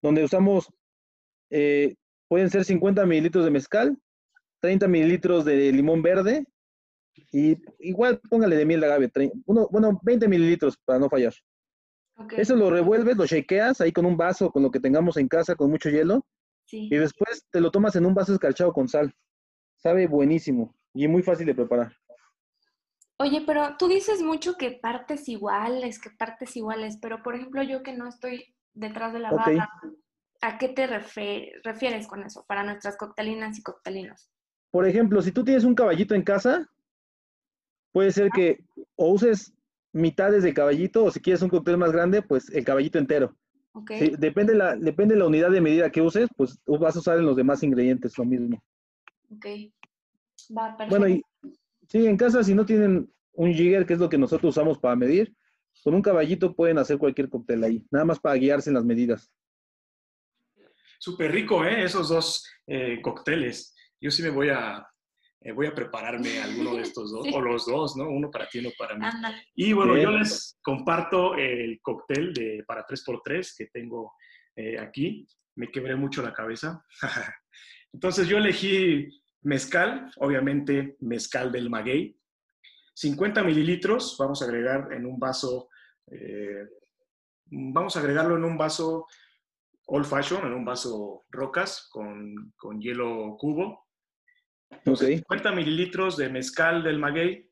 donde 0.02 0.24
usamos, 0.24 0.72
eh, 1.50 1.96
pueden 2.28 2.48
ser 2.48 2.64
50 2.64 3.04
mililitros 3.06 3.44
de 3.44 3.50
mezcal, 3.50 3.98
30 4.60 4.88
mililitros 4.88 5.44
de 5.44 5.72
limón 5.72 6.02
verde 6.02 6.46
y 7.32 7.56
igual 7.78 8.20
póngale 8.28 8.56
de 8.56 8.66
miel 8.66 8.80
de 8.80 8.86
agave, 8.86 9.10
bueno, 9.44 10.00
20 10.02 10.28
mililitros 10.28 10.76
para 10.84 10.98
no 10.98 11.08
fallar. 11.08 11.32
Eso 12.36 12.54
lo 12.54 12.70
revuelves, 12.70 13.16
lo 13.16 13.24
shakeas 13.24 13.80
ahí 13.80 13.92
con 13.92 14.04
un 14.04 14.16
vaso, 14.16 14.50
con 14.50 14.62
lo 14.62 14.70
que 14.70 14.80
tengamos 14.80 15.16
en 15.16 15.28
casa, 15.28 15.54
con 15.54 15.70
mucho 15.70 15.88
hielo. 15.88 16.26
Y 16.70 16.96
después 16.96 17.46
te 17.50 17.60
lo 17.60 17.70
tomas 17.70 17.96
en 17.96 18.06
un 18.06 18.14
vaso 18.14 18.32
escarchado 18.32 18.72
con 18.72 18.88
sal. 18.88 19.12
Sabe 19.76 20.06
buenísimo 20.06 20.76
y 20.92 21.08
muy 21.08 21.22
fácil 21.22 21.46
de 21.46 21.54
preparar. 21.54 21.92
Oye, 23.16 23.42
pero 23.46 23.76
tú 23.78 23.88
dices 23.88 24.22
mucho 24.22 24.54
que 24.56 24.72
partes 24.72 25.28
iguales, 25.28 26.00
que 26.00 26.10
partes 26.10 26.56
iguales, 26.56 26.98
pero 27.00 27.22
por 27.22 27.34
ejemplo 27.34 27.62
yo 27.62 27.82
que 27.82 27.92
no 27.92 28.08
estoy 28.08 28.54
detrás 28.72 29.12
de 29.12 29.18
la 29.18 29.32
barra, 29.32 29.68
¿a 30.40 30.58
qué 30.58 30.68
te 30.68 30.86
refieres 30.86 32.06
con 32.06 32.22
eso 32.22 32.44
para 32.46 32.62
nuestras 32.62 32.96
coctelinas 32.96 33.58
y 33.58 33.62
coctelinos? 33.62 34.30
Por 34.70 34.86
ejemplo, 34.86 35.20
si 35.20 35.32
tú 35.32 35.44
tienes 35.44 35.64
un 35.64 35.74
caballito 35.74 36.14
en 36.14 36.22
casa, 36.22 36.66
puede 37.92 38.12
ser 38.12 38.30
que 38.30 38.64
o 38.96 39.10
uses 39.10 39.52
mitades 39.92 40.42
de 40.42 40.54
caballito 40.54 41.04
o 41.04 41.10
si 41.10 41.20
quieres 41.20 41.42
un 41.42 41.48
cóctel 41.48 41.76
más 41.76 41.92
grande, 41.92 42.22
pues 42.22 42.50
el 42.50 42.64
caballito 42.64 42.98
entero. 42.98 43.36
Okay. 43.72 44.16
depende, 44.18 44.54
la, 44.54 44.74
depende 44.74 45.14
la 45.14 45.26
unidad 45.26 45.50
de 45.50 45.60
medida 45.60 45.90
que 45.90 46.02
uses, 46.02 46.28
pues 46.36 46.58
vas 46.66 46.96
a 46.96 46.98
usar 46.98 47.18
en 47.18 47.26
los 47.26 47.36
demás 47.36 47.62
ingredientes 47.62 48.18
lo 48.18 48.24
mismo. 48.24 48.60
Ok. 49.30 49.46
Va, 50.56 50.76
perfecto. 50.76 50.98
Bueno, 50.98 51.08
y 51.08 51.22
sí, 51.88 52.06
en 52.06 52.16
casa 52.16 52.42
si 52.42 52.54
no 52.54 52.66
tienen 52.66 53.08
un 53.32 53.52
jigger, 53.52 53.86
que 53.86 53.94
es 53.94 54.00
lo 54.00 54.08
que 54.08 54.18
nosotros 54.18 54.56
usamos 54.56 54.78
para 54.78 54.96
medir, 54.96 55.34
con 55.84 55.94
un 55.94 56.02
caballito 56.02 56.54
pueden 56.54 56.78
hacer 56.78 56.98
cualquier 56.98 57.28
cóctel 57.28 57.62
ahí, 57.62 57.86
nada 57.90 58.04
más 58.04 58.18
para 58.18 58.34
guiarse 58.34 58.70
en 58.70 58.74
las 58.74 58.84
medidas. 58.84 59.30
Súper 60.98 61.32
rico, 61.32 61.64
¿eh? 61.64 61.84
Esos 61.84 62.08
dos 62.08 62.46
eh, 62.66 63.00
cócteles. 63.00 63.74
Yo 64.00 64.10
sí 64.10 64.22
me 64.22 64.30
voy 64.30 64.50
a, 64.50 64.86
eh, 65.42 65.52
voy 65.52 65.66
a 65.66 65.74
prepararme 65.74 66.38
alguno 66.40 66.74
de 66.74 66.82
estos 66.82 67.10
dos, 67.10 67.26
o 67.32 67.40
los 67.40 67.64
dos, 67.64 67.96
¿no? 67.96 68.08
Uno 68.10 68.30
para 68.30 68.46
ti, 68.46 68.58
uno 68.58 68.70
para 68.78 68.94
mí. 68.96 69.06
Y 69.54 69.72
bueno, 69.72 69.96
yo 69.96 70.10
les 70.10 70.58
comparto 70.62 71.34
el 71.34 71.80
cóctel 71.80 72.34
de 72.34 72.62
para 72.66 72.86
3x3 72.86 73.54
que 73.56 73.66
tengo 73.66 74.12
eh, 74.54 74.78
aquí. 74.78 75.26
Me 75.56 75.70
quebré 75.70 75.96
mucho 75.96 76.22
la 76.22 76.34
cabeza. 76.34 76.84
Entonces 77.92 78.28
yo 78.28 78.36
elegí 78.36 79.08
mezcal, 79.42 80.10
obviamente 80.16 80.96
mezcal 81.00 81.50
del 81.50 81.70
maguey. 81.70 82.16
50 82.94 83.42
mililitros, 83.42 84.16
vamos 84.18 84.42
a 84.42 84.44
agregar 84.44 84.92
en 84.92 85.06
un 85.06 85.18
vaso, 85.18 85.70
eh, 86.10 86.66
vamos 87.46 87.96
a 87.96 88.00
agregarlo 88.00 88.36
en 88.36 88.44
un 88.44 88.58
vaso 88.58 89.06
old 89.86 90.04
fashion, 90.04 90.46
en 90.46 90.52
un 90.52 90.66
vaso 90.66 91.24
rocas 91.30 91.88
con, 91.90 92.52
con 92.58 92.78
hielo 92.78 93.36
cubo. 93.38 93.86
50 94.84 95.52
mililitros 95.52 96.16
de 96.16 96.28
mezcal 96.28 96.82
del 96.82 96.98
maguey, 96.98 97.48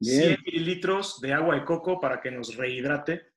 100 0.00 0.38
mililitros 0.46 1.20
de 1.20 1.34
agua 1.34 1.54
de 1.56 1.64
coco 1.64 2.00
para 2.00 2.20
que 2.20 2.30
nos 2.30 2.56
rehidrate 2.56 3.32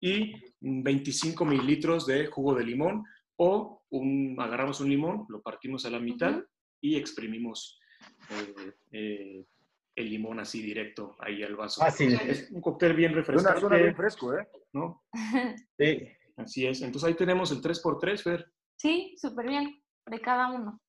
y 0.00 0.34
25 0.60 1.44
mililitros 1.44 2.06
de 2.06 2.26
jugo 2.26 2.54
de 2.54 2.64
limón 2.64 3.04
o 3.36 3.84
un, 3.90 4.36
agarramos 4.38 4.80
un 4.80 4.88
limón, 4.88 5.26
lo 5.28 5.42
partimos 5.42 5.84
a 5.84 5.90
la 5.90 5.98
mitad 5.98 6.42
y 6.80 6.96
exprimimos 6.96 7.78
eh, 8.30 8.72
eh, 8.92 9.44
el 9.94 10.10
limón 10.10 10.40
así 10.40 10.62
directo 10.62 11.16
ahí 11.20 11.42
al 11.42 11.56
vaso. 11.56 11.80
Fácil. 11.80 12.14
Es 12.14 12.50
un 12.50 12.60
cóctel 12.60 12.94
bien 12.94 13.14
refrescante. 13.14 13.60
Suena, 13.60 13.76
bien 13.76 13.94
fresco, 13.94 14.36
¿eh? 14.36 14.48
¿No? 14.72 15.04
Sí. 15.78 16.08
Así 16.36 16.66
es. 16.66 16.80
Entonces 16.80 17.08
ahí 17.08 17.14
tenemos 17.14 17.52
el 17.52 17.60
3x3, 17.60 18.22
Fer. 18.22 18.52
Sí, 18.76 19.14
súper 19.18 19.46
bien, 19.46 19.82
de 20.06 20.18
cada 20.18 20.50
uno. 20.50 20.80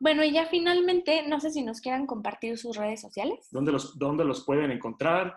Bueno, 0.00 0.24
y 0.24 0.32
ya 0.32 0.46
finalmente, 0.46 1.28
no 1.28 1.40
sé 1.40 1.50
si 1.50 1.62
nos 1.62 1.82
quieran 1.82 2.06
compartir 2.06 2.56
sus 2.56 2.76
redes 2.76 3.02
sociales. 3.02 3.48
¿Dónde 3.50 3.70
los, 3.70 3.98
dónde 3.98 4.24
los 4.24 4.44
pueden 4.46 4.70
encontrar? 4.70 5.36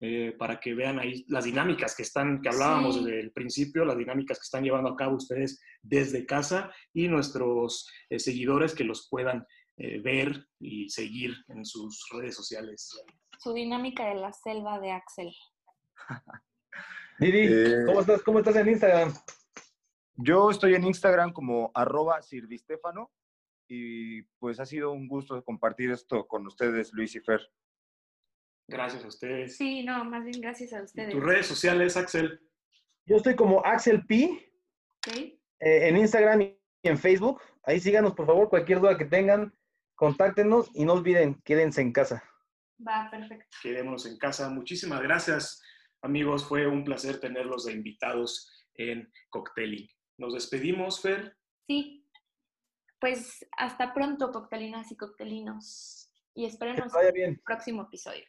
Eh, 0.00 0.34
para 0.38 0.60
que 0.60 0.74
vean 0.74 0.98
ahí 0.98 1.24
las 1.28 1.44
dinámicas 1.44 1.96
que 1.96 2.02
están, 2.02 2.40
que 2.42 2.48
hablábamos 2.48 3.02
desde 3.02 3.20
el 3.20 3.32
principio, 3.32 3.84
las 3.84 3.96
dinámicas 3.96 4.38
que 4.38 4.44
están 4.44 4.62
llevando 4.62 4.90
a 4.90 4.96
cabo 4.96 5.16
ustedes 5.16 5.60
desde 5.82 6.26
casa 6.26 6.70
y 6.92 7.08
nuestros 7.08 7.90
eh, 8.10 8.18
seguidores 8.18 8.74
que 8.74 8.84
los 8.84 9.08
puedan 9.08 9.46
eh, 9.78 10.00
ver 10.00 10.46
y 10.60 10.88
seguir 10.90 11.34
en 11.48 11.64
sus 11.64 12.06
redes 12.12 12.36
sociales. 12.36 13.00
Su 13.38 13.52
dinámica 13.52 14.08
de 14.08 14.16
la 14.16 14.32
selva 14.32 14.78
de 14.78 14.92
Axel. 14.92 15.32
Didi, 17.18 17.86
¿cómo 17.86 18.00
estás? 18.00 18.22
¿Cómo 18.22 18.38
estás 18.40 18.56
en 18.56 18.68
Instagram? 18.68 19.14
Yo 20.16 20.50
estoy 20.50 20.74
en 20.74 20.84
Instagram 20.84 21.32
como 21.32 21.70
arroba 21.74 22.20
sirvistefano 22.22 23.10
y 23.68 24.22
pues 24.38 24.60
ha 24.60 24.66
sido 24.66 24.92
un 24.92 25.08
gusto 25.08 25.42
compartir 25.44 25.90
esto 25.90 26.26
con 26.26 26.46
ustedes, 26.46 26.92
Luis 26.92 27.14
y 27.14 27.20
Fer. 27.20 27.40
Gracias 28.68 29.04
a 29.04 29.08
ustedes. 29.08 29.56
Sí, 29.56 29.84
no, 29.84 30.04
más 30.04 30.24
bien 30.24 30.40
gracias 30.40 30.72
a 30.72 30.82
ustedes. 30.82 31.12
¿Tus 31.12 31.22
redes 31.22 31.46
sociales, 31.46 31.96
Axel? 31.96 32.40
Yo 33.06 33.16
estoy 33.16 33.36
como 33.36 33.64
Axel 33.64 34.04
P. 34.06 34.50
Eh, 35.60 35.88
en 35.88 35.96
Instagram 35.96 36.40
y 36.42 36.58
en 36.82 36.98
Facebook. 36.98 37.40
Ahí 37.64 37.80
síganos, 37.80 38.14
por 38.14 38.26
favor, 38.26 38.48
cualquier 38.48 38.80
duda 38.80 38.96
que 38.96 39.04
tengan, 39.04 39.54
contáctenos 39.94 40.70
y 40.74 40.84
no 40.84 40.94
olviden, 40.94 41.40
quédense 41.44 41.80
en 41.80 41.92
casa. 41.92 42.22
Va, 42.86 43.08
perfecto. 43.10 43.56
Quedémonos 43.62 44.06
en 44.06 44.18
casa. 44.18 44.48
Muchísimas 44.50 45.00
gracias, 45.02 45.62
amigos. 46.02 46.44
Fue 46.44 46.66
un 46.66 46.84
placer 46.84 47.20
tenerlos 47.20 47.64
de 47.64 47.72
invitados 47.72 48.50
en 48.74 49.10
Cocteling. 49.30 49.88
Nos 50.18 50.34
despedimos, 50.34 51.00
Fer. 51.00 51.36
Sí, 51.66 52.03
pues 53.00 53.46
hasta 53.56 53.92
pronto, 53.92 54.32
coctelinas 54.32 54.90
y 54.92 54.96
coctelinos. 54.96 56.10
Y 56.34 56.46
esperemos 56.46 56.92
el 57.14 57.40
próximo 57.40 57.82
episodio. 57.82 58.24